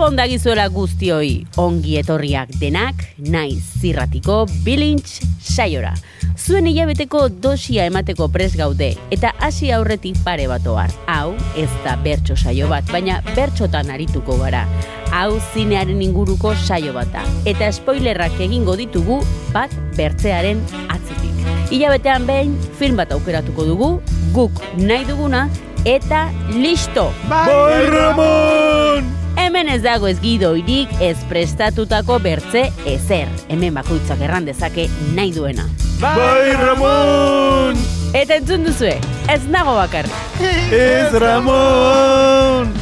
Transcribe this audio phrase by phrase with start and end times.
[0.00, 5.90] Gabon dagizuela guztioi, ongi etorriak denak, naiz zirratiko bilintz saiora.
[6.40, 10.88] Zuen hilabeteko dosia emateko pres gaude, eta hasi aurretik pare bat ohar.
[11.04, 14.64] Hau, ez da bertso saio bat, baina bertxotan arituko gara.
[15.12, 19.20] Hau zinearen inguruko saio bat da, eta spoilerrak egingo ditugu
[19.52, 21.46] bat bertzearen atzetik.
[21.68, 23.94] Hilabetean behin, film bat aukeratuko dugu,
[24.32, 25.50] guk nahi duguna,
[25.84, 27.10] eta listo!
[27.28, 29.19] Bai, Ramon!
[29.36, 33.28] Hemen ez dago ez gidoirik ez prestatutako bertze ezer.
[33.48, 35.66] Hemen bakoitzak erran dezake nahi duena.
[36.00, 37.76] Bai, Ramon!
[38.16, 38.94] Eta entzun duzue,
[39.28, 40.40] ez nago bakarrik.
[40.72, 42.72] Ez, Ramon!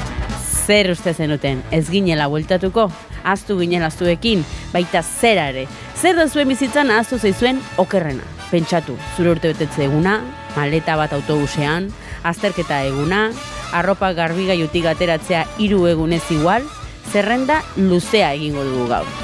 [0.68, 2.86] Zer uste zenuten, ez ginela bueltatuko?
[3.24, 5.66] Aztu ginela zuekin, baita zera ere.
[5.98, 8.24] Zer da zuen bizitzan ahaztu zaizuen okerrena.
[8.52, 10.20] Pentsatu, zure urte betetze eguna,
[10.56, 11.90] maleta bat autobusean,
[12.22, 13.26] azterketa eguna,
[13.72, 16.64] arropa garbigaiutik ateratzea hiru egunez igual,
[17.12, 19.18] zerrenda luzea egingo dugu gaur.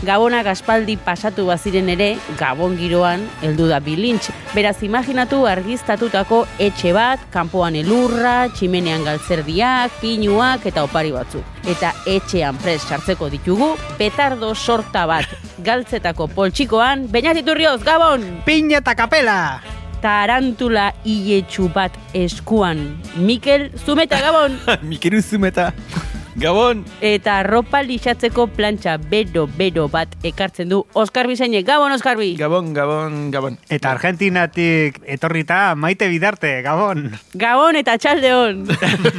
[0.00, 4.30] Gabonak aspaldi pasatu baziren ere, Gabon giroan heldu da bilintx.
[4.54, 11.44] Beraz imaginatu argiztatutako etxe bat, kanpoan elurra, tximenean galtzerdiak, pinuak eta opari batzuk.
[11.68, 15.28] Eta etxean pres sartzeko ditugu, petardo sorta bat
[15.60, 18.24] galtzetako poltsikoan, Beñatiturrioz, Gabon!
[18.48, 19.79] Piña eta kapela!
[20.00, 24.56] Tarantula hiletxu bat eskuan, Mikel Zumeta, Gabon!
[24.88, 25.72] Mikiru zumeta.
[26.40, 26.84] Gabon!
[27.04, 31.66] Eta arropa lixatzeko plantxa bero-bero bat ekartzen du Oskar Bizainek.
[31.66, 32.32] Gabon, Oskarbi!
[32.38, 33.58] Gabon, Gabon, Gabon.
[33.68, 37.10] Eta Argentinatik etorrita maite bidarte, Gabon.
[37.34, 38.64] Gabon eta txaldeon!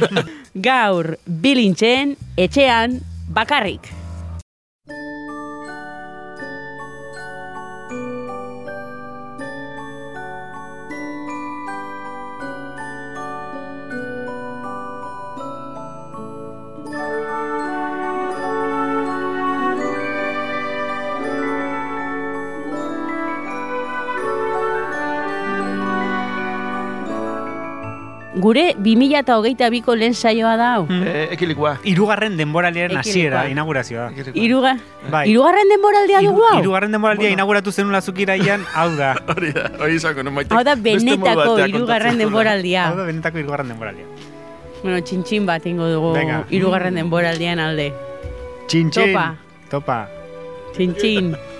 [0.68, 2.98] Gaur, bilintzen, etxean,
[3.30, 4.01] bakarrik.
[28.42, 30.86] Gure 2022ko lehen saioa da hau.
[30.90, 31.76] Eh, ekilikoa.
[31.86, 33.12] Irugarren denboraliaren Ekilikoa.
[33.12, 34.08] hasiera inaugurazioa.
[34.34, 34.72] Iruga,
[35.12, 35.28] Bai.
[35.30, 36.58] irugarren denboraldia dugu hau?
[36.62, 39.12] Irugarren denboraldia inauguratu zenula zukiraian, hau da.
[39.36, 40.40] Hori da, hori izango, non.
[40.50, 42.88] Hau da benetako irugarren denboraldia.
[42.88, 44.06] Hau da benetako irugarren denboraldia.
[44.82, 46.42] Bueno, txintxin bat ingo dugu Venga.
[46.50, 47.92] irugarren denboraldian alde.
[48.66, 49.12] Txintxin.
[49.14, 49.28] Topa.
[49.70, 50.00] Topa.
[50.74, 51.34] Txintxin.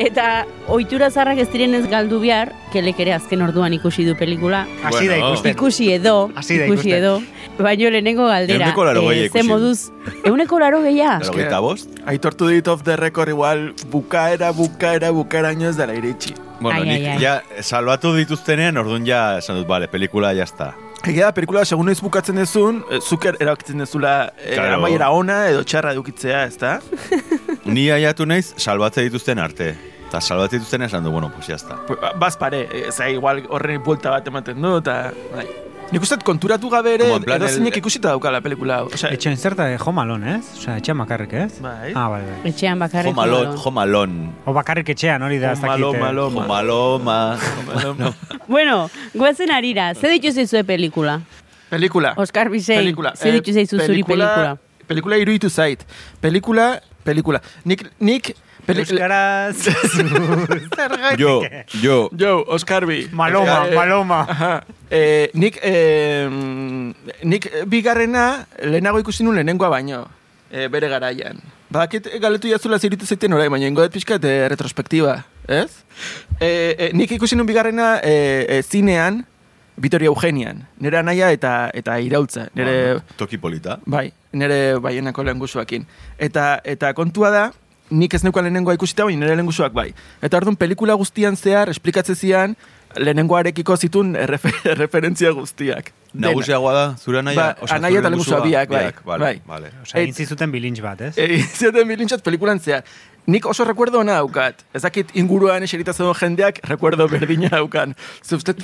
[0.00, 4.62] Eta ohitura zarrak ez direnez galdu behar, kelek ere azken orduan ikusi du pelikula.
[4.82, 5.52] Hasi da ikusten.
[5.52, 6.94] Ikusi edo, da ikusi ikusten.
[6.96, 7.20] edo.
[7.60, 8.64] Baino lehenengo galdera.
[8.64, 9.80] Ehuneko laurogei eh, ikusi ze moduz,
[10.24, 11.26] euneko laro gehiago.
[11.26, 11.98] Laro gehieta bost?
[12.08, 16.32] Aitortu dit off the record igual bukaera, bukaera, bukaeraino ez dela iritsi.
[16.60, 17.20] Bueno, Ai, nik ai, ai.
[17.20, 20.72] ja salbatu dituztenean, orduan ja esan dut, vale, pelikula ya está.
[21.04, 24.74] Egia da, pelikula, segun noiz bukatzen dezun, eh, zuk er- erabakitzen dezula eh, Claro.
[24.80, 26.78] amaiera ona edo txarra edukitzea, ez da?
[27.64, 29.74] Ni aiatu naiz, salbatze dituzten arte.
[30.10, 31.76] Eta salbatze dituzten esan du, bueno, pues ya está.
[32.18, 35.12] Baz pare, ez da, igual horren buelta bat ematen du, eta...
[35.34, 35.46] Bai.
[35.90, 38.76] Nik uste konturatu gabe ere, Como en plan edo el- zeinek ikusita daukala pelikula.
[38.78, 38.86] hau.
[38.94, 40.44] Osea, Etxen zerta de jomalon, ez?
[40.58, 41.60] Osea, etxean bakarrik, ez?
[41.62, 41.92] Bai.
[41.98, 42.50] Ah, bai, bai.
[42.50, 43.10] Etxean bakarrik.
[43.10, 43.58] Jomalon, malon.
[43.58, 44.12] jomalon.
[44.46, 45.70] O bakarrik etxean, hori da, ez dakit.
[45.72, 45.98] Malo, eh.
[45.98, 47.38] malo, Jomaloma.
[47.66, 48.14] malo.
[48.46, 51.20] Bueno, guazen arira, ze ditu zaizue pelikula?
[51.70, 52.14] Pelikula.
[52.16, 53.14] Oskar Bizei, Pelikula.
[53.16, 54.56] ze Eh, ditu zaizu zuri pelikula?
[54.86, 55.84] Pelikula iruditu zait.
[56.20, 57.40] Pelikula, pelikula.
[57.64, 58.34] Nik, nik,
[58.66, 59.56] Euskaraz.
[60.76, 61.18] Zergatik.
[61.20, 61.42] Jo,
[61.82, 61.96] jo.
[62.18, 63.08] Jo, Oskarbi.
[63.12, 64.20] Maloma, Eh, maloma.
[64.28, 64.52] Aha.
[64.90, 66.28] Eh, nik, eh,
[67.24, 70.06] nik bigarrena lehenago ikusi nuen lehenengoa baino,
[70.50, 71.38] eh, bere garaian.
[71.70, 75.70] Badakit galetu jazula ziritu zaiten orain, baina ingo dut pixkat eh, retrospektiba, ez?
[76.40, 79.24] Eh, eh, nik ikusi nuen bigarrena eh, eh, zinean,
[79.80, 82.72] Vitoria Eugenian, nire anaia eta eta iraultza, nire...
[82.98, 83.78] Bueno, Toki polita.
[83.86, 85.86] Bai, nire baienako lehen guzuakin.
[86.18, 87.44] Eta, eta kontua da,
[87.90, 89.90] nik ez neukan lehenengoa ikusita, baina nire lehen guzuak bai.
[90.22, 92.56] Eta orduan pelikula guztian zehar, esplikatzen zian,
[92.96, 95.92] lehenengoarekiko zitun errefer, referentzia guztiak.
[96.14, 97.36] Nagusiagoa da, zure anaia?
[97.38, 98.40] Ba, anaia eta lehengusua?
[98.42, 99.36] biak, bai, Biak, Vale, bai.
[99.46, 99.70] vale.
[99.84, 101.12] Osea, egin zizuten bilintz bat, ez?
[101.26, 102.82] Egin zioten bilintxat pelikulan zehar.
[103.30, 104.64] Nik oso recuerdo ona daukat.
[104.74, 107.92] Ez dakit inguruan eserita zeuden jendeak recuerdo berdina daukan.
[108.26, 108.58] Zuztet,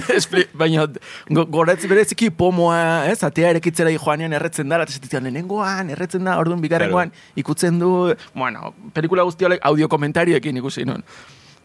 [0.60, 0.86] baina
[1.30, 6.60] go, goretz bereziki pomoa, ez, atea erekitzera joanean erretzen da, eta lehenengoan, erretzen da, orduan
[6.64, 7.92] bigarrengoan, ikutzen du,
[8.34, 11.04] bueno, pelikula guzti horiek audio komentarioekin ikusi nun.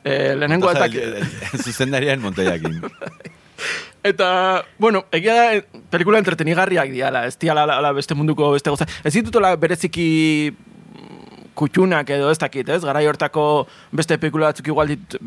[0.03, 1.01] E, lehenengo ez dakit.
[1.01, 2.81] el- el- Zuzendarian Montoyakin.
[4.03, 8.69] Eta, bueno, egia da, eh, pelikula entretenigarriak diala, ez diala la, la beste munduko beste
[8.73, 8.85] goza.
[9.03, 10.51] Ez ditutola bereziki
[11.55, 12.81] kutxunak edo ez dakit, ez?
[12.83, 15.17] Garai hortako beste pelikula batzuk igual dit,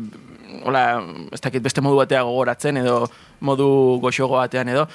[0.63, 1.01] hola,
[1.31, 3.05] ez dakit, beste modu batea gogoratzen edo
[3.39, 3.67] modu
[4.03, 4.87] goxogo batean edo.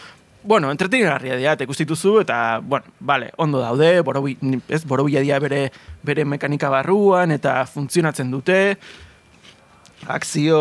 [0.44, 4.34] Bueno, entretenigarria dira, eta ikustituzu, eta, bueno, vale, ondo daude, borobi,
[4.66, 5.68] ez, borobila dira bere,
[6.02, 8.56] bere mekanika barruan, eta funtzionatzen dute,
[10.10, 10.58] akzio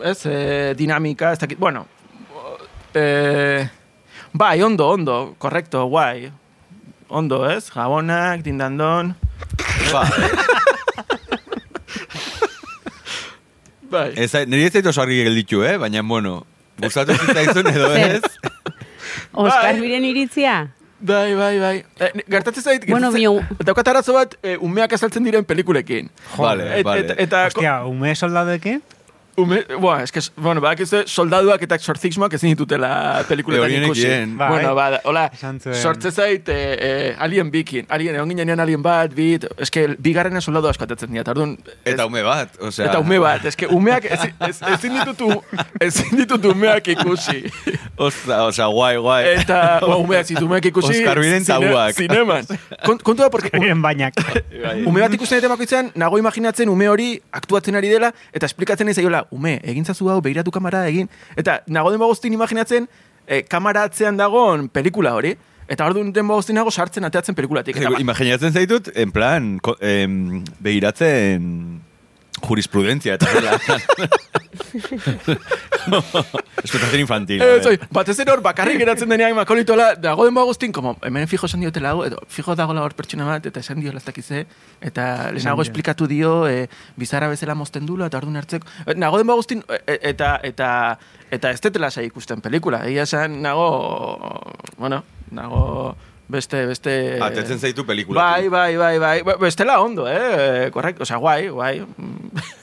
[0.00, 0.38] ez, e,
[0.78, 1.84] dinamika, ez dakit, bueno,
[2.94, 3.68] e,
[4.32, 6.30] bai, ondo, ondo, korrekto, guai,
[7.10, 9.14] ondo, ez, jabonak, dindandon,
[9.92, 10.04] Ba,
[13.90, 15.76] bai, ez, niri ez zait oso argi gelditu, eh?
[15.82, 16.44] Baina, bueno,
[16.80, 18.20] gustatu zitzaizun edo ez?
[19.32, 19.80] Oskar Bai.
[19.80, 20.60] biren iritzia?
[21.00, 25.24] bai, bai, bai, e, gertatzen zait, Bueno, gertatzen, bio- daukat arazo bat, e, umeak azaltzen
[25.24, 26.10] diren pelikulekin.
[26.36, 27.06] Vale, Et- vale.
[27.14, 28.82] et- eta, Ostia, ume soldadekin?
[29.36, 34.08] Ume, boa, es que, bueno, bak ez soldaduak eta exorcismoak ezin ditutela pelikuletan ikusi.
[34.36, 34.48] Bai.
[34.50, 35.30] Bueno, ba, hola,
[35.80, 37.86] sortze zait eh, eh, alien bikin.
[37.88, 41.56] Alien, egon ginean alien bat, bit, eske bigarrena soldadu askotatzen dira, orduan...
[41.84, 42.86] ez- Eta ume bat, osea...
[42.90, 45.30] Eta ume bat, eske umeak ezin ez, ezin ditutu,
[45.80, 47.44] ezin ditut umeak ikusi.
[47.96, 49.22] Ostra, osea, guai, guai.
[49.38, 50.98] Eta, ba, umeak zitu umeak ikusi...
[51.00, 51.94] Oskar Biren zine- tabuak.
[51.96, 52.44] Zineman.
[52.84, 54.14] Kont, kontua da, porque Miren bainak.
[54.86, 58.96] Ume bat ikusten eta bakoitzean, nago imaginatzen ume hori aktuatzen ari dela, eta esplikatzen ez
[59.00, 62.88] zaiola, ume, egin zazu hau, behiratu kamara egin, eta nago den bagoztin imaginatzen,
[63.26, 65.36] eh, kamara atzean dagoen pelikula hori,
[65.68, 67.76] eta hor den bagoztin nago sartzen ateatzen pelikulatik.
[67.76, 71.80] Eta, ba- Imaginatzen zaitut, en plan, ko, em, behiratzen
[72.40, 73.60] jurisprudentzia eta dela.
[76.62, 77.42] Espetatzen infantil.
[77.42, 77.62] Eh, eh.
[77.62, 81.64] zoi, batez ere hor bakarrik geratzen denean makolitola, dago den bagoztin, como, hemen fijo esan
[81.64, 84.44] diotela hau, edo fijo dagoela hor pertsona bat, eta esan dio lastakize,
[84.80, 86.68] eta lehenago esplikatu dio, e,
[87.00, 88.68] bizarra bezala mozten dula, eta orduan hartzeko.
[88.86, 90.70] Eh, Nago den bagoztin, e, eta, eta,
[91.30, 92.84] eta ez tetela sai ikusten pelikula.
[92.88, 93.68] Egia esan, nago,
[94.78, 95.96] bueno, nago
[96.30, 96.94] beste, beste...
[97.22, 98.22] Atetzen zaitu pelikula.
[98.22, 101.76] Bai, bai, bai, bai, Ba- bestela ondo, eh, korrekt, osea, guai, guai.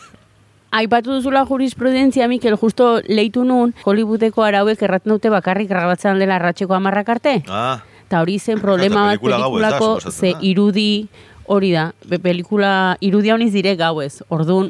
[0.78, 6.76] Aipatu duzula jurisprudentzia, Mikel, justo leitu nun, Hollywoodeko arauek erraten dute bakarrik grabatzen dela arratxeko
[6.78, 7.38] amarrak arte.
[7.50, 10.40] Ah, Eta hori zen problema bat da, pelikulako suposatzen ze da.
[10.52, 10.90] irudi
[11.48, 11.88] hori da.
[12.08, 14.22] Be, pelikula irudia honiz dire gauez.
[14.30, 14.70] Orduan,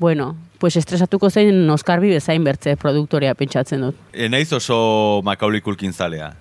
[0.00, 3.94] bueno, pues estresatuko zen Oskarbi bezain bertze produktorea pentsatzen dut.
[4.12, 6.32] e, naiz oso Macaulay Culkin zalea.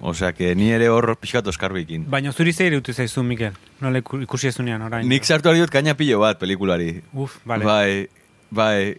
[0.00, 2.04] Osea, que ni ere hor pixkat oskarbikin.
[2.08, 3.52] Baina zuri zer irutu zaizu, Mikel?
[3.80, 5.08] Nola iku- ikusi ezunean, orain.
[5.10, 7.00] Nik sartu ari dut kaina pilo bat pelikulari.
[7.12, 7.64] Uf, vale.
[7.66, 8.08] Bai,
[8.50, 8.98] bai.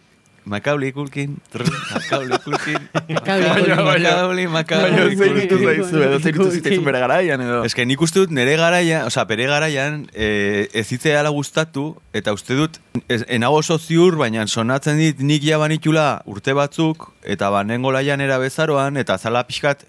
[0.50, 1.38] Macaulay Culkin,
[1.94, 2.80] Macaulay Culkin,
[3.10, 4.48] Macaulay.
[4.48, 5.20] Macaulay, Baina Culkin.
[5.20, 7.60] zein ditu zitzaizun bere garaian, edo...
[7.68, 12.34] Ez que nik uste dut nire garaian, osea, bere garaian, e, ez zitzeala gustatu, eta
[12.34, 17.52] uste dut, ez, enago oso ziur, baina sonatzen dit nik ja banitula urte batzuk, eta
[17.54, 19.86] banengo laian erabezaroan, eta zala pixkat,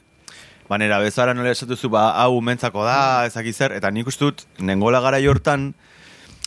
[0.68, 5.00] banera bezaran nola esatuzu, ba, hau mentzako da, ezaki zer, eta nik uste dut, nengola
[5.00, 5.70] gara jortan,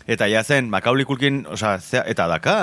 [0.07, 2.57] eta ja zen, Macaulay Culkin, osea, zea, eta daka,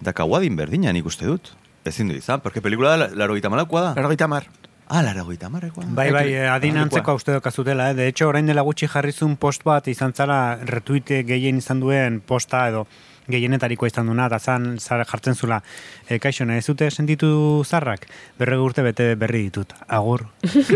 [0.00, 1.54] daka guadin berdina nik uste dut.
[1.84, 3.94] Ezin du izan, porque pelikula da, laro gita malakoa da.
[4.00, 4.46] Laro mar.
[4.86, 5.84] Ah, laro gita marrekoa.
[5.96, 7.94] Bai, bai, eh, adin antzeko uste dokazutela, eh?
[7.94, 12.68] De hecho, orain dela gutxi jarrizun post bat izan zara retuite gehien izan duen posta
[12.68, 12.86] edo
[13.28, 15.62] gehienetarikoa izan duna, eta zan zara jartzen zula.
[16.08, 18.04] E, kaixo, ez dute sentitu zarrak?
[18.38, 19.72] Berre urte bete berri ditut.
[19.88, 20.26] Agur.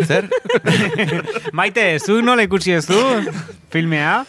[0.06, 0.30] Zer?
[1.58, 2.98] Maite, zu nola ikusi ez du?
[3.70, 4.24] Filmea?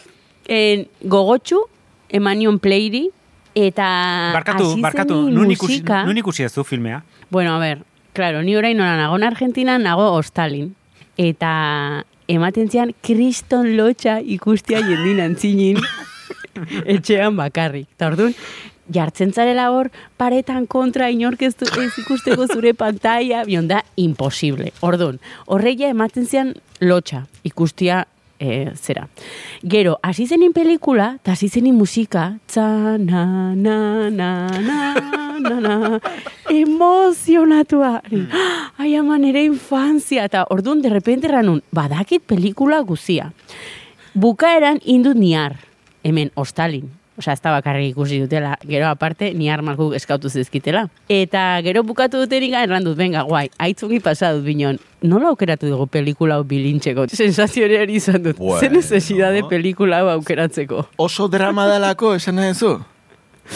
[0.50, 1.60] En, gogotxu,
[2.10, 3.03] emanion playri,
[3.53, 3.86] eta
[4.34, 7.03] Barkatu, barkatu, nun ikusi, nun ikusi ez du filmea?
[7.29, 10.72] Bueno, a ver, claro, ni orain nora nago Argentina, nago Ostalin.
[11.18, 15.77] Eta ematen zian kriston lotxa ikustia jendin antzinin
[16.86, 17.88] etxean bakarrik.
[17.96, 18.34] Eta orduan,
[18.94, 24.72] jartzen zarela hor, paretan kontra inork ez, du- ez ikusteko zure pantalla, bion da, imposible.
[24.82, 28.06] Orduan, horreia ematen zian lotxa ikustia
[28.39, 29.08] e, zera.
[29.62, 34.29] Gero, hasi zenin pelikula, eta hasi zenin musika, tza, na, na, na,
[34.60, 34.79] na,
[35.39, 36.00] na, na,
[36.62, 38.01] emozionatua.
[38.81, 43.34] Ai, ama nere infanzia, eta orduan, de repente ranun, badakit pelikula guzia.
[44.13, 45.60] Bukaeran indut niar,
[46.03, 46.89] hemen, ostalin.
[47.19, 50.86] osea, ez da bakarrik ikusi dutela, gero aparte, ni armak guk eskautu zizkitela.
[51.12, 56.36] Eta gero bukatu duterik erran dut, venga, guai, aitzungi pasadut binon, nola aukeratu dugu pelikula
[56.36, 57.08] hau bilintxeko?
[57.10, 58.60] Sensazio ari izan dut, Bueno.
[58.60, 60.86] zen necesidade pelikula hau aukeratzeko.
[60.98, 62.79] Oso drama dalako, esan nahi zu?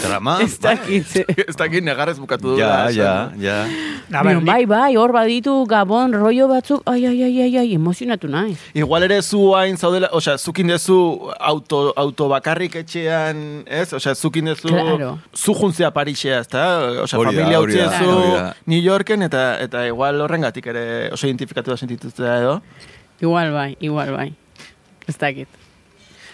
[0.01, 0.39] Drama?
[0.41, 1.05] Ez dakit.
[1.47, 2.57] Ez dakit negarrez bukatu du.
[2.59, 3.57] Ja, ja, ja.
[4.13, 7.67] A ber, Bion, bai, bai, hor baditu gabon, rollo batzuk, ai, ai, ai, ai, ai,
[7.77, 8.55] emozionatu nahi.
[8.77, 10.97] Igual ere zu hain zaudela, osea, zukin dezu
[11.39, 13.93] auto, auto bakarrik etxean, ez?
[13.93, 15.19] Osea, zukin dezu Claro.
[15.33, 16.41] zu juntzea Parisea?
[16.41, 18.53] Osea, Hori da, familia hori da, utzi hori da.
[18.65, 22.61] New Yorken eta eta igual horrengatik ere oso identifikatu da sentitutzea edo.
[23.21, 24.33] Igual bai, igual bai.
[25.07, 25.47] Ez dakit.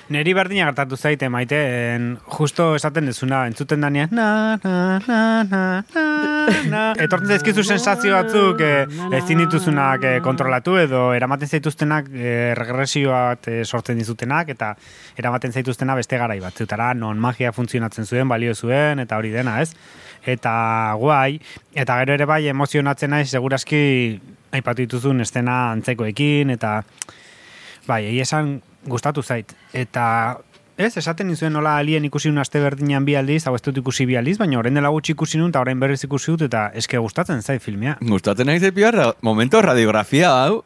[0.10, 1.58] Neri berdina gertatu zaite, maite,
[2.34, 4.72] justo esaten dezuna, entzuten danean, na, na,
[5.06, 5.60] na, na,
[5.94, 6.06] na,
[6.72, 6.80] na.
[6.98, 8.88] Etortzen zaizkizu sensazio batzuk, eh,
[9.20, 14.72] ezin dituzunak eh, kontrolatu edo eramaten zaituztenak eh, regresio bat eh, sortzen dizutenak eta
[15.22, 19.76] eramaten zaituztena beste garai batzutara, non magia funtzionatzen zuen, balio zuen, eta hori dena, ez?
[20.26, 20.56] Eta
[20.98, 21.38] guai,
[21.78, 23.84] eta gero ere bai emozionatzen naiz, seguraski
[24.58, 26.80] aipatu dituzun estena antzekoekin, eta
[27.86, 28.58] bai, egia esan
[28.88, 29.56] gustatu zait.
[29.74, 30.40] Eta
[30.78, 34.08] ez, esaten nizuen nola alien ikusi un aste berdinean bi aldiz, hau ez dut ikusi
[34.10, 37.02] bi aldiz, baina orain dela gutxi ikusi nun, eta orain berriz ikusi dut, eta eske
[37.02, 37.98] gustatzen zait filmea.
[38.02, 40.64] Gustatzen nahi zepia, ra momento radiografia hau.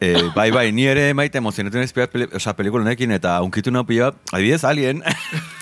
[0.00, 3.88] Eh, bai, bai, ni ere maite emozionatu nahi peli, oza, pelikula honekin, eta unkitu nahi
[3.94, 5.02] pila, adibidez, alien.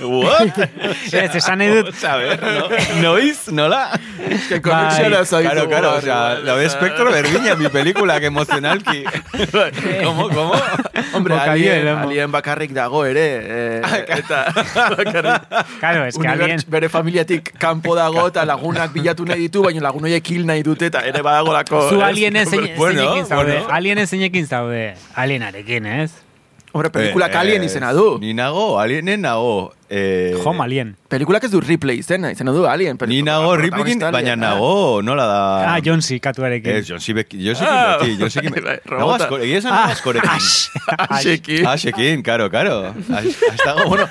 [0.00, 0.58] What?
[1.12, 2.68] Ez, esan nahi dut, A ver, no?
[3.02, 3.90] Noiz, nola?
[4.48, 5.50] Que konexiona Bai, zaitu.
[5.50, 9.04] Claro, claro, o sea, la de espectro berdina, mi película, que emocionalki.
[10.04, 10.52] ¿Cómo, cómo?
[11.12, 13.78] Hombre, alien, alien bakarrik dago ere.
[13.78, 14.52] Eh, eta
[14.96, 15.42] bakarrik.
[15.80, 20.04] Claro, es que alien- Bere familiatik kanpo dago eta lagunak bilatu nahi ditu, baina lagun
[20.06, 21.88] horiek hil nahi dute eta ere badagolako.
[21.90, 22.48] zu ez?
[22.48, 23.74] zein, Bueno, zeinekin zaude, bueno.
[23.74, 26.23] alienen zeinekin zaude, alienarekin, ez?
[26.74, 28.18] Hombre, pelikulak Eh, alien eh, izena du.
[28.18, 29.72] Ni nago, alienen nago.
[29.96, 30.96] Eh, Home alien.
[31.08, 32.98] Pelikulak ez du Ripley izena, izena du alien.
[33.06, 35.74] Ni nago Riplikin, baina nago, nola da...
[35.74, 36.18] Ah, John C.
[36.18, 36.72] katuarekin.
[36.80, 37.14] Ez, John C.
[37.14, 37.62] Bek- John C.
[37.64, 38.40] Ah, John C.
[38.64, 40.30] bai, Nago asko, egia esan nago askorekin.
[41.08, 41.60] Aseki.
[41.74, 42.92] Asekin, karo, karo.
[43.52, 44.08] Astago, bueno,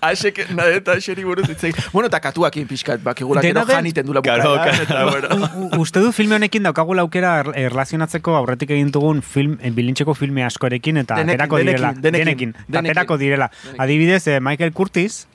[0.00, 1.72] Asek nadeta aseri buruz itzei.
[1.94, 5.40] Bueno, eta katuakin pixkat, bakigulak den- janiten dula Karo, eta karo.
[5.56, 10.14] U- Uste du filme honekin daukagula aukera er- erlazionatzeko aurretik egin dugun film, eh, bilintxeko
[10.14, 11.92] filme askorekin eta aterako direla.
[11.94, 12.90] denekin, denekin, eta denekin.
[12.90, 13.50] aterako direla.
[13.78, 15.26] Adibidez, eh, Michael Curtis,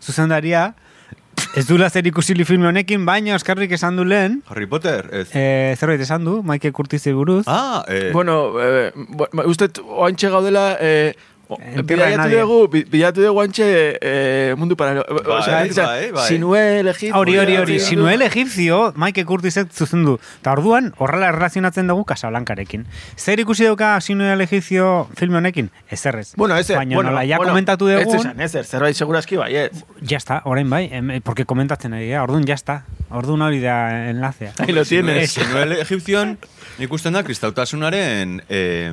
[0.00, 0.72] zuzendaria,
[1.56, 5.28] ez du zer ikusili filme honekin, baina Oskarrik esan du lehen, Harry Potter, ez.
[5.36, 7.44] eh, zerbait esan du, Michael Curtis buruz.
[7.46, 10.76] Ah, eh, Bueno, eh, bo- ba, uste oantxe gaudela...
[10.80, 11.12] Eh,
[11.48, 15.04] o- de Bilatu dugu, bi- bilatu dugu antxe eh, mundu paralelo.
[15.08, 16.28] Bai, Osea, osea, bai, bai.
[16.28, 17.18] Sinuel, Egipto...
[17.18, 20.18] Hori, hori, hori, Egipto- Sinuel egipzio, Michael Curtisek zuzendu.
[20.40, 22.86] Eta orduan, horrela erlazionatzen dugu Casablancarekin.
[23.16, 25.70] Zer ikusi dauka Sinuel egipzio filme honekin?
[25.90, 26.32] Ezerrez.
[26.36, 29.54] Bueno, ese, Baina bueno, nola, ja bueno, komentatu Ez dugun, esan, ezer, zerbait seguraski bai,
[29.56, 29.84] ez.
[30.00, 32.84] ya está, orain bai, em, porque komentatzen ari, gara, orduan ya está.
[33.10, 34.52] Orduan hori da enlazea.
[34.58, 35.32] Ahí lo tienes.
[35.32, 36.38] Sinuel Egipzion
[36.78, 38.92] ikusten da kristautasunaren eh, eh,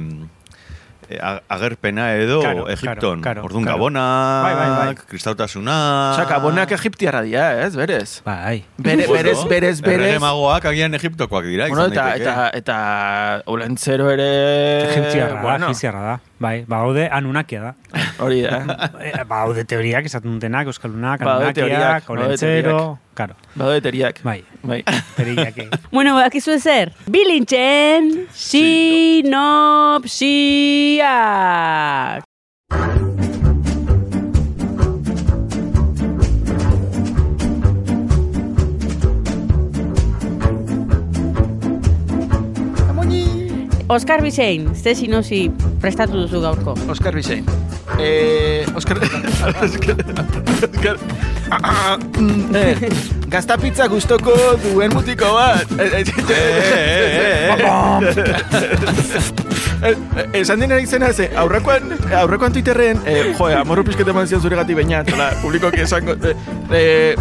[1.50, 3.22] agerpena edo Claro, Egipton.
[3.22, 3.78] claro, claro, Orduan claro.
[3.78, 4.96] Gabonak, Bai, bai, bai.
[5.08, 6.12] kristautasuna...
[6.14, 8.22] Osa, gabonak egiptiarra dira, ez, berez.
[8.26, 8.64] Bai.
[8.78, 10.00] Bere, berez, berez, berez.
[10.00, 11.68] Errege magoak agian Egiptokoak dira.
[11.68, 12.30] Bueno, eta, daiteke.
[12.30, 14.30] eta, eta, olentzero ere...
[14.92, 16.20] Egipziarra da, bueno, egipziarra da.
[16.40, 17.74] Bai, baude anunakia da.
[18.20, 18.60] Hori da.
[19.00, 23.16] Eh, Baude teoriak esaten dutenak, euskaldunak, teoriak, anunakiak, badaude olentzero, teoriak.
[23.16, 23.36] karo.
[23.56, 24.20] Badaude teriak.
[24.24, 24.84] Bai, Bai.
[25.16, 25.58] teriak.
[25.58, 25.70] eh.
[25.92, 29.44] Bueno, badakizu ezer, bilintxen sinopsiak.
[43.90, 45.50] Oskar Bizein, ze sinopsi
[45.82, 46.76] prestatu duzu gaurko.
[46.94, 47.46] Oskar Bizein.
[47.98, 49.00] Eh, Oskar...
[49.64, 49.96] Oskar...
[50.54, 50.98] Oskar...
[52.54, 52.78] eh,
[53.34, 55.74] Gaztapitza gustoko duen mutiko bat.
[60.38, 61.90] Esan dena izena ze, aurrekoan,
[62.22, 66.36] aurrekoan Twitterren, eh, jo, amorru pizkete eman zion zure gati baina, zola, publikoki esango, eh,
[66.78, 67.16] eh,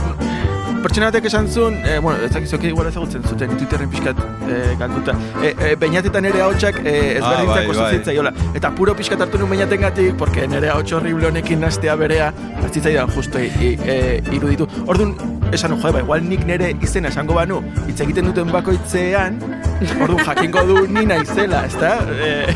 [0.82, 4.16] pertsona batek esan zuen, eh, bueno, ez dakizu, igual ezagutzen zuten Twitterren pixkat
[4.48, 7.92] eh, galduta, eh, eh, bainatetan ere haotxak eh, ezberdintzak bai, oso bai.
[7.98, 8.32] zitzaiola.
[8.58, 12.32] Eta puro pixkat hartu nuen bainaten gatik, porque nire ahots horrible honekin nastea berea,
[12.62, 13.96] hartzitzaidan justo i, e,
[14.32, 14.68] iruditu.
[14.86, 15.14] Orduan,
[15.52, 17.56] esan, jo, ba, igual nik nire izena esango banu,
[17.86, 19.32] hitz egiten duten bakoitzean,
[20.02, 21.90] orduan jakingo du ni naizela, ezta?
[22.18, 22.46] Eh,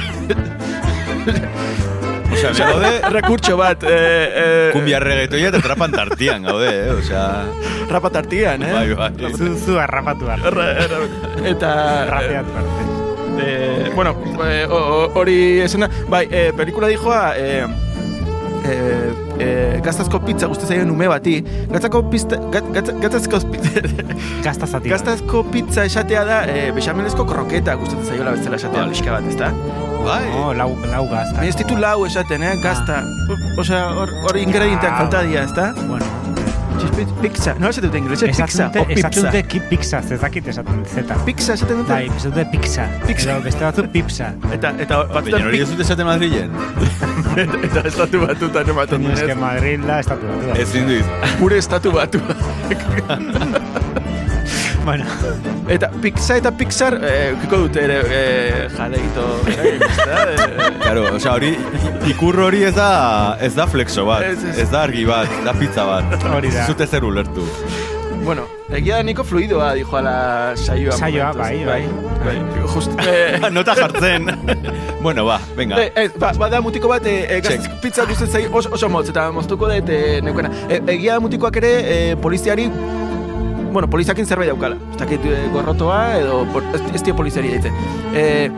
[2.51, 3.89] Osea, me gaude rekurtso bat, eh,
[4.43, 6.91] eh, kumbia reggaetoia eta trapan tartian gaude, eh?
[6.99, 7.45] Osea,
[7.91, 8.73] rapa tartian, eh?
[8.73, 9.33] bai, bai.
[9.37, 10.27] Zu, zu arrapatu
[11.45, 11.73] Eta...
[12.11, 12.91] Rapeatu behar.
[13.43, 17.67] Eh, bueno, eh, o- o- hori esena, bai, eh, pelikula dijoa, eh,
[18.65, 21.37] eh, e, gaztazko pizza guzti zaion ume bati,
[21.73, 22.93] gaztazko pizza, gat, gat,
[23.53, 23.81] pizza,
[24.45, 24.89] Gaztazati.
[24.89, 29.53] gaztazko pizza esatea da, e, bexamelezko kroketa gustatzen zaiola bezala esatea, pixka bat, ezta?
[30.03, 30.25] Bai.
[30.35, 31.45] Oh, lau, lau gazta.
[31.47, 33.03] Ez ditu lau esaten, eh, gazta.
[33.59, 34.99] Osea, hor, hor ingredienteak Ah.
[35.05, 35.69] falta dira, ezta?
[35.87, 36.07] Bueno,
[37.23, 39.09] pizza, no esaten dute inglese, esaten pizza, dute, o pizza.
[39.09, 41.17] esaten dute ki pizza, ez dakit esaten zeta.
[41.27, 41.93] Pizza esaten dute?
[41.93, 42.87] Bai, esaten dute pizza.
[43.07, 43.31] Pizza.
[43.31, 44.33] Edo beste batzuk pizza.
[44.53, 46.51] Eta, eta Baina batzutan hori ez dut esaten Madrilen.
[47.45, 49.41] eta, eta estatu batutan ematen Ni eske denez.
[49.43, 50.61] Madrid da estatu batu.
[50.61, 51.01] Ez zindu
[51.41, 52.21] Gure estatu batu.
[54.85, 55.05] Bueno,
[55.69, 59.79] Eta pizza eta pixar, eh, ukiko dute ere, eh, jaleito, eh,
[60.83, 61.53] Claro, osea, hori
[62.11, 66.17] ikurro hori ez da ez da flexo bat, Ez, da argi bat, da pizza bat.
[66.35, 66.67] Hori da.
[66.67, 67.47] Zute zer ulertu.
[68.25, 70.93] bueno, egia da niko fluidoa dijo ala saioa.
[70.99, 71.65] Saioa, momentuz.
[71.65, 71.89] bai, bai.
[72.25, 72.67] bai.
[72.75, 74.27] Just, eh, Nota jartzen.
[75.01, 75.79] bueno, ba, venga.
[75.83, 79.09] Eh, eh, ba, bada mutiko bat, eh, eh, gaz, pizza guztet zai oso, oso motz,
[79.11, 80.51] eta moztuko dut eh, neukena.
[80.69, 82.69] Eh, egia da mutikoak ere, eh, poliziari,
[83.73, 84.77] bueno, poliziakin zerbait daukala.
[84.93, 86.43] Ez dakit eh, gorrotoa, edo,
[86.75, 87.73] ez, ez dio poliziari daite.
[88.15, 88.51] Eh,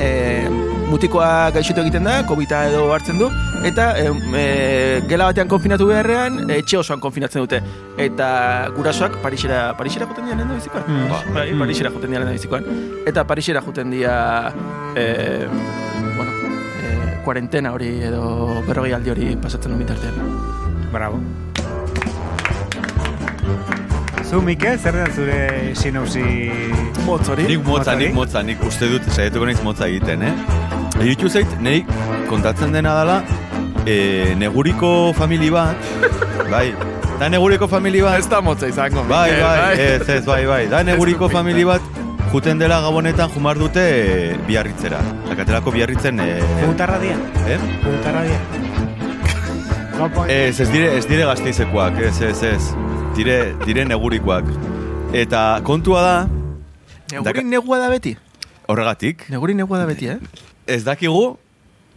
[0.00, 0.48] eh,
[0.90, 3.28] mutikoa gaixotu egiten da, kobita edo hartzen du,
[3.66, 4.10] eta eh,
[4.40, 7.60] eh, gela batean konfinatu beharrean, eh, etxe osoan konfinatzen dute.
[8.00, 8.30] Eta
[8.76, 10.88] gurasoak Parisera, Parisera joten dira lehen bizikoan?
[10.88, 11.12] Mm.
[11.12, 12.66] Ba, bai, Parisera joten dira lehen bizikoan.
[13.06, 14.16] Eta Parisera joten dira,
[14.96, 15.46] eh,
[16.16, 16.32] bueno,
[16.80, 18.24] eh, kuarentena hori edo
[18.66, 20.34] berrogei aldi hori pasatzen duen bitartean.
[20.90, 21.20] bravo.
[24.30, 25.38] Zu, Mikel, zer da zure
[25.74, 26.22] sinopsi...
[27.06, 27.48] Motz hori?
[27.48, 30.34] Nik motza, nik motza, nik uste dut saiatuko naiz motza egiten, eh?
[31.02, 31.80] Egitu zait, nahi
[32.28, 33.16] kontatzen dena dela,
[33.90, 33.96] e,
[34.38, 35.88] neguriko famili bat,
[36.52, 36.68] bai,
[37.18, 39.02] da neguriko famili bat, Ez da motza izango.
[39.10, 41.82] bai, Mikel, bai, ez, ez, bai, bai, da neguriko famili bat,
[42.30, 45.00] juten dela gabonetan jumar dute e, biarritzera.
[45.34, 47.18] Akatelako biarritzen, e, Putarra dia?
[47.50, 47.58] eh?
[47.82, 48.38] Putarra dia?
[49.98, 52.70] Gopo, Ez, ez dire, ez dire gazteizekoak, ez, ez, ez.
[53.20, 54.46] Dire, dire negurikoak.
[55.12, 56.12] Eta kontua da,
[57.10, 58.14] Neguri Daka- negua da beti.
[58.70, 60.16] horregatik, Neguri negua da beti, eh?
[60.66, 61.36] ez dakigu,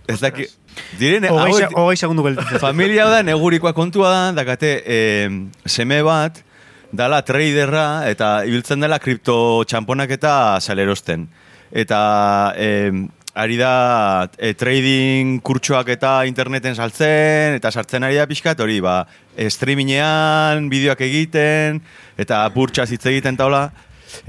[0.09, 0.47] ez daki...
[0.99, 2.59] Dire, ne, Hogei, segundu gelditzen.
[2.59, 5.29] Familia da negurikoa kontua da, dakate eh,
[5.69, 6.41] seme bat,
[6.91, 11.29] dala traderra eta ibiltzen dela kripto txamponak eta salerosten.
[11.71, 12.01] Eta
[12.57, 12.89] eh,
[13.33, 19.03] ari da eh, trading kurtsoak eta interneten saltzen, eta sartzen ari da pixkat, hori, ba,
[19.33, 21.81] streamingean, bideoak egiten,
[22.17, 23.71] eta burtsa hitz egiten taula.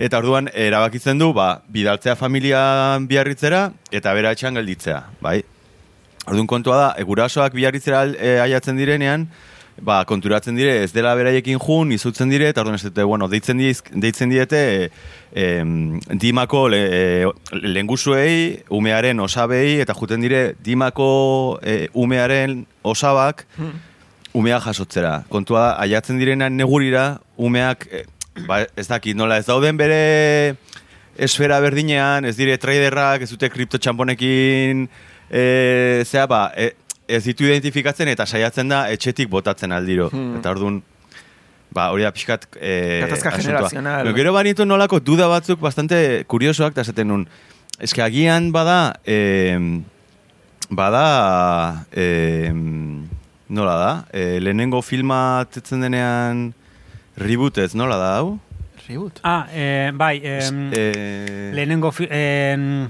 [0.00, 5.42] Eta orduan erabakitzen du, ba, bidaltzea familia biarritzera eta bera etxean gelditzea, bai?
[6.24, 9.28] Orduan kontua da, e, gurasoak biarritzera e, aiatzen direnean,
[9.80, 13.58] ba, konturatzen dire, ez dela beraiekin jun, izutzen dire, eta orduan ez dute, bueno, deitzen,
[13.58, 14.90] diez, deitzen diete, e,
[15.44, 23.46] em, dimako le, e, lenguzuei, umearen osabei, eta juten dire, dimako e, umearen osabak,
[24.34, 25.22] umea jasotzera.
[25.30, 28.04] Kontua aiatzen direnean negurira, umeak, e,
[28.48, 30.54] ba, ez dakit, nola, ez dauden bere
[31.14, 34.88] esfera berdinean, ez dire traderrak, ez dute kripto txamponekin,
[35.30, 36.72] e, zea, ba, e,
[37.08, 40.08] ez ditu identifikatzen eta saiatzen da etxetik botatzen aldiro.
[40.12, 40.38] Hmm.
[40.40, 40.80] Eta orduan,
[41.74, 42.46] ba, hori da pixkat...
[42.56, 44.04] E, Gatazka generazional.
[44.06, 47.26] Pero Gero banitu nolako duda batzuk bastante kuriosoak, eta esaten nun,
[47.82, 49.58] eske agian bada, e,
[50.70, 52.50] bada, e,
[53.48, 56.48] nola da, e, lehenengo filma tetzen denean
[57.20, 58.34] reboot ez, nola da, hau?
[58.84, 59.20] Reboot.
[59.24, 61.90] Ah, eh, bai, em, E, lehenengo...
[61.92, 62.88] Fi, em,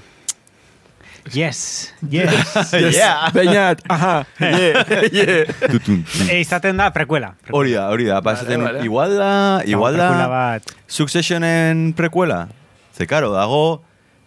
[1.32, 2.94] yes, yes.
[2.96, 3.30] yeah.
[3.32, 5.44] Beñat, aha, yeah, yeah.
[5.72, 6.04] Tutun.
[6.28, 7.34] e, izaten da prekuela.
[7.40, 7.56] prekuela.
[7.58, 8.84] Hori da, hori da, esaten nun, vale.
[8.84, 10.62] igual da, igual da, bat.
[10.86, 12.48] Successionen prekuela.
[12.96, 13.82] Ze, karo, dago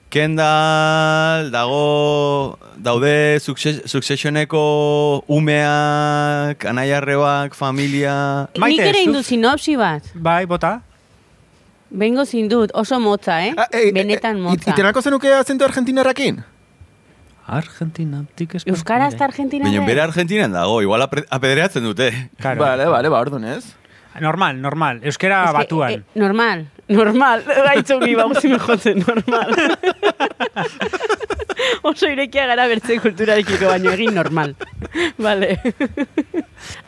[0.09, 8.47] Kendall, dago daude Succes- Successioneko umeak, anaiarrebak, familia...
[8.55, 10.03] Nik Maite, ere zuk- indu sinopsi bat.
[10.15, 10.81] Bai, bota.
[11.91, 13.53] Bengo zindut, oso motza, eh?
[13.55, 14.71] Ah, eh, Benetan eh, motza.
[14.71, 16.39] Itenako zenuke azentu argentinarrakin?
[17.47, 18.63] Argentinatik ez...
[18.67, 19.87] Euskara hasta Argentina Baina ere?
[19.87, 22.11] bere Argentinan dago, igual apedreatzen dute.
[22.41, 22.61] Claro.
[22.65, 23.63] Vale, vale, ba, orduan ez.
[24.19, 24.99] Normal, normal.
[25.03, 25.91] Euskera Es que, batuan.
[25.91, 27.43] eh, normal, normal.
[27.67, 29.53] Gaitzu gi bauzi jotzen, normal.
[31.87, 34.55] Oso irekia gara bertze kulturarekiko baino egin normal.
[35.25, 35.55] Vale.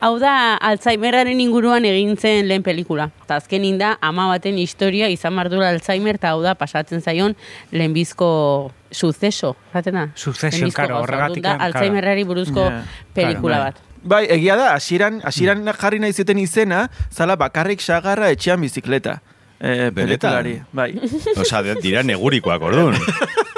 [0.02, 0.34] Hau da,
[0.72, 3.10] Alzheimerraren inguruan egin zen lehen pelikula.
[3.26, 7.36] Eta azkenin da, ama baten historia izan bardura Alzheimer, eta hau da, pasatzen zaion
[7.72, 9.56] lehenbizko suceso.
[9.74, 10.08] Zaten da?
[10.16, 11.64] Lehenbizko karo, horregatik, da, claro.
[11.70, 13.82] Alzheimerrari buruzko Ja, pelikula bat.
[14.04, 19.20] Bai, egia da, hasieran hasieran jarri nahi zuten izena, zala bakarrik sagarra etxean bizikleta.
[19.60, 20.66] Eh, Benetan?
[20.72, 20.94] bai.
[21.42, 22.96] Osa, dira negurikoak, orduan.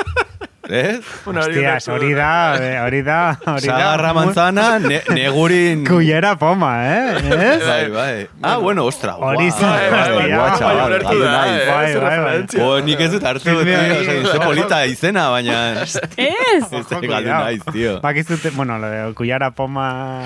[0.71, 3.73] hori Hostias, hori da, eh, hori da, hori da.
[3.73, 5.83] Sagarra manzana, ne, negurin...
[5.85, 7.17] Kullera poma, eh?
[7.19, 7.63] Ez?
[7.67, 8.27] Bai, bai.
[8.41, 9.15] Ah, bueno, ostra.
[9.19, 10.67] Hori zen, bai, bai, hostia.
[10.67, 11.61] Bai, naiz.
[11.61, 12.19] eh, Bai, zer bai,
[12.55, 12.81] bai.
[12.87, 14.29] nik ez dut hartu, tío.
[14.31, 15.57] Ze polita izena, baina...
[15.81, 16.63] Ez!
[16.71, 17.99] Ez galdu naiz, tío.
[18.01, 20.21] Bakizute, bueno, lo de Kullara poma...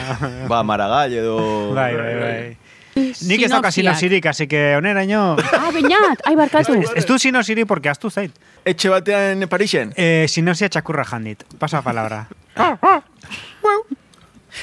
[0.47, 1.73] Ba, Maragall edo...
[1.73, 2.57] Bai, bai, bai.
[2.95, 5.35] Nik ez dauka sinosirik, así que oneraino...
[5.51, 6.77] Ah, bainat, ai barkatu.
[6.95, 8.31] Ez du sinosiri porque astu zait.
[8.63, 9.91] Etxe batean Parixen.
[9.99, 11.43] Eh, sinosia txakurra jandit.
[11.59, 12.21] Pasa palabra.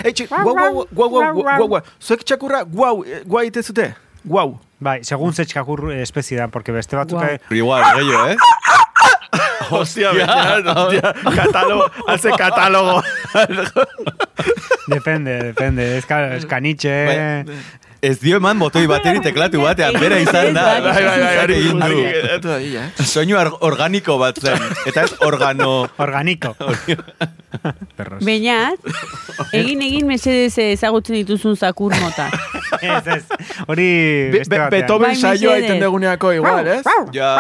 [0.03, 1.83] Etxe, guau, guau, guau, guau, guau, guau.
[2.01, 3.91] Zuek txakurra, guau, eh, guau ite zute?
[4.25, 4.57] Guau.
[4.83, 7.21] Bai, segun ze txakur espezie da, porque beste batzuk...
[7.21, 7.29] Guau.
[7.37, 8.37] eh, Igual, gehiago, eh?
[9.73, 11.13] Hostia, beñat, hostia.
[11.37, 13.03] Catálogo, hace catálogo.
[14.89, 15.99] Depende, depende.
[15.99, 17.45] Ez, ka, ez caniche...
[18.03, 18.11] Bai.
[18.11, 20.63] Ez dio eman botoi bateri teklatu batean, bera izan da.
[20.63, 22.89] Bai, Bai, bai, bai, eh.
[23.07, 24.59] Soinu organiko bat zen.
[24.91, 25.87] Eta ez organo...
[26.03, 26.51] Organiko.
[28.27, 28.75] Bainat,
[29.55, 32.27] egin egin mesedez ezagutzen dituzun zakur mota.
[32.81, 33.23] Ez, ez.
[33.69, 34.71] Hori Be- beste be- batean.
[34.75, 36.83] Beethoven Bai, saioa iten deguneako igual, ez?
[37.15, 37.37] Ja,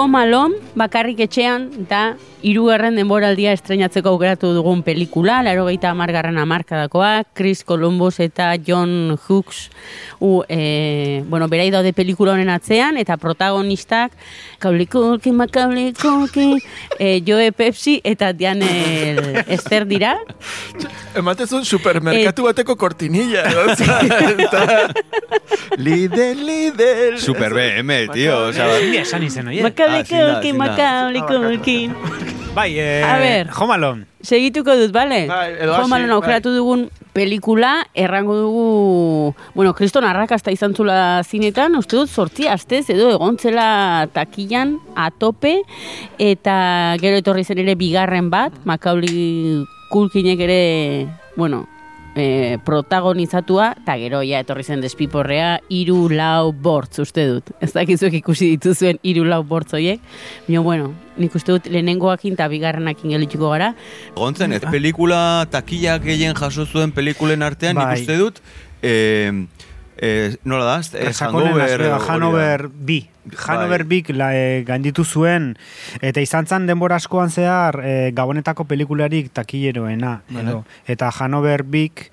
[0.00, 7.60] Alone, bakarrik etxean, eta hirugarren denboraldia estrenatzeko aukeratu dugun pelikula, laro gehieta amargarren amarkadakoa, Chris
[7.68, 9.68] Columbus eta John Hughes,
[10.18, 14.16] u, e, bueno, berai daude pelikula honen atzean, eta protagonistak,
[14.58, 16.56] Kauli Kulki, Makauli Kulki,
[16.98, 20.16] e, Joe Pepsi eta Diane Esther dira.
[21.14, 23.44] Ematezun supermerkatu bateko kortinilla.
[23.66, 24.00] oza,
[25.76, 27.18] Lidl, Lidl.
[27.18, 28.46] super BM, tío.
[28.48, 29.60] O sea, Zilea esan izen, oie?
[29.98, 30.58] Makauli da.
[30.58, 31.78] Makauli Kulki.
[32.54, 33.50] Bai, eh, A ver.
[33.58, 34.06] Home Alone.
[34.22, 35.26] Segituko dut, bale?
[35.28, 42.10] Bai, Alone aukeratu dugun pelikula, errango dugu, bueno, kriston arrakasta izan zula zinetan, uste dut
[42.10, 45.56] sortzi astez edo egontzela takilan atope,
[46.18, 50.62] eta gero etorri zen ere bigarren bat, Macaulay Culkinek ere,
[51.36, 51.66] bueno,
[52.20, 57.52] e, protagonizatua, eta gero ja etorri zen despiporrea, iru lau bortz, uste dut.
[57.64, 60.02] Ez dakizuek ikusi dituzuen iru lau bortz horiek.
[60.46, 63.72] Baina, bueno, nik uste dut lehenengoakin eta bigarrenakin gelituko gara.
[64.18, 67.88] Gontzen, ez pelikula takillak gehien jaso zuen pelikulen artean, Bai.
[67.94, 68.42] nik uste dut,
[68.82, 69.32] eh,
[70.00, 70.80] eh, nola da?
[70.98, 71.98] Eh, Hangover, da.
[72.08, 73.02] Hanover B.
[73.46, 73.88] Hanover Bai.
[74.00, 75.52] Bik la, e, gainditu zuen,
[76.00, 80.22] eta izan zen denbora askoan zehar e, gabonetako pelikularik takilleroena.
[80.32, 80.64] Edo.
[80.88, 82.10] Eta Hanover Bik,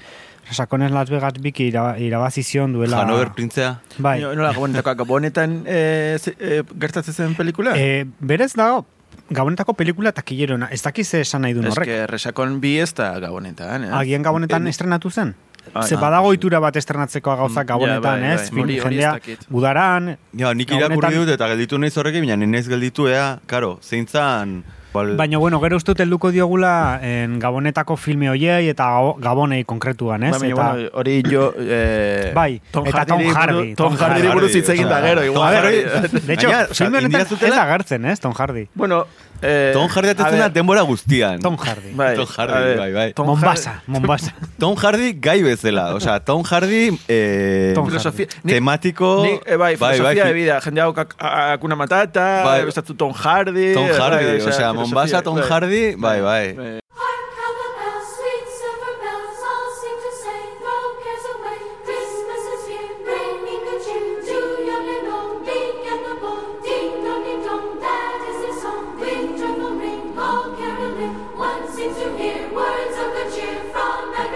[0.49, 3.01] Resakones Las Vegas Bik ira, irabazi zion duela.
[3.01, 3.81] Hanover printzea.
[3.97, 4.19] Bai.
[4.21, 7.73] Nola, gabonetako, gabonetan eh, ze- eh, gertatzen zen pelikula?
[7.79, 8.85] E, berez dago,
[9.29, 10.69] gabonetako pelikula takilleroena.
[10.71, 11.87] Ez dakiz esan nahi duen Ez horrek.
[11.89, 13.91] que resakon bi ez da gabonetan, eh?
[13.91, 15.35] Agian gabonetan Eh, estrenatu zen?
[15.73, 18.41] Ah, Ze ah, badago itura bat estrenatzeko gauzak Mm, gabonetan, bai, ez?
[18.51, 18.61] bai.
[18.61, 23.07] Film ez jendea, budaran, Ja, nik irakurri dut eta gelditu naiz horrekin, baina ninez gelditu
[23.07, 24.63] ea, karo, zeintzan...
[24.93, 30.23] Bal, Baina, bueno, gero uste helduko diogula en, gabonetako filme hoiei eta gabo- gabonei konkretuan,
[30.23, 30.31] ez?
[30.31, 31.53] Ba, baina, eta, bueno, hori jo...
[31.59, 35.29] Eh, Bai, eta Tom Hardy, Tom Tom Hardy buruz hitz egin da Hardy, gero, Tom
[35.35, 35.55] igual.
[35.55, 36.19] a ver, Hardy.
[36.25, 38.19] de hecho, filme honetan ez agertzen, ez?
[38.19, 38.67] Tom Hardy.
[38.73, 39.05] Bueno,
[39.41, 41.39] eh, Tom Hardy atetzen da denbora guztian.
[41.39, 41.91] Tom Hardy.
[41.93, 43.13] bai, Tom Hardy, ver, bai, bai.
[43.13, 44.31] Tom Mombasa, Mombasa.
[44.59, 49.21] Tom Hardy gai bezala, osea, Tom Hardy eh, Tom Filosofia, nik- tematiko...
[49.23, 50.59] Ni, eh, bai, filosofia de fi- vida.
[50.61, 52.65] Jende hau Akuna Matata, Bai.
[52.65, 52.95] bai.
[52.97, 53.73] Tom Hardy.
[53.73, 55.47] Tom Hardy, bai, osea, filosofia, Mombasa, Tom bai.
[55.49, 56.53] Hardy, bai, bai.
[56.53, 56.79] Bai.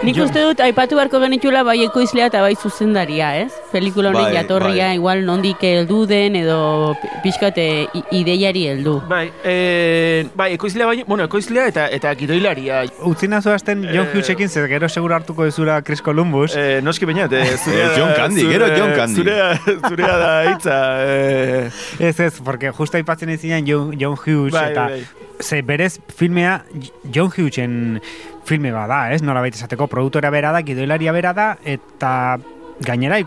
[0.02, 3.52] Nik uste dut, aipatu beharko genitula bai ekoizlea eta bai zuzendaria, ez?
[3.70, 4.96] Pelikula honen Bai, jatorria, bai.
[4.98, 8.96] igual nondik heldu den edo pi- pixkat i- ideiari heldu.
[9.08, 12.82] Bai, eh, bai, ekoizlea baino, bueno, ekoizlea eta eta gidoilaria.
[13.06, 16.56] Utzi nazu hasten John Eh, Hughesekin, ze gero segura hartuko dezura Chris Columbus.
[16.56, 19.14] Eh, noski bainat, eh, zurea, Eh, John Candy, zure- gero John Candy.
[19.14, 20.78] Zurea, zurea da hitza.
[21.06, 25.04] Eh, Ez ez, porque justo aipatzen izan John, John Hughes, Bai, eta bai,
[25.40, 26.64] ze berez filmea
[27.12, 28.00] John Hughesen
[28.44, 29.22] filme bada, ez?
[29.22, 32.38] Nola baita esateko, produktorea bera da, gidoilaria bera da, eta
[32.82, 33.20] gainera,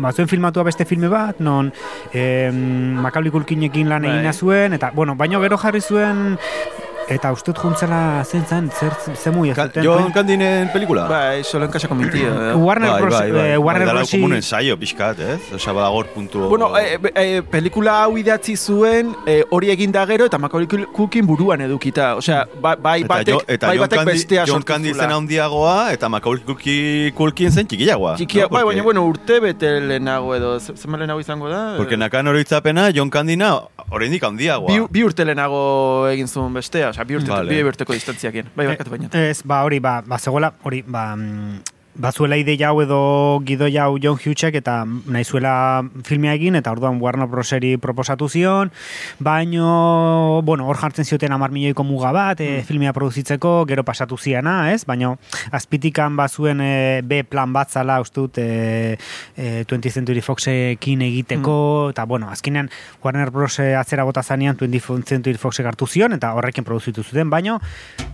[0.00, 1.72] bazuen filmatua beste filme bat, non
[2.12, 4.14] em, Macaulay Culkinekin lan Bai.
[4.16, 6.38] egina zuen, eta, bueno, baino gero jarri zuen
[7.08, 9.82] Eta ustut juntzela zen zen, zer, zer muia Ka- zuten.
[9.84, 11.04] Jon Kandinen pelikula?
[11.10, 12.54] Bai, solo enkasako mintia.
[12.56, 13.12] Warner bai, Bros.
[13.18, 13.50] bai, bai.
[13.50, 14.16] eh, Warner Dala Brosi...
[14.16, 15.40] como un ensayo pixkat, ez?
[15.54, 16.40] Osa, badagor puntu...
[16.48, 21.26] Bueno, e, e, pelikula hau idatzi zuen eh, hori egin da gero eta Macaulay Culkin
[21.26, 22.14] buruan edukita.
[22.16, 25.02] Osea, ba, bai Eta, batek, eta bai Jon batek Kandi, bestea Kandi zula.
[25.04, 28.14] zen handiagoa, eta Macaulay Culki- Culkin zen txikiagoa.
[28.16, 28.54] Txikia, no?
[28.56, 31.74] bai, baina, bueno, urte bete lehenago edo, ze- zenbat lehenago izango da?
[31.76, 33.52] Porque nakan oroitzapena, Jon Kandina,
[33.90, 34.70] oraindik handiagoa.
[34.72, 37.50] bi, bi urte lehenago egin zuen bestea, osea, bi urte, Vale.
[37.52, 38.52] bi urteko distantziakin.
[38.56, 39.10] Bai, barkatu baina.
[39.16, 41.62] Ez, ba, hori, ba, ba, zegoela, hori, ba, mm,
[41.94, 47.28] bazuela ideia hau edo gidoia hau John Hughesek eta nahizuela filmea egin eta orduan Warner
[47.28, 48.72] Broseri proposatu zion,
[49.18, 54.72] baino, bueno, hor jartzen zioten amar milioiko muga bat, e, filmea produzitzeko, gero pasatu ziana,
[54.72, 54.84] ez?
[54.88, 55.18] Baino,
[55.52, 58.96] azpitikan bazuen e, B plan bat zala, ustut, e,
[59.36, 62.70] e, 20th Century Foxekin egiteko, eta, bueno, azkenean
[63.04, 63.60] Warner Bros.
[63.60, 67.60] atzera bota zanean 20th Century Foxek hartu zion, eta horrekin produzitu zuten, baino,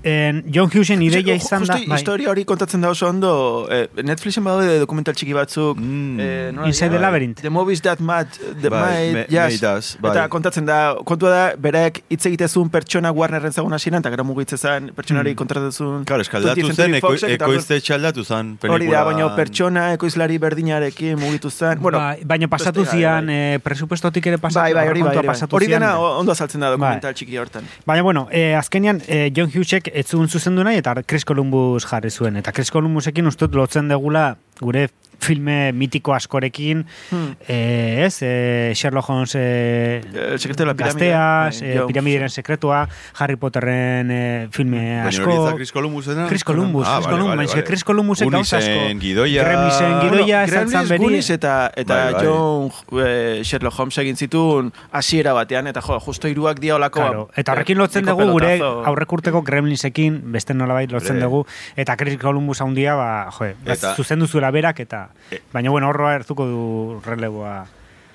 [0.03, 1.79] en, John Hughesen ideia izan da...
[1.79, 5.79] justu historia hori kontatzen da oso ondo, eh, Netflixen badaude dokumental txiki batzuk.
[5.79, 6.21] Mm.
[6.21, 7.41] eh, Inside the Labyrinth.
[7.43, 8.29] The movies that mad,
[8.63, 9.63] the Bai, made, me- yes.
[9.63, 10.11] us, bai.
[10.13, 14.93] Eta kontatzen da, kontua da, berek hitz egitezun pertsona Warnerren zagun hasieran, eta gero mugitzezan
[14.97, 15.37] pertsonari Mm.
[15.37, 16.05] kontratezun.
[16.05, 18.59] Claro, eskaldatu 20th zen, eko, ekoizte txaldatu zen.
[18.69, 21.79] Hori da, baina pertsona ekoizlari berdinarekin mugitu zen.
[21.81, 25.17] Bueno, Bai, baina pasatu beste- zian, bai, eh, presupuestotik ere pasatu, Bai, bai, hori bai,
[25.27, 25.37] bai.
[25.51, 26.77] Hori dena ondo azaltzen da Bai.
[26.79, 27.65] dokumental txiki hortan.
[27.87, 32.11] Baina, bueno, eh, azkenean eh, John Hughesek ez zuen zuzendu nahi eta Chris Columbus jarri
[32.11, 32.37] zuen.
[32.37, 34.27] Eta Chris Columbusekin ustut lotzen degula
[34.61, 37.33] gure filme mitiko askorekin, Hmm.
[37.49, 43.35] eh, ez, eh, Sherlock Holmes eh, de la gazteaz, Bai, eh, John- piramideren sekretua, Harry
[43.35, 45.55] Potterren eh, filme asko.
[45.57, 46.29] Chris Columbusena?
[46.29, 47.65] Chris Columbus, Ah, Chris vale, Columbus, vale, vale.
[47.65, 48.71] Chris Columbusek gauza asko.
[48.71, 49.43] Gooniesen gidoia...
[49.43, 51.03] Gremlisen gidoia esan Gremlins, zan beri.
[51.03, 52.25] Goonies eta, eta Bai, bai.
[52.25, 52.71] John
[53.05, 57.01] eh, Sherlock Holmes egin zituen hasiera batean, eta jo, justo hiruak dia olako...
[57.01, 57.29] Claro.
[57.37, 61.45] Eta horrekin lotzen piko dugu gure aurrekurteko Gremlinsekin beste nolabait lotzen dugu
[61.75, 63.51] eta Chris Columbus handia ba, jo,
[63.97, 67.67] zuzendu zuela berak eta E- baina bueno, horroa hartuko du releboa.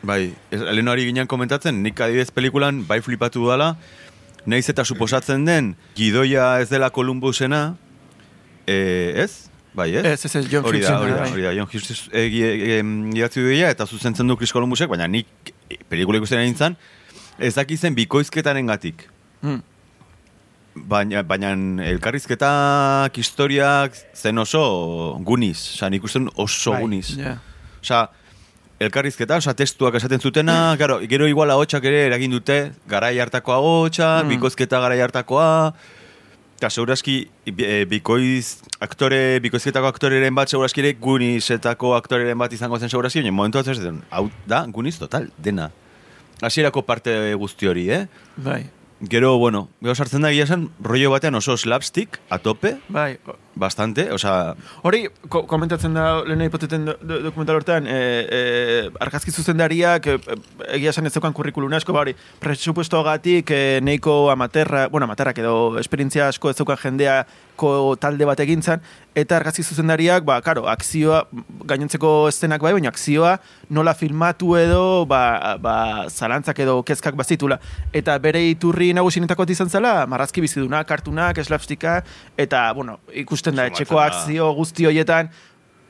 [0.03, 3.77] Bai, lehen hori ginen komentatzen, nik adidez pelikulan bai flipatu dudala,
[4.45, 7.75] naiz eta suposatzen den, gidoia ez dela Columbusena,
[8.67, 9.49] eh, ez?
[9.73, 10.03] Bai, ez?
[10.05, 11.31] Ez, ez, ez, John hori da, hori da, bai.
[11.31, 15.07] hori da, John Hughes egi- egi- em, idatzi duia eta zuzentzen du Chris Columbusek, baina
[15.07, 15.53] nik
[15.89, 16.75] pelikula ikusten egin zan,
[17.39, 19.07] ez dakizen bikoizketaren gatik.
[19.41, 19.63] Hmm.
[20.75, 21.51] Baina, baina
[21.85, 24.63] elkarrizketak, historiak, zen oso
[25.21, 25.59] guniz.
[25.75, 27.11] Osa, nik usten oso Bai, guniz.
[27.17, 27.35] Ja.
[27.83, 27.99] Osa,
[28.81, 34.23] elkarrizketa, osa, testuak esaten zutena, gero, gero igual ahotsak ere eragin dute, garai hartako ahotsa,
[34.23, 34.29] Mm.
[34.33, 35.73] bikoizketa garai hartakoa,
[36.57, 42.89] eta segurazki, eh, bikoiz aktore, bikoizketako aktoreren bat, segurazki ere gunizetako aktoreren bat izango zen
[42.89, 45.69] segurazki, baina momentu bat hau da, guniz total, dena.
[46.41, 48.07] Hasierako parte guzti hori, eh?
[48.37, 48.65] Bai,
[49.09, 53.17] Gero, bueno, gero sartzen da egia esan, rollo batean oso slapstick, a tope, bai.
[53.55, 58.39] Bastante, osea, Hori, ko komentatzen da, lehen hipoteten do, do, dokumental hortan, e, e,
[59.03, 60.37] argazki zuzendariak e, e,
[60.77, 65.39] egia esan ez zeukan kurrikulun asko, ba hori, presupuesto gatik e, neiko amaterra, bueno, amaterrak
[65.43, 68.81] edo esperientzia asko ez zeukan jendeako talde bat egintzan,
[69.15, 71.23] eta argazki zuzendariak, ba, karo, akzioa,
[71.69, 73.37] gainontzeko eszenak bai, baina akzioa
[73.73, 75.75] nola filmatu edo, ba, ba,
[76.09, 77.59] zalantzak edo kezkak bazitula.
[77.93, 82.01] Eta bere iturri nagusinetako izan zela, marrazki biziduna, kartunak, slapsticka,
[82.37, 82.99] eta, bueno,
[83.43, 85.29] ikusten da, etxeko akzio guzti horietan,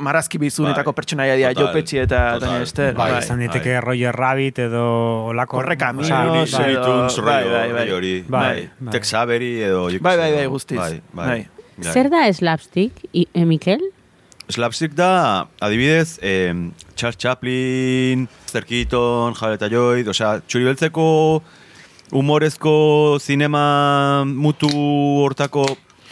[0.03, 0.95] marrazki bizunetako Bai.
[0.97, 2.39] pertsonaia dira, Pesci eta.
[2.39, 2.95] Daniel Stern.
[2.97, 4.83] Bai, Bai, izan diteke Roger Rabbit edo
[5.29, 6.75] olako osea, Looney- bai.
[6.75, 8.23] bai, rollo, bai, bai.
[8.27, 8.91] Bai, bai, bai.
[8.91, 9.85] Tex Avery edo...
[10.01, 10.77] Bai, bai, bai, guztiz.
[10.77, 11.27] Bai, bai.
[11.27, 11.47] Bai.
[11.77, 11.91] Bai.
[11.93, 13.79] Zer da slapstick, I, eh, Mikel?
[14.49, 16.53] Slapstick da, adibidez, eh,
[16.95, 21.41] Charles Chaplin, Zer Keaton, Javier Lloyd, osea, txuri beltzeko
[22.11, 24.69] humorezko zinema mutu
[25.23, 25.65] hortako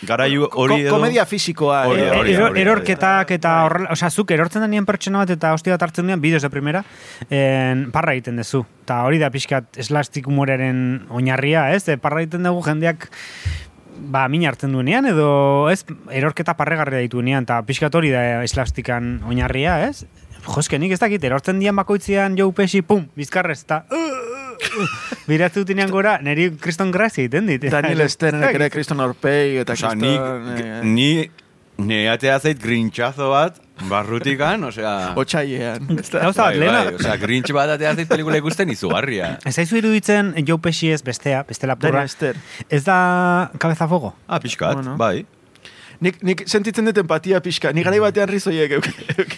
[0.07, 0.93] garai hori edo...
[0.95, 1.83] Komedia fisikoa.
[1.89, 2.65] Hori eh, da, hori da, hori da.
[2.65, 6.43] erorketak eta horrela, osea, zuk erortzen denien pertsona bat eta hostia bat hartzen duen, bideos
[6.45, 6.83] de primera,
[7.29, 8.63] en, parra egiten duzu.
[8.85, 11.83] Eta hori da pixkat eslastik humoreren oinarria, ez?
[11.89, 13.09] E, parra egiten dugu jendeak
[14.01, 19.77] ba, min hartzen duenean, edo ez, erorketa parregarria dituenean, eta pixkat hori da eslastikan oinarria,
[19.89, 20.05] ez?
[20.41, 23.83] Joske, nik ez dakit, erortzen dian bakoitzean Joe Pesci, pum, bizkarrez, eta
[25.29, 27.65] Biratzen dutenean gora, niri kriston grazia egiten dit.
[27.71, 29.99] Daniel Stern ere Kriston Orpei eta Kriston...
[30.01, 31.09] ni, eh, ni,
[31.81, 33.57] ni atea zait grintxazo bat,
[33.89, 34.93] barrutikan, osea...
[35.17, 35.87] Otsailean.
[35.89, 36.83] Gauza bat, bai, lehena.
[36.85, 39.35] bai, osea, grintx bat atea zait pelikula ikusten izugarria.
[39.45, 42.03] Ez zaizu iruditzen Joe Pesci ez bestea, beste lapurra.
[42.03, 42.41] Daniel Stern.
[42.69, 42.97] Ez da
[43.57, 44.13] cabeza fuego?
[44.27, 44.97] Ah, pixkat, Bueno.
[45.01, 45.25] bai.
[46.01, 47.71] Nik, nik sentitzen dut empatia pixka.
[47.75, 48.93] Nik garai batean rizoiek euki.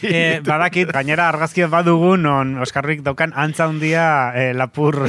[0.08, 5.04] E, badakit, gainera argazkia badugu non Oskarrik daukan antza handia e, lapur...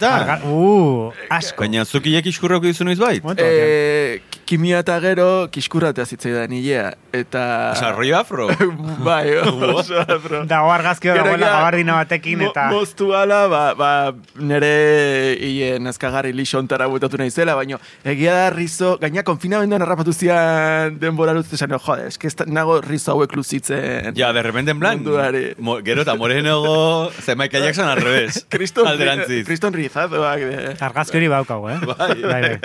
[0.00, 1.64] Arga- Uh, asko.
[1.64, 3.22] Baina zukilek iskurroko dizu noiz bait?
[3.22, 3.50] Batean.
[3.50, 6.92] Eh, kimia eta gero kiskurratea zitzaidan hilea.
[7.12, 7.42] Eta...
[7.74, 8.48] Osa, afro?
[9.06, 9.34] bai,
[9.74, 10.44] oso afro.
[10.50, 12.68] Dago argazkia Gero dagoela ja, gabardina batekin mo- eta...
[12.72, 13.90] Moztu ala, ba, ba,
[14.38, 20.99] nire hile nazkagarri lixontara buetatu nahi zela, baina egia da rizo, gaina konfinamenduan harrapatu zian
[21.00, 24.12] denbora luz, esan, jode, eske ez nago rizo hauek luzitzen.
[24.18, 25.54] Ja, de repente en plan, Munduari.
[25.58, 28.44] mo, gero eta morenego, ze Michael Jackson al revés.
[28.52, 29.44] Kriston, Alderantziz.
[29.46, 30.40] kriston rizadoak.
[30.40, 30.76] De.
[30.80, 31.80] Argazki hori baukagu, eh?
[31.90, 32.22] Bai.
[32.22, 32.58] bai.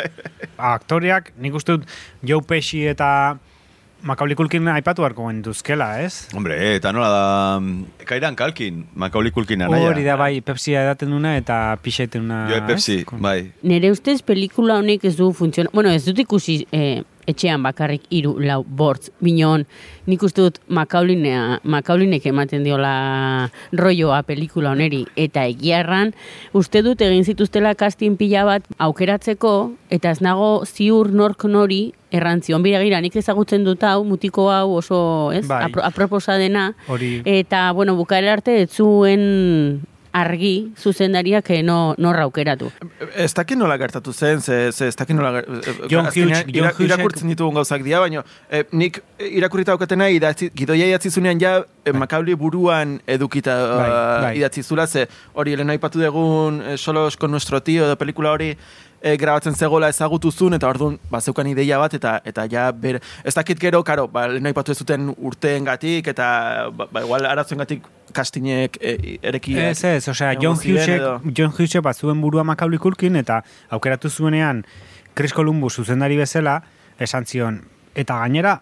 [0.58, 1.92] Aktoriak, nik uste dut
[2.24, 3.38] Joe Pesci eta
[4.06, 6.28] Macaulay Culkin aipatu beharko genituzkela, ez?
[6.38, 9.88] Hombre, eta nola da, Kairan Kalkin, Macaulay Culkin anaia.
[9.90, 12.44] Hori da bai, Pepsia edaten duna eta pixa egiten duna.
[12.52, 12.68] Jo, ez?
[12.70, 13.40] Pepsi, bai.
[13.66, 15.74] Nere ustez pelikula honek ez du funtziona...
[15.74, 19.10] Bueno, ez dut ikusi eh, etxean bakarrik hiru lau bortz.
[19.24, 19.66] Binon,
[20.06, 25.04] nik uste dut Macaulinea, Macaulinek ematen diola rolloa pelikula honeri.
[25.16, 26.14] Eta egiarran,
[26.54, 29.56] uste dut egin zituztela casting pila bat aukeratzeko,
[29.90, 32.64] eta ez nago ziur nork nori errantzion.
[32.64, 35.00] Bira gira, nik ezagutzen dut hau, mutiko hau oso,
[35.36, 35.46] ez?
[35.50, 35.66] Bai.
[35.70, 36.72] Apro, aproposa dena.
[36.88, 37.20] Hori.
[37.26, 39.84] Eta, bueno, bukaera arte ez zuen
[40.16, 42.70] argi zuzendariak eh, no, norra aukeratu.
[43.16, 46.72] Ez dakit nola gertatu zen, ze, ze ez dakit nola ger- eh, John Hughes- ira-
[46.88, 51.92] irakurtzen ditugun gauzak dira, baina eh, nik irakurrita daukatena idatzi, gidoia idatzi zunean ja eh,
[51.94, 54.34] Macaulay buruan edukita Bai, uh, bai.
[54.40, 58.54] idatzi zula, ze hori helen aipatu dugun eh, Solos con nuestro tío edo pelikula hori
[59.02, 63.00] eh, grabatzen zegoela ezagutu zuen, eta orduan ba, zeukan ideia bat, eta eta ja ber,
[63.24, 66.28] ez dakit gero, karo, ba, lehen aipatu ez zuten urteengatik eta
[66.72, 69.72] ba, ba, igual arazoengatik kastinek e, erekiak.
[69.72, 74.64] Ez, ez, osea, John Hughesek, John Hughesek bat zuen burua Macaulay Culkin eta aukeratu zuenean
[75.16, 76.62] Chris Columbus zuzendari bezala
[77.00, 77.62] esan zion.
[77.96, 78.60] Eta gainera,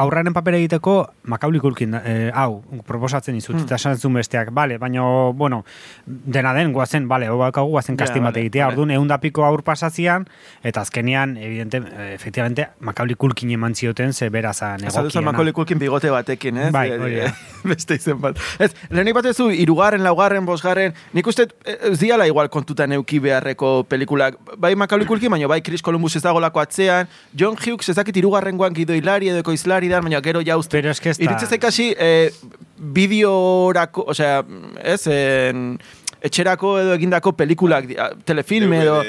[0.00, 0.94] aurraren papera egiteko
[1.30, 3.64] Macaulay Culkin, eh, hau, proposatzen izut, Hmm.
[3.66, 5.02] eta esan besteak, bale, baina,
[5.34, 5.64] bueno,
[6.06, 8.74] dena den, guazen, bale, hau bakagu, guazen Ja, casting bat egitea, bale.
[8.74, 10.26] orduan, egun da piko aur pasazian,
[10.62, 15.32] eta azkenean, evidente, eh, efectivamente, Macaulay Culkin eman zioten, ze berazan Azaldu egokiena.
[15.32, 16.72] Macaulay Culkin bigote batekin, ez?
[16.72, 17.34] Bai, Eh, hori da.
[17.64, 18.38] Beste izen bat.
[18.58, 23.18] Ez, lehenik bat zu, irugarren, laugarren, bosgarren, nik uste eh, ez diala igual kontutan euki
[23.20, 24.38] beharreko pelikulak.
[24.56, 28.74] Bai Macaulay Culkin, baina bai Chris Columbus ez dagolako atzean, John Hughes ez dakit irugarrengoan
[28.74, 30.78] gido hilari edo ekoizlari dan, baina gero jauzte.
[30.78, 32.30] Pero es que ez da- Iritze zaikasi, eh,
[32.78, 34.44] bideorako, osea,
[34.82, 35.78] ez, en,
[36.20, 37.86] etxerako edo egindako pelikulak,
[38.28, 39.00] telefilme edo...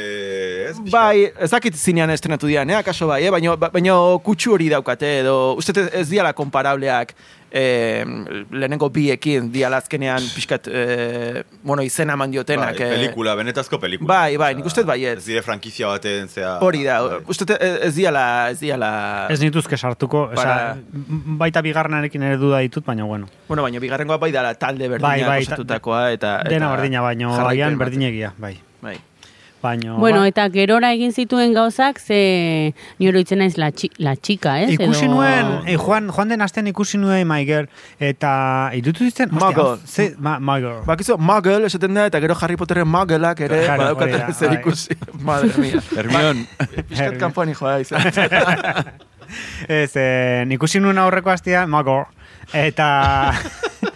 [0.71, 0.79] Ez.
[0.91, 3.31] Bai, ez dakit zinean estrenatu dian, eh, akaso bai, eh?
[3.33, 7.13] baina, baina kutsu hori daukate, edo uste ez- ez diala komparableak
[7.51, 8.05] eh,
[8.51, 12.77] lehenengo biekin diala azkenean pixkat, eh, bueno, izena eman diotenak.
[12.79, 12.95] Bai, eh.
[12.95, 14.07] pelikula, benetazko pelikula.
[14.13, 15.17] Bai, bai, nik uste baiet.
[15.19, 16.53] Ez dire frankizia baten, zea...
[16.63, 17.19] Hori da, Bai.
[17.27, 18.23] uste dut ez ez diala,
[18.55, 18.91] ez diala...
[19.35, 21.03] Ez nituzke sartuko, Para- osea,
[21.43, 23.27] baita bigarrenarekin ere duda ditut, baina bueno.
[23.49, 26.49] Bueno, baina bigarrengoa bai dala talde berdina Bai, bai, osatutakoa, eta, eta...
[26.55, 27.85] Dena berdina, baino jarraipen agian bat.
[27.87, 28.55] berdinegia, bai.
[28.81, 28.95] Bai.
[29.61, 34.15] Baino, Bueno, ba- eta gerora egin zituen gauzak, ze ni oroitzen naiz la, txi, la
[34.15, 34.71] txika, ez?
[34.73, 37.67] ikusi Edo- nuen, eh, joan, joan den astean ikusi nuen Girl,
[37.99, 39.77] eta irutu ditzen, Muggle.
[39.85, 40.81] ze, ma, Girl.
[40.85, 44.53] Bakizu, Muggle esaten da, eta gero Harry Potteren Muggleak ere, Claro, badaukate hori da, zer
[44.53, 44.97] ikusi.
[45.21, 45.81] Madre mia.
[45.95, 46.47] Hermion,
[46.89, 48.01] Piskat kanpoan hijoa izan.
[49.67, 52.05] Ez, eh, ikusi nuen aurreko astean, My Girl,
[52.53, 53.33] eta...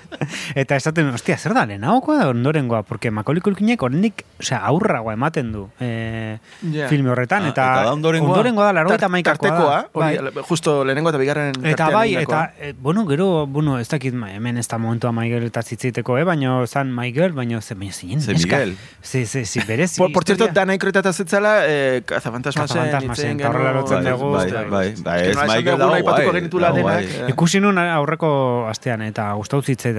[0.56, 5.52] Eta esaten, ostia, zer da, lehenagokoa da ondorengoa, porque Macaulay Culkinek oraindik, osea, aurragoa ematen
[5.52, 6.38] du eh,
[6.72, 6.88] Ja.
[6.90, 8.30] filme horretan, Ah, eta, eta da ondorengoa?
[8.32, 9.88] ondorengoa da, laro eta maikakoa da.
[9.94, 10.18] Bai.
[10.18, 14.32] hori, justo lehenengo eta bigarren Eta bai, eta, eh, bueno, gero, bueno, ez dakit, ma,
[14.34, 18.22] hemen ez da momentua Girl eta zitzeiteko, eh, baino, zan Girl, baino, ze, baino, zinen,
[18.22, 18.58] Ze neska.
[18.58, 18.76] Miguel.
[19.04, 19.98] Ze, ze, ze, berezi.
[19.98, 20.62] Por, por cierto, historia.
[20.62, 25.22] Dana Ikroetata zetzala, eh, kazafantasmasen, Kazafantasmasen, eta horrela lotzen bai, dugu, bai, eta- bai, bai,
[25.22, 27.26] Ez ez que no, esan Michael dugu dago aipatuko guai, genitula dago denak, guai.
[27.28, 27.30] eh.
[27.30, 27.60] Ikusi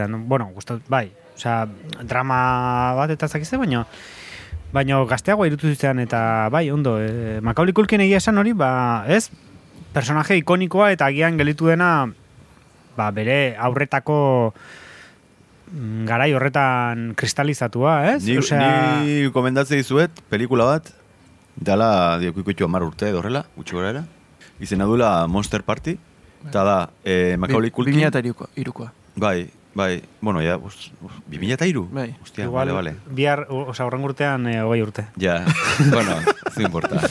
[0.07, 1.66] zitzaidan, bueno, gustau, bai, osea,
[2.05, 3.85] drama bat eta zakizte, baino,
[4.73, 9.31] baino gazteago irutu zitzaidan, eta bai, ondo, eh, Macaulay Culkin egia esan hori, ba, ez,
[9.92, 12.07] personaje ikonikoa eta agian gelitu dena,
[12.97, 14.55] ba, bere aurretako
[15.73, 18.25] mm, garai horretan kristalizatua, ez?
[18.25, 18.37] Ni,
[19.25, 20.92] ni komendatze dizuet, pelikula bat,
[21.57, 24.05] dala, diokikutu amar urte edo horrela, gutxi gora era,
[24.61, 25.97] izena duela Monster Party,
[26.47, 28.49] eta da, eh, Macaulay Bi- Culkin, irukoa.
[28.57, 28.92] irukoa.
[29.16, 31.82] bai, bai, bueno, ya, os, os, bimila eta iru?
[31.92, 32.14] Bai.
[32.22, 33.12] Hostia, Igual, vale, vale.
[33.12, 35.04] bihar, osea, horren urtean, eh, hogei urte.
[35.20, 35.42] Ja,
[35.92, 36.16] bueno,
[36.48, 37.02] ez importa.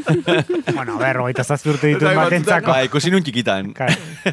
[0.74, 2.72] bueno, a ber, hogeita zazpi urte dituen Eta batentzako.
[2.72, 3.74] Ba, ikusi nun txikitan.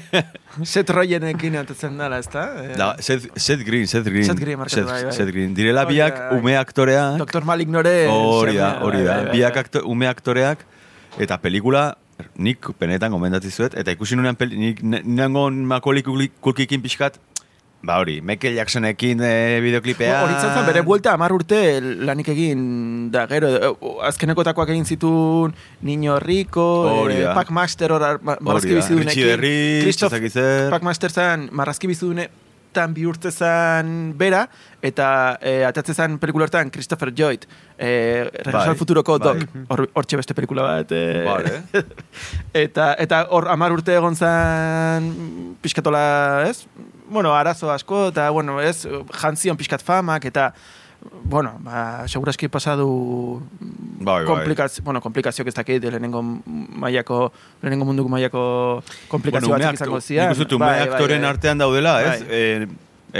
[0.63, 2.45] Seth Rogenekin atatzen dela, ezta?
[2.63, 4.25] Eh, Da, Seth, Seth Green, Seth Green.
[4.25, 5.13] Seth Green, markatu, Seth, bai, bai.
[5.13, 5.53] Seth Green.
[5.57, 6.39] Direla biak da, bai.
[6.39, 7.19] ume aktoreak.
[7.21, 7.43] Dr.
[7.45, 8.07] Malik Nore...
[8.09, 9.13] Hori da, hori bai, da.
[9.15, 9.63] bai, bai, Biak bai.
[9.67, 10.65] akto, ume aktoreak
[11.19, 11.85] eta pelikula
[12.41, 17.19] nik penetan gomendatzi zuet, eta ikusi nunean, nik ne- nengon Macaulay Culki- Culkikin pixkat,
[17.81, 20.23] ba hori, Michael Jacksonekin e, bideoklipea...
[20.25, 22.63] Hori izan zen, bere buelta amar urte lanik egin
[23.13, 25.53] da gero, eh, azkenekotakoak egin zituen
[25.85, 26.65] Niño Rico,
[27.07, 27.35] eh, da.
[27.37, 29.13] Pac Master, hor, ma- marrazki bizidunekin.
[29.13, 30.73] Richie Rich, Christoph.
[30.73, 32.27] Pac Master zen marrazki bizidune
[32.77, 34.43] tan bihurtze zen bera,
[34.85, 35.07] eta
[35.41, 37.47] e, atatze zen pelikulertan Christopher Lloyd,
[37.77, 39.31] e, Regreso Bai, al Futuroko bai.
[39.31, 40.91] Doc, hor, hortxe beste pelikula bat.
[40.93, 41.63] E, Vale.
[42.65, 45.09] eta eta hor amar urte egon zen
[45.63, 46.03] pixkatola,
[46.49, 46.67] ez?
[47.09, 48.87] Bueno, arazo asko, eta, bueno, ez,
[49.21, 50.53] jantzion pixkat famak, eta,
[51.23, 54.25] bueno, ba, seguraski pasadu Bai, bai.
[54.25, 57.31] komplikazio, bueno, komplikazioak ez dakit, lehenengo mailako,
[57.61, 58.43] lehenengo munduko mailako
[59.07, 60.29] komplikazio Bueno, ume batzuk izango zian.
[60.31, 61.29] Nik uste Bai, bai, aktoren bai.
[61.29, 62.23] artean daudela, ez?
[62.23, 62.41] Bai.
[62.41, 62.67] E,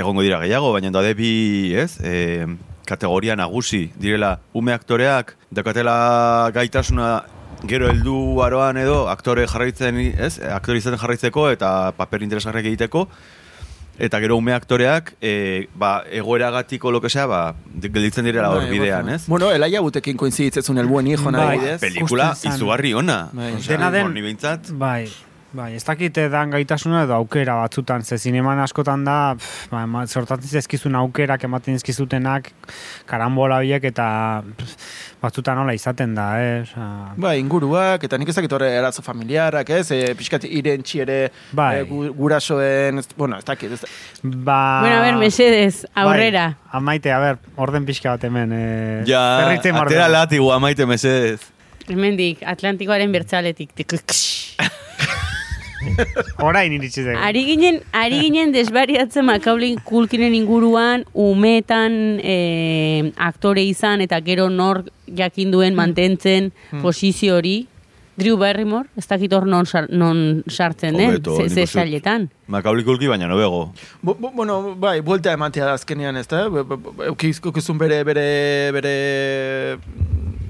[0.01, 1.31] egongo dira gehiago, baina daude bi,
[1.77, 1.97] ez?
[2.03, 2.45] E,
[2.87, 7.25] kategoria nagusi direla ume aktoreak dakatela gaitasuna
[7.67, 10.37] gero heldu aroan edo aktore jarraitzen, ez?
[10.39, 13.07] Aktore izaten jarraitzeko eta paper interesgarriak egiteko
[13.99, 18.69] eta gero ume aktoreak e, ba, egoeragatiko lo que sea, ba, gelditzen direla hor Bai,
[18.71, 19.15] bidean, bai.
[19.15, 19.25] ez?
[19.27, 21.57] Bueno, Elaia Butekin koinziditzezun el buen hijo, Bai.
[21.57, 21.81] nahi, ez?
[21.81, 22.57] Pelikula Ikusten zen.
[22.59, 23.29] izugarri ona.
[23.33, 23.55] Bai.
[23.67, 24.13] Dena den-
[24.73, 25.09] Bai,
[25.57, 30.51] bai, ez dakite dan gaitasuna edo aukera batzutan, ze zineman askotan da, pff, ba, sortatzen
[30.59, 32.51] zaizkizun aukerak ematen dizkizutenak,
[33.09, 34.05] karambola biek eta
[34.59, 34.75] pff,
[35.23, 36.61] batzutan nola izaten da, eh?
[36.61, 36.85] Osa,
[37.17, 39.89] Bai, inguruak, eta nik ez dakit horre erazo familiarak, ez?
[39.97, 41.19] E, pixkat irentxi ere
[41.57, 41.71] Bai.
[41.79, 43.81] e, gu- gurasoen, ez, bueno, ez dakit, ez,
[44.23, 44.61] ba...
[44.85, 46.49] Bueno, a ver, mesedez, aurrera.
[46.61, 48.53] Bai, amaite, a ber, orden pixka bat hemen.
[48.53, 49.23] Eh, ja,
[49.57, 51.39] atera latigu amaite mesedez.
[51.87, 53.73] Hemendik, Atlantikoaren bertzaletik.
[56.47, 57.19] Orain iritsi zego.
[57.23, 64.83] Ari ginen, ari ginen desbariatzen makaulin kulkinen inguruan, umetan e, aktore izan eta gero nor
[65.07, 67.67] jakinduen mantentzen posizio hori.
[68.17, 72.31] Drew Barrymore, ez dakit hor non, sar- non sartzen den, Hobeto, ze, sailetan.
[72.49, 73.73] Macaulay Culkin baina nobego.
[74.01, 76.47] Bo, bo, bueno, bai, buelta ematea da azkenean, ez da?
[77.05, 79.77] Eukizun bere, bere, bere,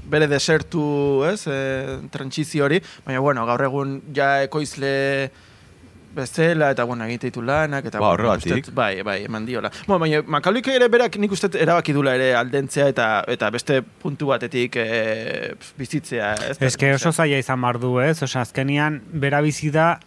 [0.10, 1.42] bere desertu, ez?
[1.48, 1.58] E,
[2.14, 5.30] trantsizio hori, baina, bueno, gaur egun ja ekoizle
[6.18, 8.72] bezala, eta, bueno, egite ditu lanak, eta, Ba, bueno, horregatik.
[8.74, 9.70] bai, bai, eman diola.
[9.86, 14.32] Bueno, baina, Makaulik ere berak nik uste erabaki dula ere aldentzea, eta, eta beste puntu
[14.32, 16.58] batetik e, bizitzea, ez?
[16.60, 18.16] Ez que oso zaila izan bar du, ez?
[18.26, 20.00] Osa, azkenian, bera bizi da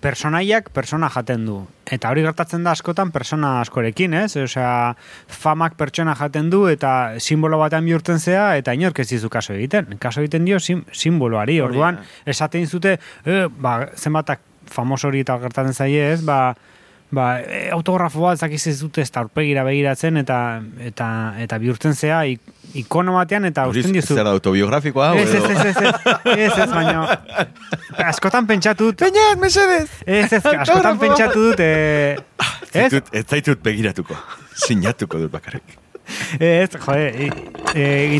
[0.00, 1.58] personaiak persona jaten du.
[1.88, 4.36] Eta hori gertatzen da askotan persona askorekin, ez?
[4.36, 4.94] Osea,
[5.40, 9.96] famak pertsona jaten du eta simbolo batean bihurtzen zea eta inork ez dizu kaso egiten.
[9.98, 11.60] Kaso egiten dio sim, simboloari.
[11.64, 16.20] Orduan, esaten zute, e, ba, zenbatak famos hori eta gertatzen zaie, ez?
[16.26, 16.54] Ba,
[17.10, 21.08] ba, e, autografo bat zakiz ez dute ez aurpegira begiratzen eta eta
[21.40, 22.40] eta bihurtzen zea ik,
[22.74, 24.14] ikono batean eta usten dizu.
[24.14, 25.14] zer autobiografikoa?
[25.16, 27.06] Ez, ez, ez, ez, ez, ez, ez, baina
[28.10, 29.88] askotan pentsatu dut, Peñat, mesedez!
[30.04, 32.16] ez, ez, askotan pentsatu dut, eh,
[32.72, 34.14] ez, Zaitut- Ez zaitut begiratuko.
[34.54, 35.78] Sinatuko dut bakarrik.
[36.40, 37.30] ez, jode, e,
[37.74, 38.14] e,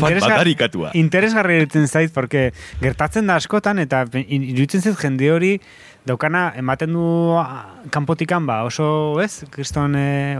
[0.93, 5.55] interesgarri iruditzen zait, porque gertatzen da askotan, eta iruditzen zait jende hori
[6.07, 10.39] daukana ematen du ah, kanpotikan ba oso, ez, kriston e,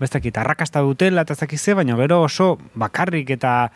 [0.00, 3.70] bestakit, arrakasta dutela eta ez dakit ze, baina gero oso bakarrik eta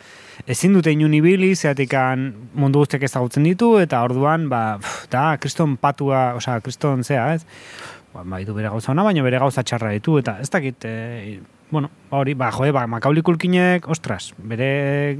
[0.47, 4.79] ezin dute inun ibili, zeatikan mundu guztiak ezagutzen ditu, eta orduan, ba,
[5.11, 7.45] da, kriston patua, osea, kriston zea, ez?
[8.13, 11.39] Ba, bai du bere gauza ona, baina bere gauza txarra ditu, eta ez dakit, e,
[11.71, 15.17] bueno, hori, ba, jode, ba, Macaulay Culkinek, ostras, bere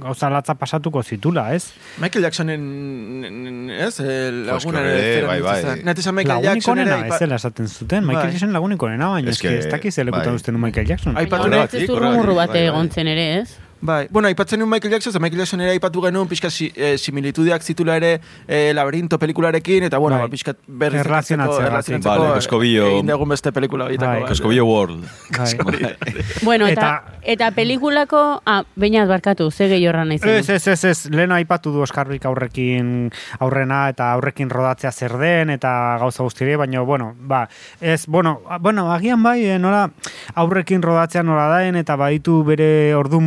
[0.00, 1.72] gauza latza pasatuko zitula, ez?
[2.00, 5.82] Michael Jacksonen, ez, el, Joske, laguna ere, bai, bai.
[5.84, 8.32] Nete esan Michael Lagunik Jackson onena, ere, ez zela esaten zuten, Michael Bai.
[8.32, 10.54] Jackson lagunik onena, baina Ez ez que que, ez dakiz elekutan bai.
[10.70, 11.16] Michael Jackson.
[11.16, 12.66] Ai, Aipatu nahi- ez du rumurru bai, bate bai.
[12.68, 13.58] egon zen ere, ez?
[13.82, 16.98] Bai, bueno, aipatzen nuen Michael Jackson, eta Michael Jackson ere aipatu genuen pixka si, eh,
[16.98, 20.26] similitudeak zitula ere eh, laberinto pelikularekin, eta bueno, Bai.
[20.26, 22.86] ba, pixka berriz Erlazionatzea, erlazionatzeko, Vale, Koskobillo.
[22.90, 24.28] egin dugun beste pelikula horietako Bai.
[24.28, 25.06] Koskobillo World.
[25.38, 25.54] Bai.
[26.42, 30.18] Bueno, eta, Eta- eta, pelikulako, ah, bainat barkatu, ze gehi horra nahi.
[30.22, 35.50] Ez, ez, ez, ez, lehen aipatu du Oskarrik aurrekin aurrena eta aurrekin rodatzea zer den
[35.50, 37.48] eta gauza guztire, baina, bueno, ba,
[37.80, 39.90] ez, bueno, bueno, agian bai, eh, nola
[40.34, 43.20] aurrekin rodatzea nola daen eta baditu bere ordu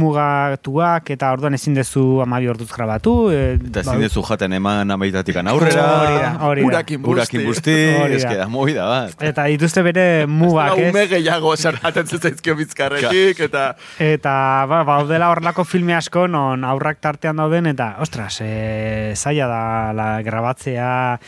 [0.50, 3.32] mugatuak eta orduan ezin dezu amabi orduz grabatu.
[3.32, 5.54] Eh, Eta ba- ezin dezu jaten eman amaitatik aurrera.
[5.54, 6.68] Hori da, hori da.
[6.68, 7.12] Urakin busti.
[7.14, 8.36] Urakin busti.
[8.38, 8.48] Da.
[8.48, 9.16] movida bat.
[9.22, 11.10] Eta dituzte bere mugak, Ume ez?
[11.10, 13.76] gehiago sarraten zaizkio bizkarrekik, eta...
[14.00, 19.94] Eta ba, baudela horrelako filme asko non aurrak tartean dauden eta ostras, e, zaila da
[19.94, 21.20] la grabatzea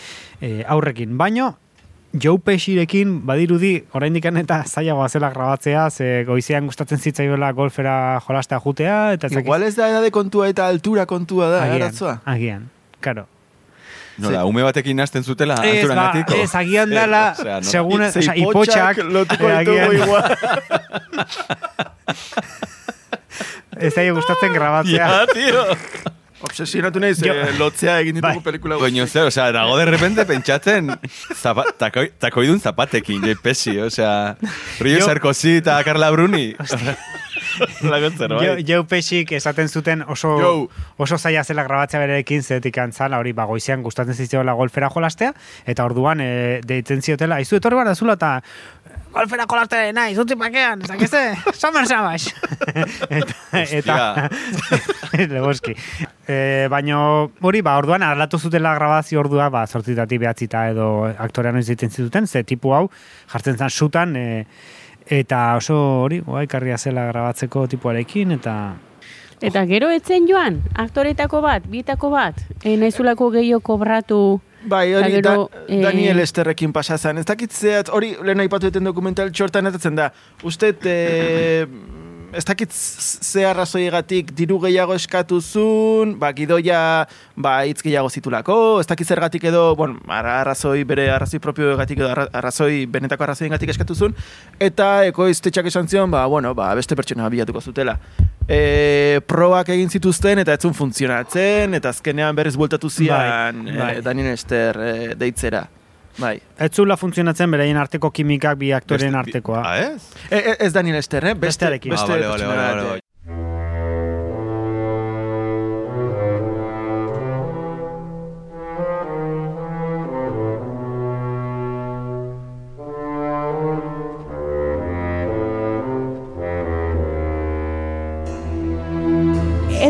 [0.41, 1.17] e, aurrekin.
[1.17, 1.57] Baino
[2.21, 9.13] Joe Pescirekin badirudi oraindikan eta zailagoa zela grabatzea, ze goizean gustatzen zitzaiola golfera jolastea jutea
[9.13, 12.21] eta ez dakit- Igual ez da edade kontua eta altura kontua da, agian, arazoa.
[12.25, 12.69] agian.
[13.01, 13.27] Karo.
[14.17, 16.39] Nola, ume batekin hasten zutela Ez, ba, anturangatiko.
[16.41, 20.23] ez, agian dela, Osea, no- segun, Ze osea, ipotxak lotuko eh, ditugu igual.
[23.77, 25.07] ez zaio gustatzen grabatzea.
[25.07, 25.65] Ja, tio.
[26.45, 27.33] Obsesionatu Jo.
[27.33, 28.43] eh, lotzea egin ditugu Bai.
[28.43, 30.91] pelikula Coño, zer, osea, nago de repente pentsatzen
[31.35, 34.37] zapa, takoi, takoidun zapatekin, jai pesi, osea,
[34.79, 36.53] Rio Sarkozy eta Carla Bruni.
[36.55, 36.95] Jo.
[38.67, 40.67] Joe Pesik esaten zuten oso Joe.
[40.97, 45.31] oso zaila zela grabatzea berekin zetik antzala, hori ba, goizean gustatzen ziziola golfera jolastea,
[45.65, 48.33] eta orduan e, deitzen ziotela, izu etorri bar da zula, eta
[49.15, 51.21] golfera jolastea nahi, zutzi pakean, zakizte,
[51.61, 52.27] summer samash.
[53.09, 53.35] eta,
[53.79, 53.97] eta,
[55.35, 55.75] Legoski.
[56.27, 56.99] E, baino,
[57.41, 62.43] hori, ba, orduan, arlatu zutela grabazio ordua, ba, sortzitatik behatzita edo aktorean egiten zituten, ze
[62.43, 62.87] tipu hau
[63.31, 64.43] jartzen zen sutan, e,
[65.05, 68.57] eta oso hori, guai, karria zela grabatzeko tipuarekin, eta
[69.45, 74.19] Eta gero etzen joan, aktoretako bat, bietako bat, e, naizulako gehiago kobratu,
[74.65, 75.35] Bai, hori da,
[75.67, 77.17] eh, Daniel Esterrekin pasa zen.
[77.17, 80.09] Ez dakit zehat, hori lehen aipatu duten dokumental txortan etatzen da.
[80.43, 81.65] Uste, eh,
[82.35, 88.87] ez dakit ze arrazoiegatik diru gehiago eskatu zuen, ba, gidoia ba, hitz gehiago zitulako, ez
[88.89, 93.95] dakit zergatik edo, bon, ara- arrazoi, bere arrazoi propioegatik edo arra- arrazoi, benetako arrazoiengatik eskatu
[93.95, 94.15] zuen,
[94.59, 97.97] eta ekoiztetxak esan zion, ba, bueno, ba, beste pertsona bilatuko zutela.
[98.47, 103.95] E, probak egin zituzten eta etzun funtzionatzen, eta azkenean berriz bueltatu zian Bai, eh, bai.
[104.05, 105.65] Daniel Ester eh, deitzera.
[106.17, 106.39] Bai.
[106.59, 109.63] ez zula funtzionatzen beraien arteko kimikak bi aktoren artekoa.
[109.65, 110.11] Ah, ez?
[110.29, 111.33] E, e, ez Daniel Ester, eh?
[111.33, 111.91] Beste, Bestearekin.
[111.91, 113.04] beste ah, vale, vale, vale,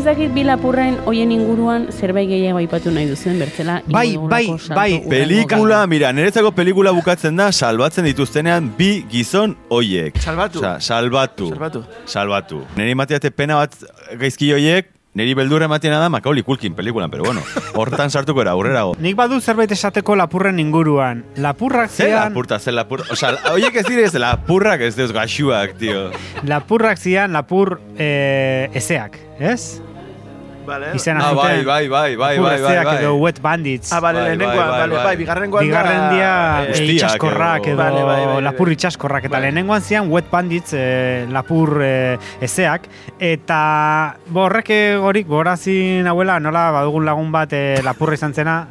[0.06, 3.80] dakit bi lapurren hoien inguruan zerbait gehiago aipatu nahi duzuen bertzela.
[3.90, 4.90] Bai, bai, bai.
[5.10, 10.20] Pelikula, mira, niretzako pelikula bukatzen da salbatzen dituztenean bi gizon hoiek.
[10.22, 10.62] Salbatu.
[10.62, 11.50] Osea, salbatu.
[11.50, 11.82] Salbatu.
[12.06, 12.60] Salbatu.
[12.78, 13.74] Neri matiate pena bat
[14.22, 17.42] gaizki hoiek, neri beldurra emateena da Macaulay Culkin pelikulan, pero bueno,
[17.80, 18.94] hortan sartuko era, aurrerago.
[19.02, 21.26] Nik badu zerbait esateko lapurren inguruan.
[21.42, 23.02] Lapurrak Zer zian, lapurta, zer lapur...
[23.10, 26.12] Osa, hoiek ez direz lapurrak ez deus gaxuak, tio.
[26.46, 29.82] lapurrak zian lapur eh, ezeak, ez?
[30.66, 30.88] Vale.
[30.98, 32.96] Izena Ah, bai, bai, bai, bai, bai, bai, bai.
[33.00, 33.94] edo wet bandits.
[33.94, 35.04] Ah, bale, Bai, lehenengoan, bai, bale, bai.
[35.06, 35.68] bai, bigarrengoan da...
[35.68, 36.34] Bigarren dia
[36.74, 38.42] eh, itxaskorrak edo- Bale, bai, bai, bai.
[38.44, 39.42] lapur itxaskorrak eta Bai.
[39.46, 42.90] lehenengoan zian wet bandits eh, lapur eh, ezeak
[43.20, 48.68] eta bo, horrek eh, horik gorazin hauela nola badugun lagun bat eh, lapurra izan zena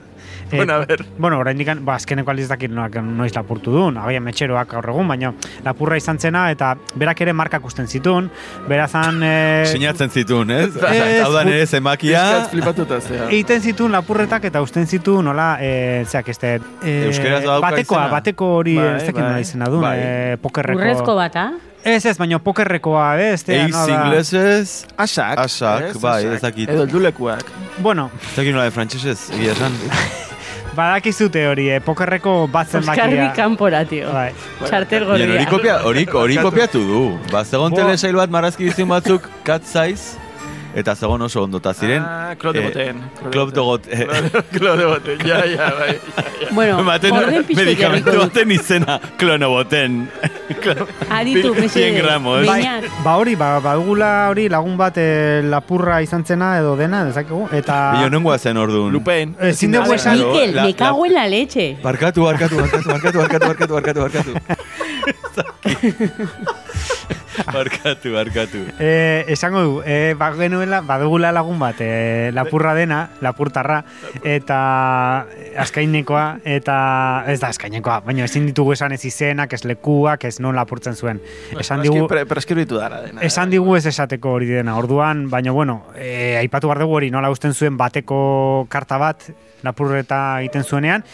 [0.56, 1.04] Bueno, a ver.
[1.18, 5.32] Bueno, oraindik ba, azkeneko aldiz dakit noak noiz lapurtu duen, agian metxeroak gaur egun, baina
[5.64, 8.30] lapurra izan zena eta berak ere markak usten zituen,
[8.68, 9.20] berazan...
[9.22, 10.70] Eh, Sinatzen zituen, ez?
[11.24, 12.24] Hau da nire zemakia.
[12.50, 13.28] Flipatuta zea.
[13.28, 18.10] Egiten zituen lapurretak eta usten zituen nola, eh, zeak, este, eh, Euskeraz badauka batekoa, izena?
[18.18, 19.28] bateko hori, Bai, ez dakit bai.
[19.30, 19.98] nola izena duen, Bai.
[20.00, 20.78] eh, pokerreko.
[20.80, 21.50] Urrezko bat, ah?
[21.84, 25.38] Ez ez, baina pokerrekoa, eh, ez da, Eiz inglesez, Asak.
[25.38, 25.98] Asak, ez?
[26.00, 26.68] bai, ez dakit.
[26.72, 27.44] Edo heldulekuak.
[27.84, 29.72] Bueno, ez dakit nola de frantsesez, egia esan.
[30.74, 33.32] badakizute hori, eh, pokerreko bat Oskarbi zenbakia.
[33.34, 34.12] kanpora, tio.
[34.12, 34.32] Bai.
[34.64, 35.46] Txartel Bien, hori, gorria.
[35.50, 37.18] kopia, hori, hori kopiatu du.
[37.32, 39.28] Ba, zegon telesail bat marrazki bizin batzuk,
[39.64, 40.18] size,
[40.74, 42.02] eta zegon oso ondota ziren.
[42.02, 43.02] Ah, Claude eh, Boten.
[43.30, 44.06] Claude de Got- eh,
[44.58, 45.98] Claude Boten, ja, ja, bai.
[46.50, 50.08] Bueno, Ematen orden pixko medikamentu baten izena klonoboten.
[51.10, 51.96] Aditu, 100 mesedez.
[52.02, 52.46] gramos.
[52.46, 52.64] Bai,
[53.04, 57.78] ba hori, ba, badugula hori lagun bat eh, lapurra izan zena edo dena, dezakegu, eta...
[57.98, 58.92] Bio nongoa zen orduan.
[58.92, 59.36] Lupen.
[59.40, 61.76] Ezin dugu esan- Mikel, la- me cago en la leche.
[61.82, 64.32] Barkatu, barkatu, barkatu, barkatu, barkatu, barkatu, barkatu, barkatu.
[67.56, 68.62] barkatu, barkatu.
[68.78, 73.84] Eh, esango du, eh, ba genuela, badugula lagun bat, eh, lapurra dena, lapurtarra,
[74.22, 75.26] eta
[75.58, 76.76] askainekoa, eta
[77.30, 81.22] ez da askainekoa, baina ezin ditugu esan ez izenak, ez lekuak, ez non lapurtzen zuen.
[81.58, 83.22] Esan digu, Pre, preskribitu dara dena.
[83.24, 84.76] Esan digu ez esateko hori dena.
[84.78, 89.28] Orduan, baina bueno, e, aipatu behar dugu hori nola usten zuen bateko karta bat
[89.64, 91.04] lapurreta egiten zuenean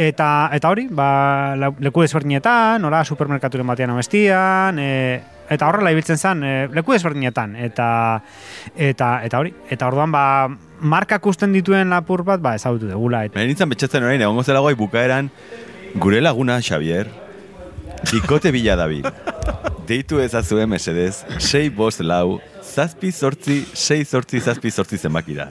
[0.00, 6.42] eta eta hori, ba, leku desberdinetan, nola supermerkaturen batean amestian, e, eta horrela ibiltzen zen
[6.44, 7.88] e, leku desberdinetan eta
[8.76, 10.24] eta eta hori, eta orduan ba
[10.80, 14.74] markak usten dituen lapur bat, ba ezagutu dugula eta nintzen betxatzen orain, egongo zela guai
[14.78, 15.30] bukaeran,
[15.96, 17.08] gure laguna, Xavier,
[18.12, 19.06] bikote bila dabil.
[19.88, 25.48] Deitu ezazue mesedez, sei bost lau, zazpi sortzi, sei sortzi, zazpi sortzi zenbaki da.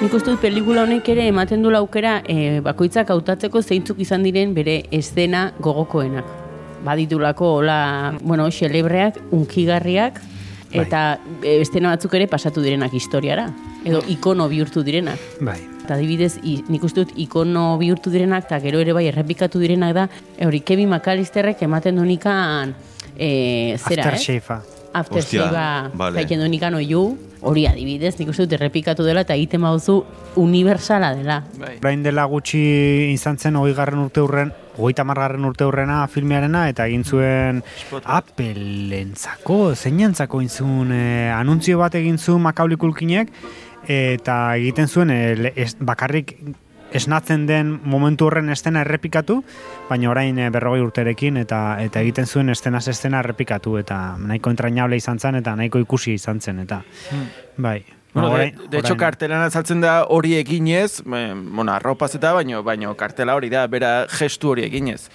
[0.00, 4.54] Nik uste dut pelikula honek ere ematen du aukera e, bakoitzak hautatzeko zeintzuk izan diren
[4.56, 6.30] bere eszena gogokoenak.
[6.86, 7.76] Baditulako hola,
[8.22, 10.22] bueno, xelebreak, unkigarriak,
[10.72, 11.02] eta
[11.44, 13.50] e, eszena batzuk ere pasatu direnak historiara.
[13.84, 15.20] Edo ikono bihurtu direnak.
[15.44, 15.60] Bai.
[15.84, 20.08] Eta adibidez, nik uste dut ikono bihurtu direnak, eta gero ere bai errepikatu direnak da,
[20.48, 22.72] hori Kevin McAllisterrek ematen du nikan,
[23.18, 24.79] e, zera, eh?
[24.92, 25.86] Aftershave-a.
[25.86, 26.18] Aftershave-a vale.
[26.20, 30.00] zaiten du nikan oiu, hori adibidez, nik uste dut errepikatu dela, eta egiten baduzu
[30.36, 31.44] universala dela.
[31.58, 31.76] Bai.
[31.82, 32.60] Orain dela gutxi
[33.12, 37.62] izan zen hogei garren urte hurren, hogeita margarren urte hurrena filmearena, eta egin zuen
[38.04, 43.30] Apple-entzako, zeinantzako egin zuen, eh, anuntzio bat egin zuen Macaulay Culkinek,
[43.88, 46.34] eta egiten zuen eh, le- es, bakarrik
[46.92, 49.42] esnatzen den momentu horren estena errepikatu,
[49.88, 54.96] baina orain eh, berrogei urterekin eta eta egiten zuen estenaz estena errepikatu eta nahiko entrañable
[54.96, 56.82] izan zen eta nahiko ikusi izan zen eta
[57.56, 57.84] bai.
[58.12, 62.62] Bueno, de, Orain- de hecho, orain- kartelan azaltzen da hori eginez, bueno, arropaz eta baino,
[62.64, 65.08] baino kartela hori da, bera gestu hori eginez.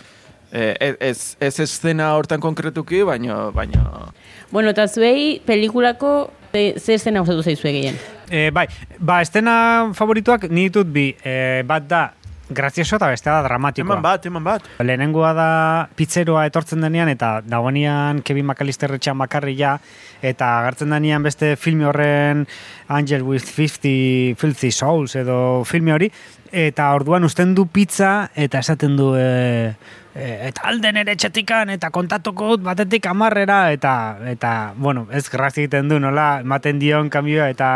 [0.53, 4.13] Eh, ez, ez eszena hortan konkretuki, baino, baino...
[4.51, 7.97] Bueno, eta zuei pelikulako ze eszena gustatu zaizue gehien?
[8.29, 8.67] E, bai,
[8.99, 9.55] ba, estena
[9.93, 11.09] favorituak ni ditut bi.
[11.23, 12.03] E, bat da,
[12.49, 13.85] grazioso eta bestea da dramatikoa.
[13.85, 14.67] Eman bat, eman bat.
[14.83, 15.49] Lehenengoa da
[15.97, 19.75] pizzeroa etortzen denean eta dagoenean Kevin McAllister etxean bakarri ja
[20.21, 22.45] eta agertzen denean beste filme horren
[22.87, 26.11] Angel with 50 Filthy Souls edo filme hori
[26.55, 29.75] eta orduan usten du pizza eta esaten du e,
[30.15, 33.91] e, eta alden ere etxetikan eta kontatuko dut batetik amarrera eta
[34.31, 37.69] eta bueno, ez grazia egiten du nola ematen dion kamioa eta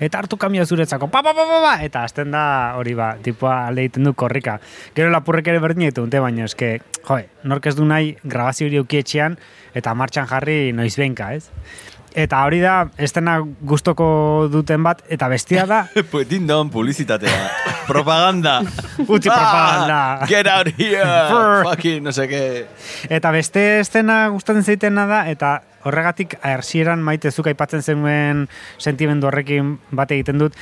[0.00, 2.46] eta hartu kamioa zuretzako pa, pa, pa, pa, pa, eta hasten da
[2.80, 4.56] hori ba, tipoa alde egiten du korrika.
[4.96, 8.80] Gero lapurrek ere berdin ditu dute, baina eske, joe, nork ez du nahi grabazio hori
[8.80, 9.36] eukietxean
[9.76, 11.50] eta martxan jarri noiz behinka, ez?
[12.16, 14.06] Eta hori da, estena gustoko
[14.48, 17.50] duten bat, eta bestia da, Pues dindon, publizitatea.
[17.90, 18.62] propaganda.
[19.04, 19.98] Utzi propaganda.
[20.22, 21.04] Ah, get out here.
[21.68, 22.66] Fucking, no sé qué.
[23.12, 28.46] Eta beste estena gustatzen zaitena da, eta horregatik ersieran maite zuk aipatzen zenuen
[28.78, 30.56] sentimendu horrekin bat egiten dut,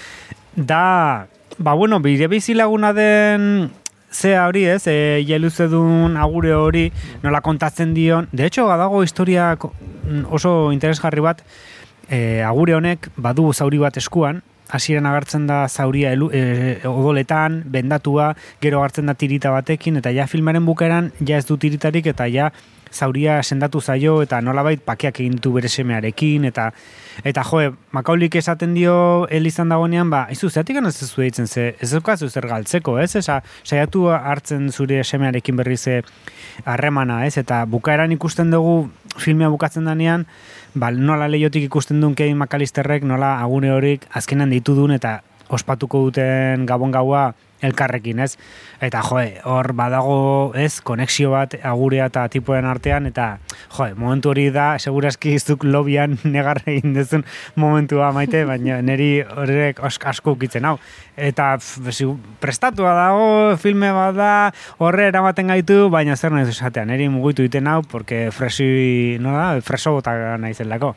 [0.56, 3.70] da, ba bueno, bide bizi laguna den
[4.14, 6.86] zea hori ez, e, jeluzedun agure hori
[7.22, 9.56] nola kontatzen dion, de hecho, badago historia
[10.30, 11.42] oso interesgarri bat,
[12.08, 14.42] e, agure honek badu zauri bat eskuan,
[14.74, 16.42] hasieran agertzen da zauria elu, e,
[16.88, 22.06] odoletan, bendatua, gero agertzen da tirita batekin, eta ja filmaren bukaeran ja ez du tiritarik,
[22.14, 22.50] eta ja
[22.94, 26.70] zauria sendatu zaio, eta nolabait pakeak egin du bere semearekin, eta
[27.22, 28.94] eta joe, makaulik esaten dio
[29.30, 33.14] hel izan dagoenean, ba, izu, zeatik ez ez deitzen, ze, ez daukazu zer galtzeko, ez?
[33.16, 36.02] Esa, saiatu hartzen zure semearekin berriz ze
[36.64, 37.36] harremana, ez?
[37.38, 40.26] Eta bukaeran ikusten dugu filmea bukatzen danean,
[40.74, 46.06] ba, nola leiotik ikusten duen Kevin McAllisterrek, nola agune horik azkenan ditu duen eta ospatuko
[46.08, 47.34] duten gabon gaua
[47.64, 48.34] elkarrekin, ez?
[48.84, 53.38] Eta joe, hor badago, ez, konexio bat agurea eta tipoen artean, eta
[53.76, 57.24] joe, momentu hori da, segurazki zuk lobian negar egin dezun
[57.56, 60.76] momentua maite, baina niri horrek ask- asko ukitzen hau.
[61.16, 61.54] Eta
[62.42, 63.26] prestatua dago,
[63.60, 64.30] filme bat da,
[64.82, 69.60] horre eramaten gaitu, baina zer nahi esatean, niri mugitu iten hau, porque fresi, no da,
[69.62, 70.94] freso bota naizelako.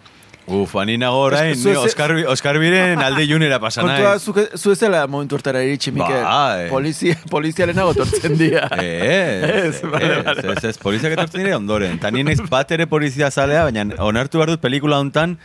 [0.48, 4.14] Uf, ani nago orain, Ez que zu- ni Oskar, Oskar Biren alde junera pasa Kontua,
[4.16, 4.20] nahi.
[4.20, 6.24] zu, zu ez dela momentu hortara iritsi, Mikel.
[6.24, 6.70] Bai.
[6.72, 8.70] Polizia, polizialenago tortzen dira.
[8.78, 12.00] Ez, Ez, ez, ez, poliziak etortzen dire ondoren.
[12.00, 15.36] Ta ni naiz bat ere polizia zalea, baina onartu behar dut pelikula hontan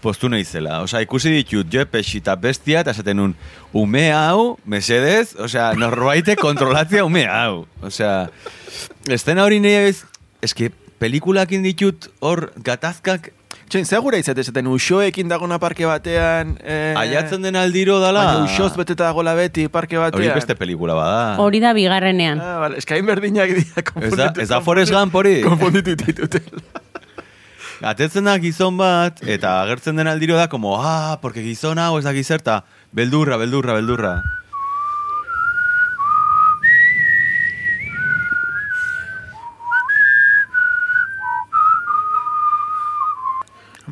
[0.00, 0.82] postu naizela.
[0.84, 3.34] Osea, ikusi ditut jo pexi eta bestia, eta esaten un,
[3.76, 7.66] ume hau, mesedez, osea, norbaite kontrolatzea ume hau.
[7.84, 8.28] Osea,
[9.08, 10.02] estena hori nire ez,
[10.44, 13.32] eske, pelikulakin ditut hor gatazkak
[13.70, 16.56] Txen, ze gura izate esaten, uxoekin dagona parke batean...
[16.58, 18.24] Eh, aiatzen den aldiro dala.
[18.26, 20.18] Baina uxoz beteta dagoela beti parke batean.
[20.18, 21.20] Hori beste pelikula bada.
[21.38, 22.42] Hori da bigarrenean.
[22.42, 23.84] Ah, vale, eskain berdinak dira.
[24.02, 25.36] Ez da, ez da Forrest Gump hori?
[25.46, 26.64] Konfunditu ditutela.
[27.92, 32.04] Atetzen da gizon bat, eta agertzen den aldiro da, como, ah, porque gizon hau ez
[32.04, 34.16] da gizerta, beldurra, beldurra, beldurra.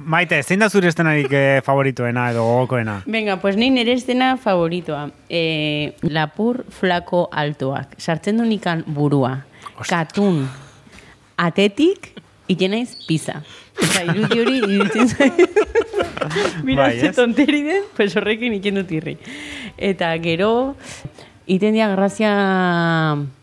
[0.08, 3.02] Maite, zein da zure estenarik eh, favoritoena edo gogokoena?
[3.04, 5.10] Venga, pues ni nire estena favoritoa.
[5.28, 7.92] E, lapur flako altoak.
[8.00, 9.34] Sartzen du nikan burua.
[9.84, 10.46] Katun.
[11.36, 12.08] Atetik,
[12.48, 13.42] iten naiz pizza.
[13.76, 15.58] Eta irudi hori iruditzen zait.
[16.66, 19.18] Mira, Bai, ze tonteri den, pues horrekin iten dut irri.
[19.76, 20.54] Eta gero,
[21.44, 22.32] iten dia grazia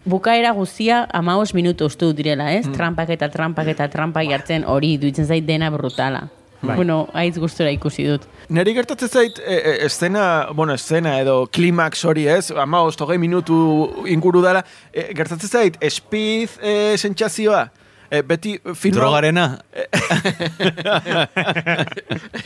[0.02, 2.66] bukaera guztia amabos minutu ustu direla, ez?
[2.74, 6.24] Trampak eta trampak eta trampak jartzen hori duitzen zait dena brutala.
[6.66, 6.76] Bai.
[6.80, 8.26] Bueno, aiz gustora ikusi dut.
[8.50, 13.56] Neri gertatzen zait, e, e, estena, bueno, estena edo klimaks hori ez, ama hogei minutu
[14.08, 17.66] inguru dara, e, gertatzen zait, espiz e, sentsazioa,
[18.10, 19.00] e, beti filma...
[19.00, 19.60] Drogarena?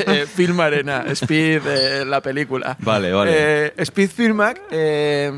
[0.07, 2.75] eh, filmarena, Speed, eh, la película.
[2.79, 3.31] Vale, vale.
[3.77, 5.31] Eh, Speed filmak, eh,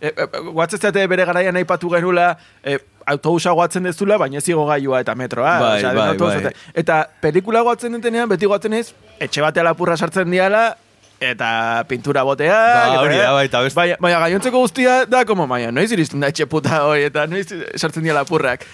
[0.00, 2.78] eh, eh, guatzetzate bere garaian aipatu genula, eh,
[3.10, 5.58] autobusa guatzen dezula, baina ez gailua eta metroa.
[5.60, 6.38] Bai, bai, bai.
[6.40, 10.76] eta- Eta pelikula guatzen detenean, beti guatzen ez, etxe batea lapurra sartzen diala,
[11.20, 12.54] eta pintura botea.
[12.54, 16.20] Ba, hori da, bai, eta best- Baina, baina gainontzeko guztia da, como, baina, noiz iristen
[16.20, 17.46] da etxe puta hori, eta noiz
[17.76, 18.64] sartzen dira lapurrak.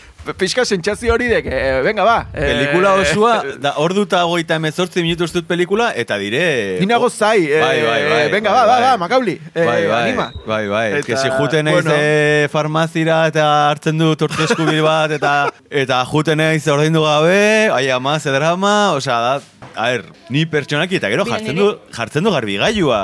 [0.41, 2.27] Pixka sentsazio hori de, que, eh, venga, ba.
[2.33, 6.79] eh, Pelikula osoa, da, ordu eta goita emezortzi minutu dut pelikula, eta dire...
[6.81, 9.87] Ni nago zai, eh, Bai, bai, bai, venga, bai, ba, ba, ba, Makauli, eh, bai,
[9.87, 10.31] bai, anima.
[10.47, 11.93] Bai, bai, Eta, eta, si juten naiz bueno.
[11.97, 18.17] eh, farmazira eta hartzen du tortesku bat, eta eta juten naiz ordaindu gabe, ai ama,
[18.25, 19.41] drama, osea, da,
[19.77, 23.01] a ber, ni pertsonaki, eta gero jartzen du, jartzen du garbigailua,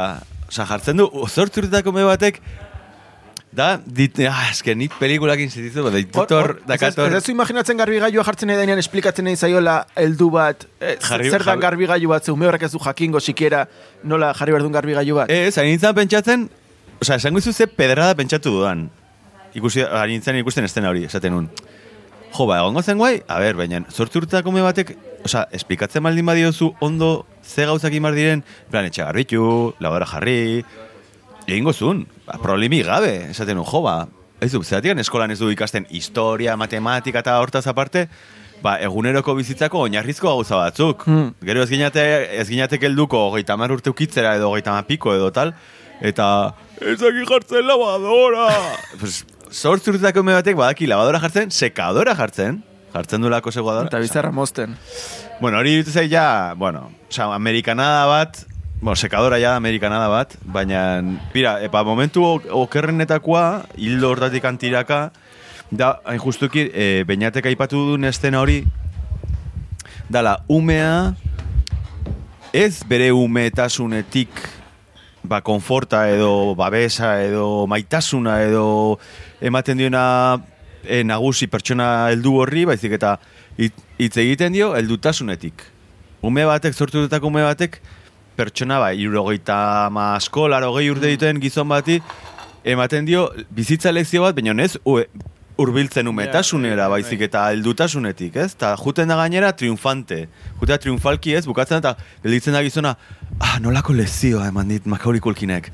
[0.48, 2.40] osea, jartzen du, zortzurtetako me batek,
[3.50, 8.46] da, dit, ah, eske nik pelikulakin zitizu, da, ditutor, dakator, Ez ez imaginatzen garbigailua jartzen
[8.52, 12.30] nahi denean esplikatzen nahi zaiola heldu bat, eh, Jarri- zer dan jarri- garbigailu bat, ze
[12.30, 13.64] ume horrek ez du jakingo sikiera
[14.04, 15.30] nola jarri behar duen garbigailu bat.
[15.30, 16.48] Ez, hain nintzen pentsatzen,
[17.02, 18.88] osea, esango izu ze pedrada pentsatu dudan.
[19.54, 21.50] Ikusi, hain nintzen ikusten estena hori, esaten nun.
[22.30, 24.94] Jo, ba, egongo zen guai, a ber, baina, sortu urtetako me batek,
[25.24, 30.64] osea, esplikatzen maldin badiozu ondo ze gauzak imar diren, en plan, etxe garbitu, laudara jarri,
[31.46, 34.04] egingo zuen, ba, problemi gabe, esaten nun, jo, ba,
[34.40, 38.06] ez du, zeratik eskolan ez du ikasten historia, matematika eta hortaz aparte,
[38.62, 41.04] ba, eguneroko bizitzako oinarrizko gauza batzuk.
[41.08, 41.34] Hmm.
[41.44, 42.06] Gero ez ginate,
[42.40, 45.54] ez ginate kelduko hogeita mar urte ukitzera edo hogeita piko edo tal,
[46.00, 48.48] eta ezaki jartzen lavadora.
[49.00, 52.62] pues, sortz urtetako me batek badaki lavadora jartzen, sekadora jartzen,
[52.94, 53.86] jartzen duelako sekadora.
[53.88, 54.76] Eta bizarra mozten.
[55.40, 58.42] Bueno, hori irutu zait ja, bueno, osea, amerikanada bat,
[58.80, 60.82] bueno, sekadora ja da amerikanada bat, baina,
[61.32, 65.10] pira, epa, momentu ok- okerrenetakoa, hildo hortatik antiraka,
[65.70, 68.64] da, hain justuki, e, beinatek aipatu duen estena hori,
[70.10, 71.14] dala, umea,
[72.52, 74.30] ez bere umetasunetik,
[75.22, 78.98] ba, konforta edo babesa edo maitasuna edo
[79.40, 80.40] ematen diona
[80.84, 83.18] e, nagusi pertsona heldu horri, baizik eta
[83.58, 85.62] hit- hitz egiten dio heldutasunetik.
[86.22, 87.80] Ume batek, sortu dutako ume batek,
[88.36, 92.00] pertsona ba, irurogeita ma asko, laro gehi urte dituen gizon bati,
[92.64, 95.06] ematen dio bizitza lekzio bat, baina ez ue,
[95.60, 97.02] urbiltzen umetasunera, bai, bai.
[97.02, 98.54] baizik eta heldutasunetik, ez?
[98.56, 100.22] Ta juten da gainera triunfante.
[100.60, 102.94] Jutea triunfalki ez, bukatzen eta gelditzen da gizona,
[103.40, 105.68] ah, nolako lezioa eman dit Macaulay Culkinek.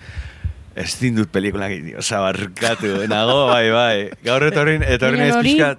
[0.77, 3.97] Ez dut pelikulak egin, barkatu, nago, bai, bai.
[4.27, 5.79] Gaur etorrin, etorrin ez pixkat,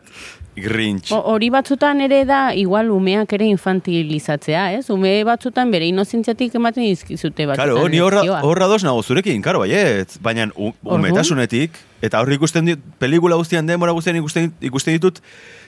[0.58, 1.12] grinch.
[1.14, 4.88] Hori batzutan ere da, igual umeak ere infantilizatzea, ez?
[4.94, 7.76] Ume batzutan bere inozentziatik ematen dizkizute batzutan.
[7.76, 10.18] Claro, ni horra, horra dos nago zurekin, karo, baiet.
[10.26, 15.22] Baina umetasunetik, eta horri ikusten dit, pelikula guztian, denbora guztian ikusten, ikusten ditut,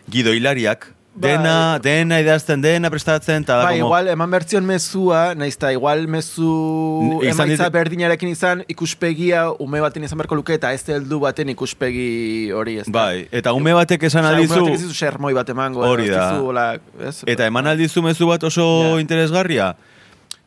[0.09, 0.89] gidoilariak.
[1.19, 1.31] Bai.
[1.33, 5.73] Dena, dena idazten, dena prestatzen, eta da, Ba, como- igual, eman bertzion mezua, nahiz eta
[5.75, 10.87] igual mezu Izan emaitza dit- berdinarekin izan, ikuspegia ume baten izan beharko luke, eta ez
[10.87, 12.87] heldu baten ikuspegi hori ez.
[12.87, 15.83] Bai, eta ume batek esan ume aldizu, batek ez dizu sermoi bat emango.
[15.83, 16.31] Hori da.
[16.31, 17.23] dizu, hola, ez?
[17.27, 19.01] eta eman aldizu mezu bat oso Ja.
[19.01, 19.75] interesgarria,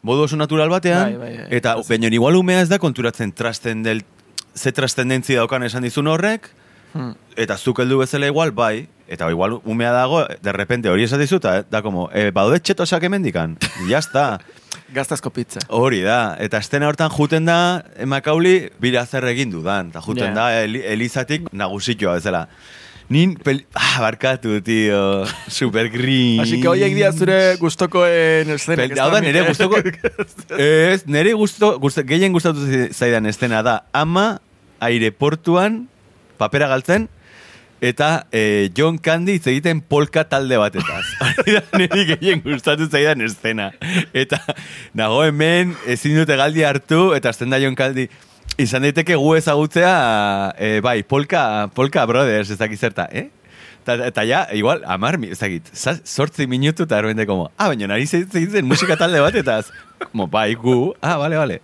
[0.01, 1.47] modu oso natural batean, Bai, bai, bai.
[1.51, 4.05] eta baina igual umea ez da konturatzen trastendel,
[4.55, 6.49] ze trastendentzi daukan esan dizun horrek,
[6.93, 7.15] Hmm.
[7.37, 11.63] eta zuk heldu bezala igual, bai, eta igual umea dago, de repente hori esan dizuta,
[11.63, 13.57] da como, e, baude txetosak emendikan,
[13.89, 14.41] ya está.
[14.93, 15.61] Gaztazko pizza.
[15.69, 20.35] Hori da, eta estena hortan juten da Makauli bira zer egin dudan, eta juten Ja.
[20.35, 22.49] da Eli, Elizatik nagusitioa bezala.
[23.13, 23.67] Nin, peli...
[23.75, 25.27] Ah, barkatu, tío.
[25.49, 26.41] Super green.
[26.41, 28.93] Así que hoiek dira zure gustokoen eszenak.
[28.93, 29.81] Pel, hau da, nire gustoko...
[30.57, 34.41] ez, nire gusto, gusto, gehien gustatu zaidan estena da, ama
[34.81, 35.87] aireportuan
[36.43, 37.09] papera galtzen,
[37.83, 41.03] eta eh, John Candy hitz egiten polka talde batetaz.
[41.79, 43.73] Niri gehien gustatu zaidan estena.
[44.15, 44.39] Eta
[44.95, 48.07] nago hemen ezin dute galdi hartu, eta azten da John Candy,
[48.63, 49.93] izan daiteke gu ezagutzea,
[50.59, 53.29] eh, bai, polka, polka brothers, ez dakit zerta, eh?
[53.83, 58.07] Ta, eta ja, igual, amar, ez dakit, sortzi minutu eta erbente como, ah, baina nari
[58.07, 59.73] zeitzen musika talde batetaz.
[60.13, 61.63] Como, bai, gu, ah, vale, vale.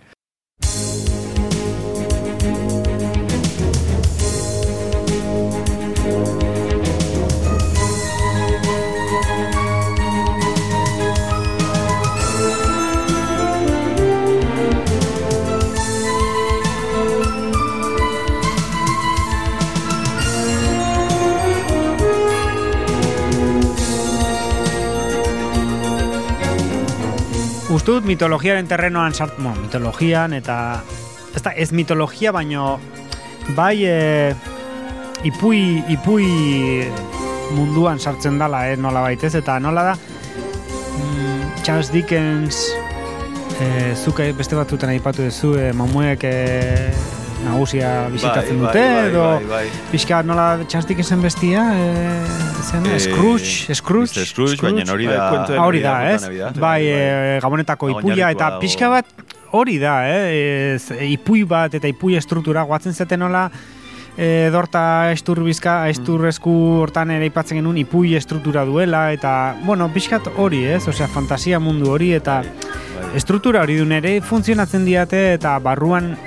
[27.89, 30.55] Dut mitologiaren terrenoan sart, bueno, mitologian eta
[31.33, 32.75] ez da, ez mitologia baino
[33.57, 34.33] bai e,
[35.25, 36.27] ipui, ipui
[37.57, 42.61] munduan sartzen dala, eh, nola baitez, eta nola da mm, Charles Dickens
[43.57, 46.35] e, zuk beste batzutan aipatu duzu e, mamuek e,
[47.45, 49.81] nagusia bizitatzen Bai, dute, bai, bai, edo bai, bai.
[49.91, 52.25] pixka nola Charles Dickensen bestia, e,
[52.69, 54.25] zen, Eh, Scrooge, Scrooge, Mr.
[54.27, 55.17] Scrooge, baina hori da...
[55.31, 56.21] Bai, Ah, hori da, ez?
[56.27, 56.59] Navidad.
[56.59, 59.05] Bai, e, gabonetako ipuia eta pixka bat
[59.51, 60.75] hori da, eh?
[60.75, 63.47] Ez, ipui bat eta ipui estruktura guatzen zeten nola
[64.17, 66.51] e, dorta estur bizka, estur esku
[66.83, 70.83] hortan ere ipatzen genuen ipui estruktura duela eta, bueno, pixkat hori, ez?
[70.87, 73.15] Osea, fantasia mundu hori eta Bai.
[73.15, 76.17] estruktura hori duen ere funtzionatzen diate eta barruan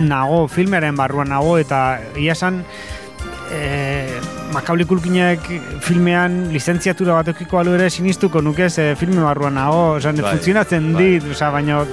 [0.00, 2.62] nago, filmearen barruan nago eta ia esan
[3.52, 4.20] e,
[4.52, 5.46] Makauli kulkinak
[5.80, 10.92] filmean lizentziatura bat eukiko alu ere sinistuko nukez e, filme barruan nago, osan, Bai, funtzionatzen
[10.92, 11.02] bai.
[11.02, 11.84] dit, osea, baino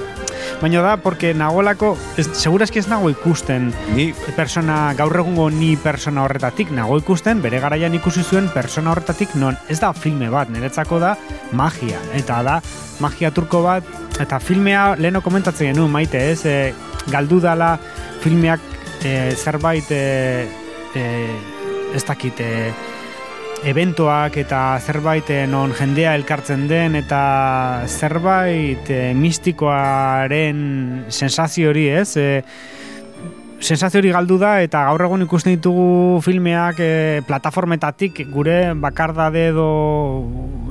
[0.61, 6.23] baino da, porque nagolako, ez, segurazki ez nago ikusten Ni, persona, gaur egungo ni persona
[6.25, 10.99] horretatik nago ikusten, bere garaian ikusi zuen persona horretatik non, ez da filme bat, niretzako
[10.99, 11.15] da
[11.51, 12.59] magia, eta da
[12.99, 13.87] magia turko bat,
[14.19, 16.73] eta filmea leheno komentatzen genuen maite, ez, e,
[17.11, 17.77] galdu dala
[18.23, 18.61] filmeak
[19.03, 20.47] e, zerbait e,
[20.95, 21.03] e,
[21.95, 22.51] ez dakit e,
[23.67, 30.61] eventoak eta zerbait eh, non jendea elkartzen den eta zerbait e, mistikoaren
[31.11, 32.15] sensazio hori, ez?
[32.15, 32.43] E,
[33.59, 36.91] sensazio hori galdu da eta gaur egun ikusten ditugu filmeak e,
[37.27, 39.67] plataformetatik gure bakardade edo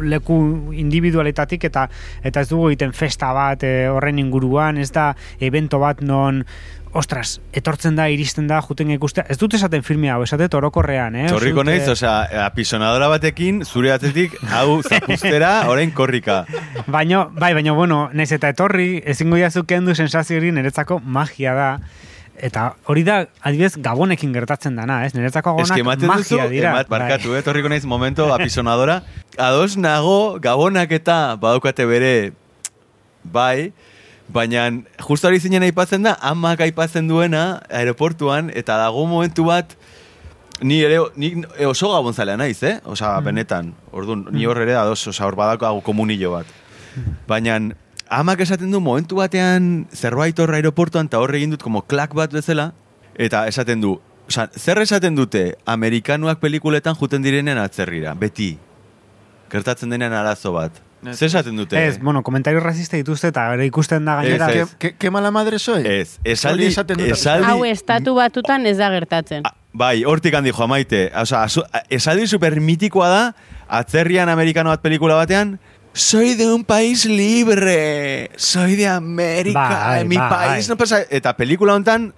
[0.00, 0.38] leku
[0.72, 1.84] individualetatik eta
[2.24, 5.10] eta ez dugu egiten festa bat e, horren inguruan, ez da
[5.40, 6.40] evento bat non
[6.92, 9.24] ostras, etortzen da, iristen da, juten ikustea.
[9.28, 11.26] Ez dut esaten filme hau, esatet orokorrean, eh?
[11.28, 16.44] txorriko Uste dut, naiz, osea, apisonadora batekin, zure atzetik, hau zapustera, orain korrika.
[16.86, 21.70] Baino, bai, baina, bueno, naiz eta etorri, ezingo jazu kendu sensazio hori niretzako magia da.
[22.38, 25.10] Eta hori da, adibidez, gabonekin gertatzen dana, ez?
[25.16, 26.70] Niretzako Ez gabonak ematen duzu, magia dira.
[26.70, 27.00] emat, Bai.
[27.00, 29.00] barkatu, eh, torriko naiz momento apisonadora.
[29.36, 32.12] Ados nago, gabonak eta badaukate bere,
[33.24, 33.72] bai,
[34.28, 34.68] baina
[35.00, 39.74] justo hori zinen aipatzen da, amak aipatzen duena aeroportuan, eta dago momentu bat,
[40.60, 41.32] ni ere, ni
[41.66, 42.78] oso gabonzalea naiz, eh?
[42.84, 46.50] Osa, benetan, orduan, ni hor ere ados, osa, hor badako hau komunillo bat.
[47.28, 47.58] Baina,
[48.10, 52.32] amak esaten du momentu batean zerbait hor aeroportuan eta hor egin dut como klak bat
[52.32, 52.72] bezala
[53.14, 58.56] eta esaten du, oza, zer esaten dute amerikanuak pelikuletan juten direnean atzerrira, beti.
[59.48, 60.87] Gertatzen denean arazo bat.
[61.06, 61.18] Ez.
[61.18, 61.78] Zer esaten dute?
[61.86, 64.50] Ez, bueno, komentario rasista dituzte eta ere ikusten da gainera.
[64.50, 65.86] Ez, ¿Qué, qué, qué mala madre soy?
[65.86, 67.06] Ez, esaldi, esaten dut.
[67.14, 69.46] esaldi, Hau estatu batutan ez da gertatzen.
[69.46, 71.10] Ah, Bai, hortik handi joa maite.
[71.14, 73.34] Osa, azu- esaldi super mitikoa da,
[73.68, 75.58] atzerrian amerikano bat pelikula batean,
[75.98, 80.28] Soy de un país libre, soy de América, Bai, mi bai.
[80.30, 81.00] país no pasa...
[81.10, 82.12] Eta pelikula hontan,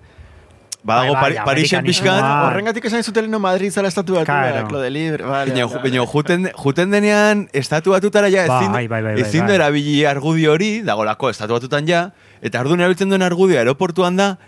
[0.83, 2.49] badago Bai, bai, Pari- Parisen Ah.
[2.49, 4.68] Horrengatik esan zuten no Madrid zala estatu bat, Claro.
[4.70, 5.24] lo de libre.
[5.24, 6.07] Vale, Baina, vale, vale.
[6.07, 9.49] juten, juten denean, estatu batutara ja ezin, Bai, bai, bai, bai, ezin bai.
[9.49, 12.12] du erabili argudio hori, dagolako estatu batutan ja,
[12.43, 14.39] eta orduan erabiltzen duen argudio aeroportuan da,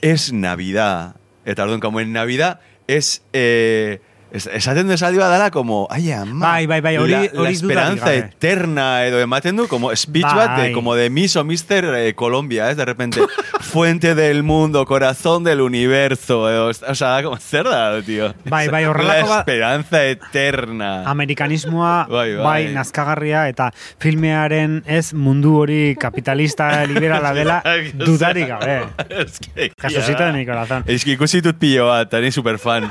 [0.00, 1.14] es Navidad.
[1.44, 3.22] Eta orduan, como en Navidad, es...
[3.32, 4.00] Eh,
[4.32, 7.40] es, esaten du esaldi bat dala, como, ai, ama, Bai, bai, bai, hori- la, la
[7.42, 8.18] hori esperanza gabe.
[8.18, 10.72] eterna, edo ematen du, como speech bat, de, Bai.
[10.72, 13.20] como de Miss o Mister eh, Colombia, es de repente,
[13.60, 18.34] fuente del mundo, corazón del universo, edo, o sea, como, zer da, tío?
[18.46, 21.04] Bai, bai, La horrelako ba- esperanza eterna.
[21.10, 22.72] Amerikanismoa Bai, bai, bai.
[22.74, 23.70] nazkagarria eta
[24.00, 27.62] filmearen ez mundu hori kapitalista liberala dela
[27.94, 28.82] dudarik gabe.
[29.08, 30.84] Es que, Jesucito de mi corazón.
[30.86, 32.90] Es que ikusi dut pilo bat, eta ni superfan.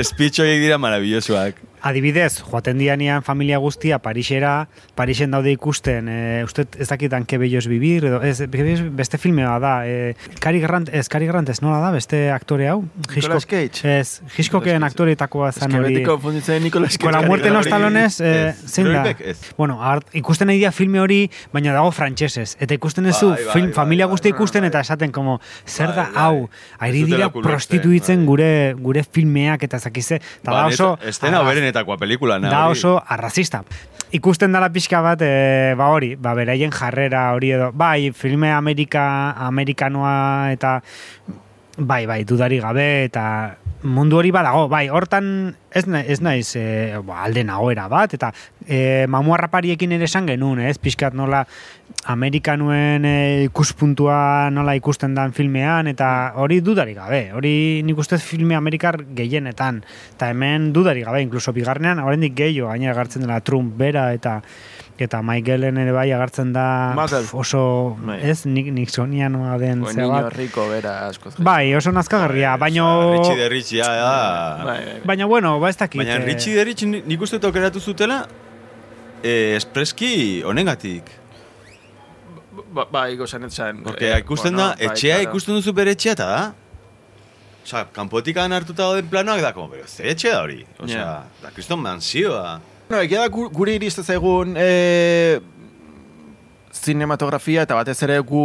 [0.00, 1.54] Speech horiek dira maravillosoak.
[1.82, 7.58] Adibidez, joaten dianean familia guztia Parisera, Parisen daude ikusten, e, uste ez dakitan ke bello
[7.58, 8.38] es vivir, edo, ez,
[8.94, 12.84] beste filmea da, e, Cary Grant, ez, Cary Grant ez nola da, beste aktore hau?
[13.14, 13.82] Nicolas Cage.
[13.98, 14.94] Ez, Hitchcocken Es
[15.58, 15.94] zen hori.
[15.94, 17.02] beti konfunditzen Nicolas Cage.
[17.10, 18.56] Con la muerte en los talones, ez.
[18.70, 19.10] zein da?
[19.18, 19.52] Ez.
[19.58, 22.56] Bueno, art, ikusten nahi filme hori, baina dago frantsesez.
[22.60, 24.68] Eta ikusten duzu, Bai, bai, film, bai, familia bai, guztia bai, ikusten bai.
[24.68, 26.12] eta esaten como, zer Bai, da bai.
[26.22, 28.26] hau, ari Ez dira prostituitzen bai.
[28.26, 30.20] gure, gure filmeak eta zakize.
[30.42, 30.98] Eta da oso...
[31.02, 33.62] Estena arraz- berenetakoa pelikula, da oso arrazista.
[34.12, 39.32] Ikusten dala pixka bat, e, ba hori, ba beraien jarrera hori edo, bai, filme Amerika,
[39.48, 40.80] Amerikanoa eta
[41.78, 45.26] bai, bai, dudari gabe eta mundu hori badago, bai, hortan
[45.74, 46.64] ez, ez naiz e,
[47.04, 48.30] ba, alde nagoera bat, eta
[48.66, 51.42] e, mamuarrapariekin ere esan genuen, ez, pixkat nola
[52.12, 53.16] Amerikanuen e,
[53.48, 57.54] ikuspuntua nola ikusten dan filmean, eta hori dudari gabe, hori
[57.86, 59.82] nik ustez filme Amerikar gehienetan,
[60.16, 64.40] eta hemen dudari gabe, inkluso bigarnean, oraindik gehiago gaina gartzen dela Trump bera, eta
[65.04, 67.24] eta Michaelen ere bai agartzen da Michael.
[67.24, 67.62] pf, oso,
[68.00, 68.18] Bai.
[68.30, 70.32] ez, nik, Nixonianoa den O, zea bat.
[70.36, 71.30] rico bera asko.
[71.38, 72.86] Bai, oso nazkagarria, baino...
[73.18, 74.64] Richie de Richie, ja, ja.
[74.64, 75.00] Bai, bai.
[75.04, 75.98] Baina, bueno, ba ez dakit.
[76.02, 78.26] Baina eh, Richie de Richie ni- nik uste dut aukeratu zutela
[79.22, 81.04] eh, espreski honengatik.
[82.72, 83.82] Ba, bai, gozan etzan.
[83.84, 86.42] Porque ikusten da, etxea ikusten duzu bere etxea eta da.
[87.62, 90.64] Osa, kanpotikan hartuta dauden planoak da, como, pero ze etxe da hori?
[90.82, 91.24] Osea, Ja.
[91.42, 92.60] da kriston mansioa.
[92.92, 95.40] Bueno, egia da gu- guri iriste zaigun e,
[96.76, 98.42] cinematografia eta batez ere gu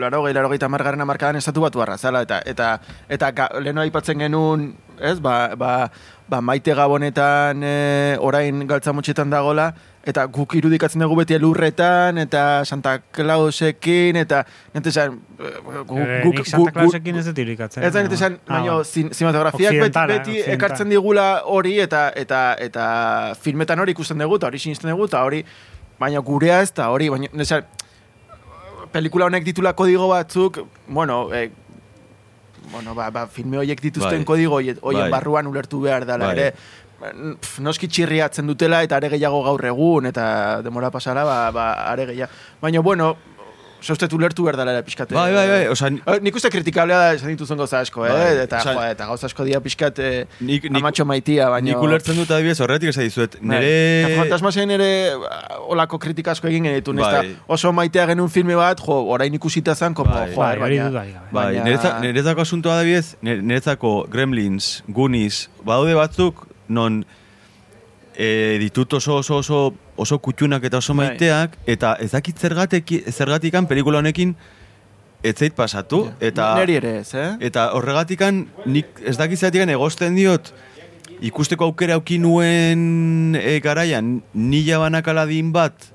[0.00, 4.18] laro gehi, laro gehi tamargarren amarkadan estatu batu zala eta eta eta ga, leheno aipatzen
[4.18, 5.90] genuen, ez, ba, ba,
[6.26, 9.74] ba maite gabonetan e, orain galtza motxetan dagola
[10.04, 16.34] eta guk irudikatzen dugu beti elurretan eta Santa Clausekin eta nente zan, gu, eh, guk,
[16.38, 17.82] nik Santa Clausekin ez dut irikatzen.
[17.84, 18.84] Ez da esan, Ah, baina bai.
[18.84, 24.46] zin, zinematografiak beti, beti ekartzen digula hori eta eta eta filmetan hori ikusten dugu eta
[24.48, 25.44] hori sinisten dugu eta hori
[26.00, 27.60] baina gurea ez da hori, baina nesa,
[28.92, 31.50] pelikula honek ditula kodigo batzuk, bueno, eh,
[32.72, 34.24] bueno, ba, ba, filme horiek dituzten Bai.
[34.24, 35.10] kodigo hoien Bai.
[35.10, 36.38] barruan ulertu behar dela Bai.
[36.38, 36.54] ere.
[37.00, 42.06] Pff, noski txirriatzen dutela eta are gehiago gaur egun eta demora pasara ba, ba are
[42.12, 42.32] gehiago.
[42.60, 43.16] Baina bueno,
[43.80, 45.12] Zauztet ulertu behar ere pixkat.
[45.16, 45.88] Bai, bai, bai, osa,
[46.20, 48.10] Nik uste kritikablea da esan dituzun gauza asko, eh?
[48.12, 51.70] Bai, eta, osa- joa, eta gauza asko dia pixkat eh, nik, nik, amatxo maitia, baina...
[51.70, 53.38] nik ulertzen dut adibidez horretik esan dizuet.
[53.40, 53.54] Bai.
[53.54, 53.72] Nere...
[54.04, 54.90] Eta fantasmasen ere
[55.30, 57.32] ah, olako kritika asko egin genitun, ez Bai.
[57.56, 60.28] oso maitea genuen filme bat, jo, orain ikusita zen, como, Bai.
[60.34, 60.90] joa, Bai, baina...
[60.92, 61.32] dudarik gabe.
[61.32, 67.02] Bai, Baina- niretzako asuntoa adibidez, nire- niretzako Gremlins, Goonies, badaude batzuk, non
[68.14, 71.10] e, ditut oso oso oso oso kutxunak eta oso Bai.
[71.10, 74.34] maiteak, eta ez dakit zergatek, zergatikan pelikula honekin
[75.22, 76.54] ez zait pasatu, eta...
[76.56, 77.34] Neri ere ez, eh?
[77.50, 80.52] Eta horregatikan, nik ez dakizatikan egosten diot,
[81.20, 85.90] ikusteko aukera auki nuen e, garaian, nila banakaladin bat,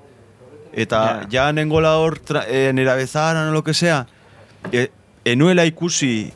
[0.78, 4.05] eta ja, nengola hor, tra- e, nera bezaran, o lo que sea,
[4.71, 4.91] e,
[5.26, 6.30] enuela ikusi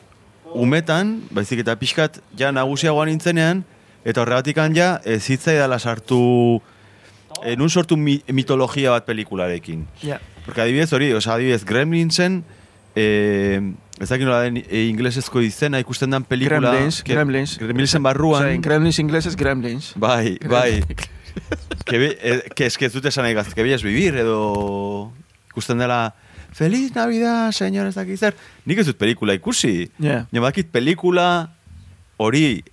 [0.58, 3.62] umetan, baizik eta pixkat, ja nagusiagoan nintzenean,
[4.04, 6.62] eta horregatikan ja, ez hitzaidala sartu,
[7.44, 9.86] en un sortu mi, mitologia bat pelikularekin.
[10.02, 10.20] Ja.
[10.44, 12.42] Porque adibidez hori, oza, adibidez, Gremlinsen,
[12.96, 13.60] eh,
[14.00, 16.72] ez dakit nola den e, inglesezko izena ikusten den pelikula...
[16.72, 17.58] Gremlins, que- Gremlins.
[17.60, 18.46] Gremlinsen barruan...
[18.46, 19.92] Osea, Gremlins ingleses, Gremlins.
[20.00, 20.80] Bai, bai.
[21.84, 25.12] que, eh, es que ez dut esan nahi gazte, que bellas vivir, edo
[25.52, 26.14] ikusten dela...
[26.50, 28.34] Feliz Navidad, señor, ez dakit zer.
[28.66, 29.90] Nik ez dut pelikula ikusi.
[30.02, 31.52] Ja, badakit pelikula
[32.18, 32.64] hori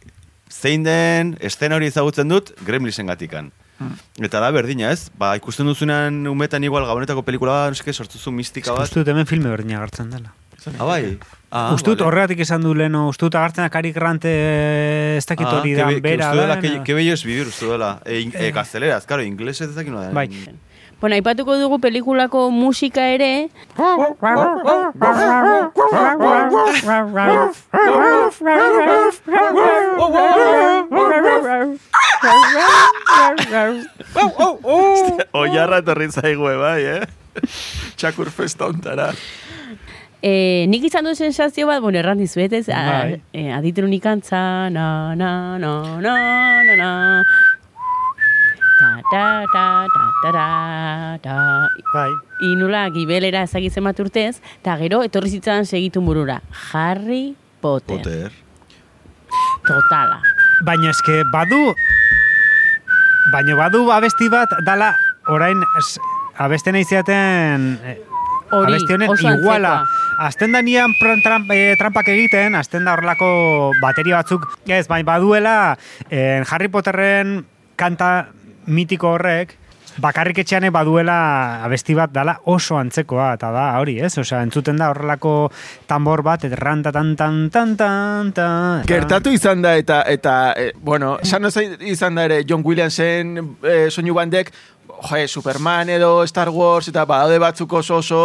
[0.52, 3.52] zein den, estena hori ezagutzen dut, Gremlinsen gatikan.
[3.78, 3.94] Hmm.
[4.26, 5.12] Eta da berdina, ez?
[5.18, 8.88] Ba, ikusten duzunean umetan igual gabonetako pelikula bat, no seke, sortuzu mistika bat.
[8.90, 10.34] Uste dut hemen filme berdina agertzen dela.
[10.80, 11.18] Ah, bai.
[11.52, 12.08] Ah, Uste dut vale.
[12.10, 15.70] horregatik esan du leno, uste dut agertzen da Cary Grant eh, ez dakit Ah, hori
[15.76, 18.02] que da, be- que bera uste dela, que, que bello es vivir, uste dela.
[18.04, 20.14] E, in- e, gazteleraz, claro, inglesez ez dakit den.
[20.14, 20.28] Bai.
[21.00, 23.50] Bueno, aipatuko dugu pelikulako musika ere,
[35.38, 37.06] Oiarra etorri zaigue, bai, eh?
[37.98, 39.12] Txakur festa ontara.
[40.18, 43.20] E, nik izan du sensazio bat, bueno, erran dizuet ez, a, Bai.
[43.38, 45.30] e, aditru nikantza, na, na,
[45.62, 46.16] na, na,
[46.66, 46.90] na, na,
[48.80, 51.38] ta, ta, ta, ta, ta, ta,
[51.94, 52.10] Bai.
[52.52, 56.42] inula gibelera ezagitzen bat urtez, eta gero etorri zitzan segitu burura.
[56.72, 57.98] Harry Potter.
[57.98, 58.32] Potter.
[59.68, 60.22] Totala.
[60.66, 61.60] Baina eske badu
[63.32, 64.94] baina badu abesti bat dala
[65.28, 65.98] orain es,
[66.40, 67.98] abesten aiziaten eh,
[68.56, 69.74] Hori, abesti honen iguala
[70.24, 75.04] azten da nian pran, tramp, eh, trampak egiten, azten da horrelako bateria batzuk, ez, bai,
[75.06, 75.76] baduela
[76.10, 77.42] eh, Harry Potterren
[77.78, 78.30] kanta
[78.68, 79.56] mitiko horrek,
[80.02, 84.14] bakarrik etxean baduela abesti bat dala oso antzekoa, eta da hori, ez?
[84.22, 85.50] Osea, entzuten da horrelako
[85.90, 88.86] tambor bat, eta ranta tan tan tan tan tan.
[88.88, 91.50] Gertatu izan da eta, eta eh, bueno, esan
[91.82, 94.54] izan da ere John Williamsen eh, soinu bandek,
[95.02, 98.22] joe, Superman edo Star Wars eta badaude batzuk oso oso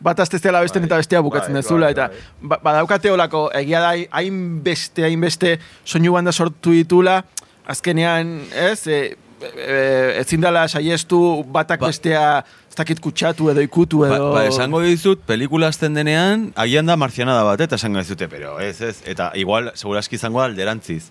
[0.00, 2.24] bat azteztela besten eta bestea bukatzen bai, dezula bai, eta bai.
[2.52, 7.22] ba- badaukate olako egia da hainbeste hainbeste soinu banda sortu ditula
[7.66, 14.00] azkenean ez e, e, ezin dela saiestu batak Ba- bestea ez dakit kutsatu edo ikutu
[14.04, 18.28] Ba, edo ba, esango dizut, pelikula azten denean, agian da marzianada bat, eta esango dizute,
[18.28, 21.10] pero ez, ez, eta igual, seguraski izango da alderantziz.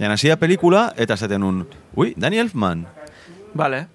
[0.00, 2.86] Jan, hasi da pelikula, eta esaten un, ui, Danny Elfman.
[3.54, 3.86] Vale.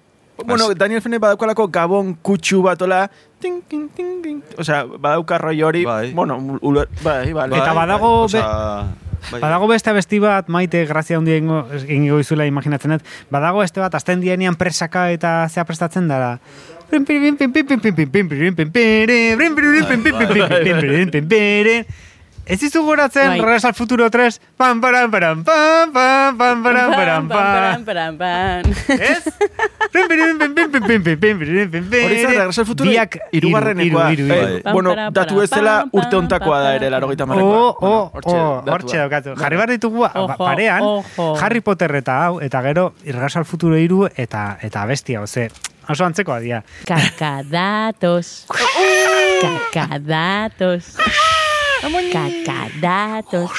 [0.46, 3.10] Bueno, As- Daniel Fene badaukalako gabon kutsu batola,
[3.42, 4.42] ting, ting, ting, ting.
[4.56, 6.12] Osea, badauka roi hori, Bai.
[6.14, 7.58] bueno, uler, bai, vale.
[7.58, 8.86] Eta badago osea, bai.
[9.30, 14.20] Badago beste abesti bat, maite, grazia hundi egingo izula imaginatzen dut, badago beste bat, azten
[14.24, 16.38] dienean presaka eta zea prestatzen dara.
[22.48, 23.40] Ez izu goratzen, Bai.
[23.40, 27.84] Regreso al Futuro 3, pam, param, param, pam, pam, pam, param, param, pam.
[27.84, 28.72] param, pam.
[28.88, 29.24] Ez?
[32.04, 34.10] Hori zen, Regreso al Futuro Biak irugarrenekoa.
[34.12, 34.48] hiru, hiru, Eh, hiru.
[34.58, 34.72] hiru.
[34.72, 36.92] bueno, Pam, datu para, ez zela pam, urte pam, ontakoa da pam, ere, pam.
[36.92, 37.58] larogeita Oh, marrekoa.
[37.58, 38.72] oh, oh, datua.
[38.74, 39.34] hortxe daukatu.
[39.36, 40.82] Jarri behar ditugu ba- parean.
[41.42, 45.50] Harry Potter eta hau, eta gero Irregazo al Futuro iru eta eta bestia, oze,
[45.88, 46.64] oso antzekoa dia.
[46.86, 48.46] Cacadatos.
[49.72, 50.96] Cacadatos.
[52.12, 53.50] Cacadatos.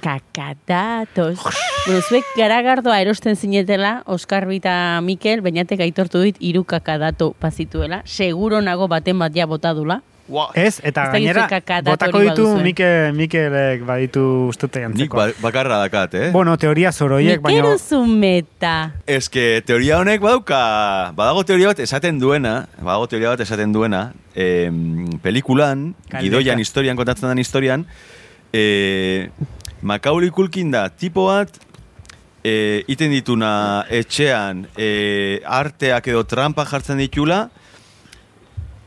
[0.00, 1.38] Kakadatos.
[1.86, 8.00] Bueno, zuek garagardoa erosten zinetela, Oskar Bita Mikel, bainatek aitortu dit, hiru kakadato pasituela.
[8.04, 10.00] Seguro nago baten bat ja botadula.
[10.26, 10.48] Wow.
[10.56, 11.42] Ez, eta Ez gainera,
[11.84, 12.46] botako ditu.
[12.64, 15.16] Mikel, Mikelek baditu ustute Nik antzeko.
[15.18, 16.30] ba- bakarra dakat, eh?
[16.32, 17.60] Bueno, teoria zoroiek, baina...
[17.62, 18.92] Mikero zumeta.
[19.06, 24.14] Ez que teoria honek badauka, badago teoria bat esaten duena, badago teoria bat esaten duena,
[24.34, 26.22] em, pelikulan, Kaldeka.
[26.24, 27.84] gidoian historian, kontatzen den historian,
[28.52, 29.28] e,
[29.82, 31.50] Macaulay Culkin da tipo bat,
[32.42, 37.50] e, iten dituna etxean e, arteak edo trampa jartzen ditula,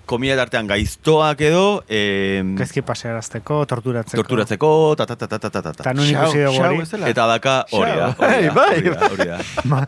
[0.07, 4.21] komia artean gaiztoak edo, e, Gaizki pasearazteko, torturatzeko.
[4.23, 5.71] torturatzeko, ta ta ta ta ta ta ta.
[5.83, 7.09] Eta nun ikusi dugu hori.
[7.11, 9.39] Eta daka hori da, hori da, Bai, hori da, da.
[9.65, 9.81] Ma,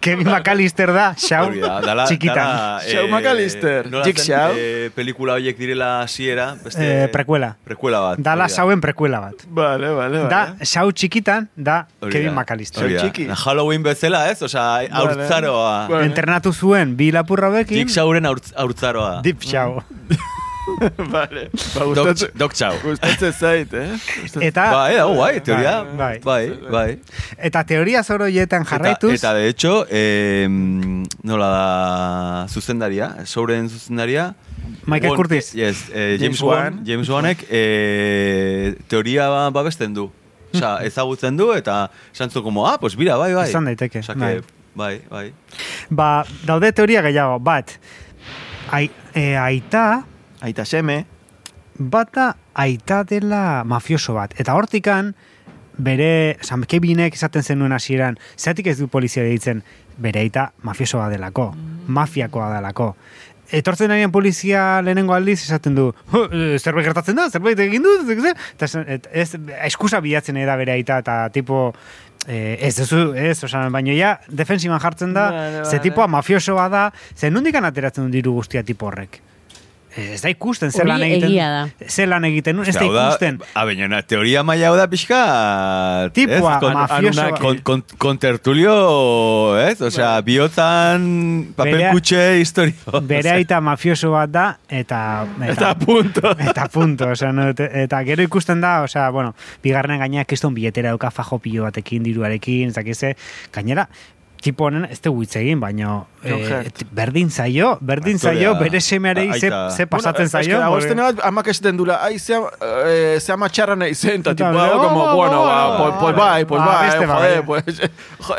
[0.00, 2.36] Kevin McAllister da, xau, da, dala, txikitan.
[2.36, 4.50] Dala, Shaw McAllister, zen, Shaw.
[4.58, 7.04] eh, pelikula horiek direla hasiera, beste...
[7.04, 7.54] Eh, prequela.
[7.64, 8.18] Prequela bat.
[8.18, 8.54] Dala da.
[8.56, 9.46] xauen prekuela bat.
[9.48, 10.66] Vale, vale, Da, vale.
[10.66, 12.90] xau txikitan, da Kevin da, McAllister.
[12.90, 13.04] da.
[13.06, 13.28] txiki.
[13.44, 14.42] Halloween bezala, ez?
[14.42, 15.86] Osea, haurtzaroa.
[15.88, 16.04] Vale.
[16.10, 19.20] Entrenatu zuen bi lapurra bekin, Dick Shauren haurtz- haurtzaroa.
[19.22, 19.82] dip xau.
[21.12, 21.50] vale.
[21.52, 22.72] Ba, Doc, gustatzen, Doc Chow.
[22.82, 23.90] gustatzen zait, eh?
[24.22, 25.74] Gustatzen- Eta, Bai, dago, bai, teoria.
[25.84, 26.44] Bai, bai.
[26.70, 26.98] bai.
[27.36, 30.46] eta teoria zoroietan jarraituz, Eta, eta de hecho, eh,
[31.22, 34.34] nola da zuzendaria, Shauren zuzendaria.
[34.86, 35.52] Michael Bon- Curtis.
[35.54, 36.58] Yes, eh, James James, Wan.
[36.74, 36.84] Wan.
[36.86, 40.10] James Wanek eh, teoria ba- babesten du.
[40.54, 43.48] Osa, ezagutzen du eta esan zu como, ah, pues mira, bai, bai.
[43.50, 44.36] Izan daiteke, Osa, bai.
[44.40, 44.42] que,
[44.74, 45.32] bai, bai.
[45.90, 47.70] ba, daude teoria gehiago, bat,
[48.74, 50.04] ai, e, aita,
[50.40, 51.06] Aita seme.
[51.78, 54.34] bata aita dela mafioso bat.
[54.38, 55.14] Eta hortikan,
[55.78, 59.62] bere, Sam Kevinek esaten zenuen hasieran, zeatik ez du polizia deitzen,
[59.98, 61.52] bere aita mafiosoa delako,
[61.86, 62.94] mafiakoa delako.
[63.54, 67.90] Etortzen arian polizia lehenengo aldiz esaten du, "Jo, eh, zerbait gertatzen da, zerbait egin du,
[68.10, 68.66] eta
[69.12, 71.74] ez, eskusa bilatzen da bere aita, eta tipo,
[72.28, 75.82] eh, ez duzu, ez, osan, baina ja, defensiban jartzen da, Vale, ze vale.
[75.82, 79.20] tipoa mafiosoa da, ze nondikan ateratzen du diru guztia tipo horrek.
[79.96, 81.28] Ez da ikusten, zer lan egiten.
[81.30, 81.88] egia da.
[81.88, 83.36] Zer lan egiten, ez da Hau da, ikusten.
[83.54, 85.20] A, baina, teoria maila hau da pixka...
[86.16, 86.60] Tipua, ez?
[86.64, 88.74] Kon- mafioso- anunak- Kon, kon, kontertulio,
[89.60, 89.80] ez?
[89.82, 93.00] Osea, bihotzan papel Berea- kutxe historio.
[93.10, 95.26] Bere aita mafioso bat da, eta...
[95.46, 96.34] Eta punto.
[96.38, 100.90] Eta punto, osea, no, te- eta gero ikusten da, osea, bueno, bigarren gaina kiston biletera
[100.90, 103.14] dauka fajo pilo batekin, diruarekin, ez dakize,
[103.54, 103.86] gainera,
[104.44, 106.82] tipo honen ez dugu hitz egin, baino John eh, Hurt.
[106.92, 110.42] berdin zaio, berdin Aktorea, zaio, bere semearei ze, ze pasatzen Bueno, zaio.
[110.44, 113.94] eske dago porque- estena bat, amak esaten dula, ai, ze, eh, ze ama txarra nahi
[113.94, 116.60] zen, eta tipo, dago, oh, como, oh, bueno, ba, oh, pues, pues oh, bai, pues
[116.60, 117.16] ba, bai, beste bai.
[117.16, 117.90] joder, pues,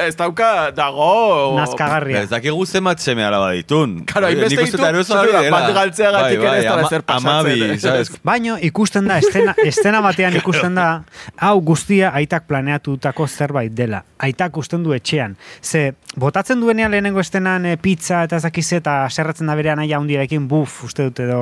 [0.07, 2.21] ez dauka, dago, Nazkagarria.
[2.21, 4.05] Ez dakigu zenbat seme alaba ditun.
[4.05, 7.61] Claro, hainbeste Nik uste ditu, bat galtzeagatik Bai, ere ez bai, ama- zer pasatzen,
[7.95, 8.05] eh.
[8.29, 11.03] Baino ikusten da, estena, estena batean ikusten da,
[11.37, 14.03] hau guztia aitak planeatutako zerbait dela.
[14.19, 15.35] Aitak usten du etxean.
[15.61, 20.47] Ze, botatzen duenean lehenengo estenan e, pizza eta zakize eta serratzen da berean aia hundiarekin,
[20.47, 21.41] buf, uste dut edo,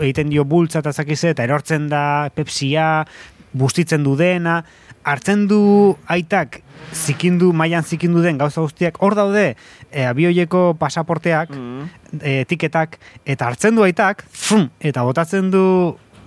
[0.00, 3.06] egiten dio bultza eta zakize, eta erortzen da pepsia,
[3.56, 4.60] bustitzen du dena,
[5.06, 6.60] hartzen du aitak
[6.92, 9.54] zikindu, mailan zikindu den gauza guztiak, hor daude,
[9.90, 11.54] e, abioieko pasaporteak,
[12.20, 15.64] e, tiketak, eta hartzen du aitak, fum, eta botatzen du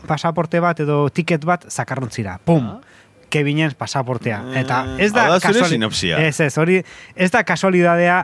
[0.08, 2.40] pasaporte bat edo tiket bat zakarrontzira.
[2.46, 2.80] Pum!
[3.30, 4.42] Kevinen pasaportea.
[4.60, 6.20] Eta ez da, Hau da sinopsia.
[6.28, 6.82] Ez, ez, hori,
[7.16, 8.24] ez da kasualidadea,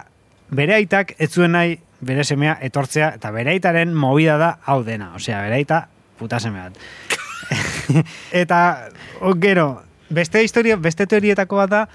[0.55, 5.11] bere aitak ez zuen nahi bere semea etortzea, eta bere aitaren movida da hau dena.
[5.15, 5.85] Osea, bere aita
[6.19, 6.77] puta seme bat.
[8.43, 8.59] eta,
[9.41, 9.69] gero,
[10.09, 11.85] beste historia, beste teorietako bat da,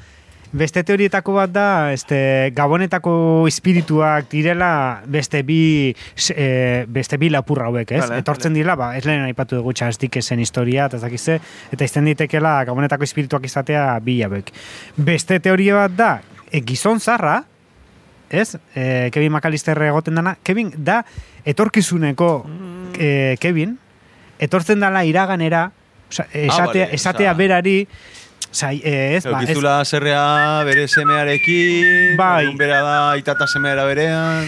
[0.52, 1.64] Beste teorietako bat da,
[1.94, 3.12] este, gabonetako
[3.46, 5.94] espirituak direla beste bi,
[6.34, 8.00] eh, beste bi lapurra hauek, ez?
[8.02, 11.38] Vale, Etortzen dira, ba, ez lehen aipatu dugu txastik esen historia, eta ez dakize,
[11.70, 14.50] eta izten ditekela gabonetako espirituak izatea bi hauek.
[14.96, 16.10] Beste teoria bat da,
[16.50, 17.44] e, gizon zarra,
[18.28, 18.56] ez?
[18.74, 21.04] E, Kevin McAllister egoten dana, Kevin da
[21.46, 22.32] etorkizuneko
[22.98, 23.78] e, Kevin,
[24.42, 25.68] etortzen dala iraganera,
[26.10, 27.76] Osa, esatea, bale, esatea osea- berari,
[28.50, 32.54] Osa, eh, ez, ba, ez, Eukizula zerrea bere semearekin, Bai.
[32.58, 34.46] bera da itata semeara berean.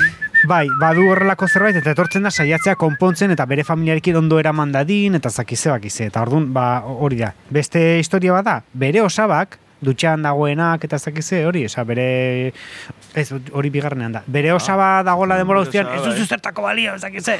[0.48, 5.14] bai, badu horrelako zerbait, eta etortzen da saiatzea konpontzen, eta bere familiarekin ondo eraman dadin,
[5.14, 7.30] eta zakize bakize, eta orduan, ba, hori da.
[7.50, 12.52] Beste historia bada, bere osabak, dutxean dagoenak, eta zakize, hori, osa, bere,
[13.14, 14.22] ez, hori bigarrenean da.
[14.26, 16.26] Bere osaba dagoela denbora guztian, ez duzu eh.
[16.36, 17.38] zertako balio, zakize.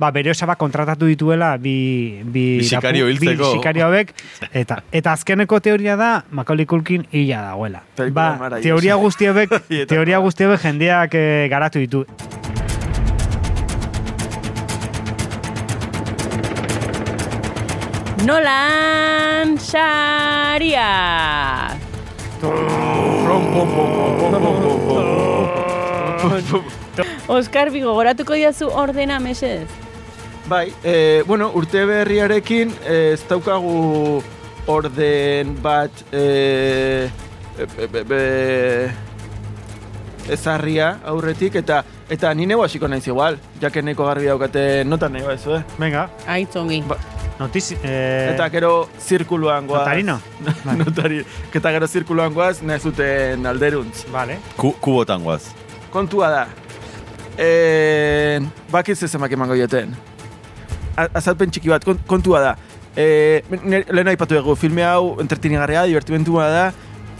[0.00, 3.44] Ba, bere osaba kontratatu dituela bi, bi, Bi sikario hiltzeko.
[3.52, 4.14] bi sikario hauek,
[4.52, 7.82] eta, eta azkeneko teoria da, Macaulay Culkin hila dagoela.
[8.10, 12.06] Ba, teoria guzti hauek, Eta- teoria guzti hauek jendeak eh, garatu ditu.
[18.26, 20.90] Nolan Saria!
[27.32, 29.64] Oskar, bi gogoratuko diazu ordena, mesez?
[30.50, 34.20] Bai, e, bueno, urte berriarekin e, ez daukagu
[34.68, 37.08] orden bat e,
[37.56, 38.18] be, be, be,
[40.36, 41.80] ezarria aurretik eta
[42.12, 45.62] eta ni nego hasiko naiz igual, jake neko garbi daukate notan nahi ez, eh?
[45.80, 46.82] Venga, Aitzongi.
[46.90, 46.98] Ba,
[47.40, 47.78] notizi...
[47.80, 49.86] Eh, eta gero zirkuluan goaz.
[49.86, 50.18] Notarino?
[50.66, 50.76] Bai.
[50.82, 51.22] Notari.
[51.48, 54.04] Eta gero zirkuluan goaz, nahi zuten alderuntz.
[54.12, 54.36] Vale.
[54.60, 55.46] Ku, kubotan guaz.
[55.92, 56.44] Kontua da.
[57.38, 58.40] E,
[58.70, 59.94] bakiz ez emak emango dioten.
[60.96, 62.54] A- Azalpen txiki bat, kont- kontua da.
[62.96, 63.42] E,
[63.88, 66.64] lehen aipatu dugu, filme hau entretenigarria, divertimentua da.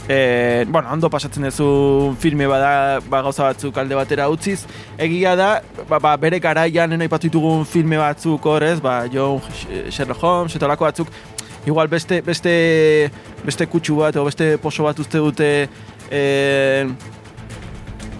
[0.03, 4.65] E, bueno, ondo pasatzen duzu filme bada ba, gauza batzuk alde batera utziz.
[4.99, 9.39] Egia da, ba, ba, bere garaian aipatu ditugun filme batzuk hor ez, ba, John
[9.89, 11.07] Sherlock Holmes eta olako batzuk,
[11.65, 13.09] igual beste, beste,
[13.45, 15.49] beste kutsu bat, o beste poso bat uste dute
[16.11, 16.85] e,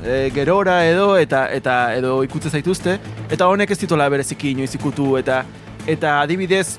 [0.04, 3.00] e, gerora edo eta eta edo ikutze zaituzte.
[3.32, 5.44] Eta honek ez ditola bereziki inoiz ikutu eta
[5.88, 6.78] eta adibidez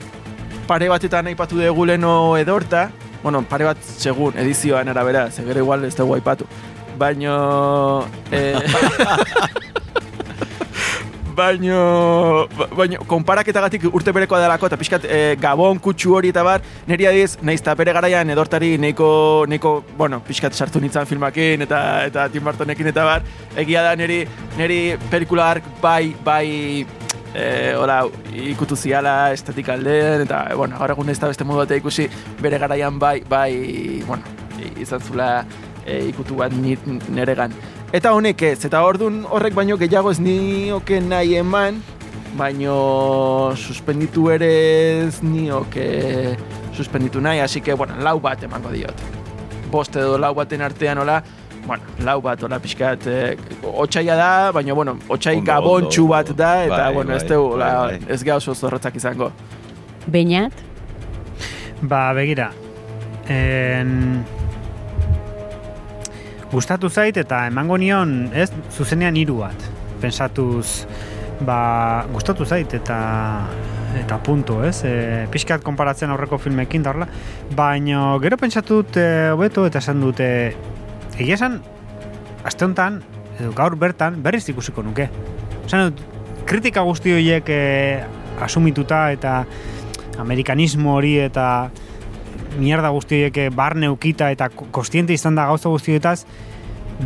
[0.68, 2.90] pare batetan aipatu dugu leno edorta
[3.24, 6.44] bueno, pare bat segun edizioan arabera, ze gero igual ez dugu aipatu.
[6.98, 8.60] Baino eh,
[11.36, 16.64] baino ba- baino konparaketagatik urte berekoa delako eta pixkat e, gabon kutsu hori eta bar
[16.86, 21.80] niri adiz naiz eta bere garaian edortari neiko, neiko bueno, pixkat sartu nintzen filmakin eta
[22.10, 23.24] eta Tim Burtonekin eta bar
[23.56, 24.24] egia da niri
[24.58, 26.46] niri pelikula ark bai bai
[27.34, 31.82] e, ora, ikutu ziala estetik aldean, eta, bueno, gaur egun ez da beste modu batea
[31.82, 32.08] ikusi,
[32.40, 34.22] bere garaian bai, bai, bueno,
[34.80, 35.30] izan zula
[35.84, 36.76] e, ikutu bat ni,
[37.10, 37.54] neregan.
[37.94, 41.76] Eta honek ez, eta ordun horrek baino gehiago ez nioke nahi eman,
[42.34, 42.74] baino
[43.54, 44.48] suspenditu ere
[45.04, 45.86] ez nioke
[46.74, 48.98] suspenditu nahi, así que, bueno, lau bat emango diot.
[49.70, 51.20] Bost edo lau baten artean, hola,
[51.68, 56.82] bueno, lau bat, hola, pixkat, eh, otxaila da, baina, bueno, otxai gabontxu bat da, eta,
[56.88, 58.00] bai, bueno, ez bai, dugu, bai, bai.
[58.10, 59.30] ez geha oso zorrotzak izango.
[60.10, 60.64] Beñat?
[61.80, 62.50] Ba, begira.
[63.30, 64.26] En...
[66.54, 69.64] Gustatu zait eta emango nion, ez, zuzenean hiru bat.
[69.98, 70.84] Pensatuz,
[71.42, 72.98] ba, gustatu zait eta
[73.98, 74.76] eta punto, ez?
[74.86, 74.92] E,
[75.34, 77.08] pixkat konparatzen aurreko filmekin da horrela.
[77.58, 80.28] Baina gero pentsatut e, hobeto eta esan dute
[81.18, 81.58] egia esan,
[82.46, 83.00] aste honetan,
[83.40, 85.08] edo gaur bertan, berriz ikusiko nuke.
[85.64, 86.02] Esan dut,
[86.46, 87.62] kritika guzti horiek e,
[88.46, 89.40] asumituta eta
[90.22, 91.48] amerikanismo hori eta
[92.58, 96.24] mierda guzti horiek eh, barne ukita eta ko- kostiente izan da gauza guzti horietaz,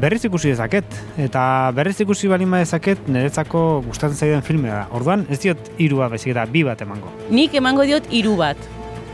[0.01, 0.85] berriz ikusi dezaket.
[1.19, 4.87] Eta berriz ikusi balin dezaket, niretzako gustatzen zaidan filmea da.
[4.93, 7.09] Orduan, ez diot hiru bat, baizik eta bi bat emango.
[7.31, 8.57] Nik emango diot hiru bat.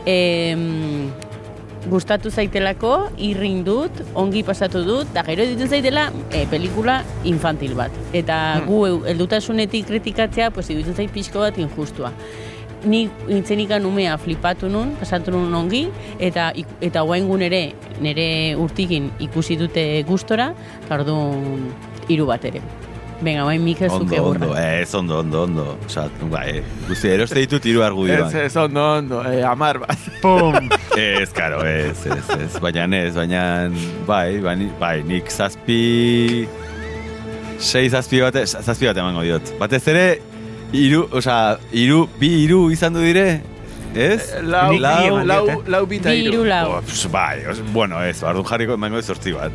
[0.05, 1.09] Em,
[1.89, 7.93] gustatu zaitelako, irrin dut, ongi pasatu dut, eta gero ditu zaitela e, pelikula infantil bat.
[8.13, 12.11] Eta gu eu- heldutasunetik kritikatzea, pues, iruditzen zait pixko bat injustua.
[12.85, 15.87] Ni nintzenika numea flipatu nun, pasatu nun ongi,
[16.19, 16.51] eta
[16.85, 17.63] eta guaingun ere,
[18.01, 18.27] nire
[18.61, 20.51] urtikin ikusi dute gustora,
[20.83, 21.71] eta orduan
[22.09, 22.61] hiru bat ere.
[23.21, 24.63] Venga, bain Mikel zuke Ondo, ondo, burra.
[24.81, 25.77] ez, ondo, ondo, ondo.
[25.85, 28.27] Osa, bai, guzti, eroste ditut hiru argudioan.
[28.27, 30.07] Ez, ez, ondo, ondo, eh, amar bat.
[30.23, 30.67] Pum!
[30.99, 33.41] Ez, karo, ez, ez, ez, baina ez, baina,
[34.07, 36.45] bai, bai, bai, nik zazpi,
[37.59, 39.55] sei zazpi bat, zazpi bat emango diot.
[39.61, 40.07] Batez ere,
[40.75, 43.41] iru, oza, iru, bi iru izan du dire,
[43.95, 44.21] ez?
[44.43, 45.57] Lau, Nik bi lau, lau, eh?
[45.71, 46.45] lau bita Bi hiru iru.
[46.51, 46.77] lau.
[46.77, 49.51] Oh, pss, bai, os, bueno, ez, ordu jarriko emango diot zortzi bat.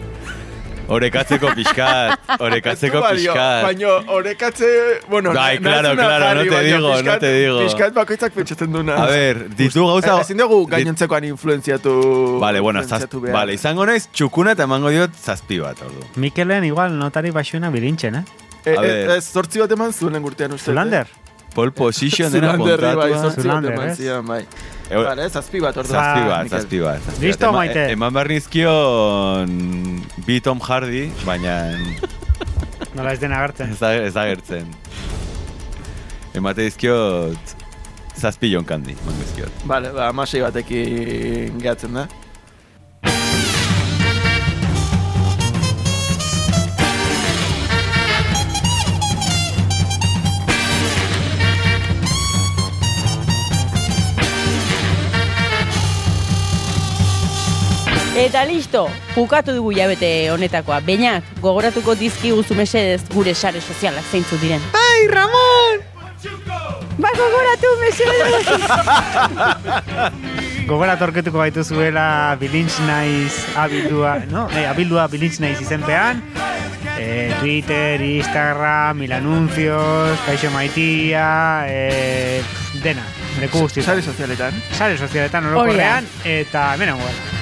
[0.90, 3.60] Orekatzeko pixkat, orekatzeko Ez pixkat.
[3.62, 4.66] Baina orekatze,
[5.08, 7.58] bueno, Bai, na- claro, claro, no te digo, no te digo.
[7.62, 8.96] Pixkat bakoitzak pentsatzen duna.
[8.98, 10.16] A ber, ditu gauza...
[10.24, 11.94] Ezin dugu gainontzekoan influenziatu...
[12.42, 13.36] Vale, bueno, zaz, influenziatu behar.
[13.38, 16.02] vale, izango naiz txukuna eta emango diot zazpi bat, ordu.
[16.16, 18.24] Mikelen igual notari baxuena bilintzen, eh?
[18.64, 19.10] Eh, eh, ber.
[19.16, 20.70] Ez, zortzi bat eman zuen urtean uste.
[20.70, 21.06] Zulander?
[21.54, 24.42] Pole position dena Zulanderri bai, zortzi bat eman zian, bai.
[24.90, 25.90] E, Vale, zazpi bat ordu.
[25.94, 27.08] Zazpi bat, zazpi bat.
[27.22, 27.84] Listo, Ema- Maite.
[27.88, 29.56] e- Eman behar nizkion
[30.26, 31.56] bi Tom Hardy, baina
[32.94, 33.70] Nola ez den agertzen.
[33.70, 34.66] ez da, ez da gertzen.
[36.34, 37.54] Emate dizkiot
[38.20, 39.62] zazpi John Candy, eman dizkiot.
[39.66, 42.06] Vale, ba, amasei batekin gehatzen da.
[58.16, 60.80] Eta listo, bukatu dugu jabete honetakoa.
[60.82, 64.60] Beinak, gogoratuko dizki guzu mesedez gure sare sozialak zeintzu diren.
[64.74, 65.78] Ai, Ramon!
[66.98, 68.46] Ba, gogoratu mesedez!
[70.66, 74.48] Gogora torketuko baitu zuela bilintz naiz abildua, no?
[74.58, 76.22] Eh, abildua bilintz naiz izenpean.
[76.98, 82.42] Eh, Twitter, Instagram, mil anuncios, kaixo maitia, eh,
[82.82, 83.06] dena,
[83.40, 83.94] leku guztietan.
[83.94, 84.64] Sare sozialetan.
[84.76, 87.39] Sare sozialetan orokorrean, eta hemen gara.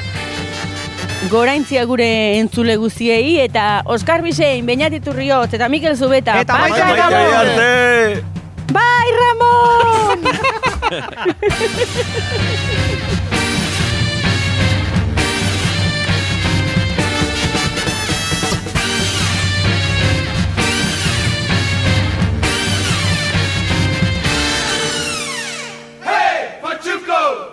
[1.26, 6.38] Goraintzia gure entzule guziei eta Oskar Bisein, Beñat Iturriot eta Mikel Zubeta.
[6.40, 7.48] Eta baita Ramon!
[8.72, 10.22] Bai, Ramon!
[26.04, 27.47] Hey, Pachuco!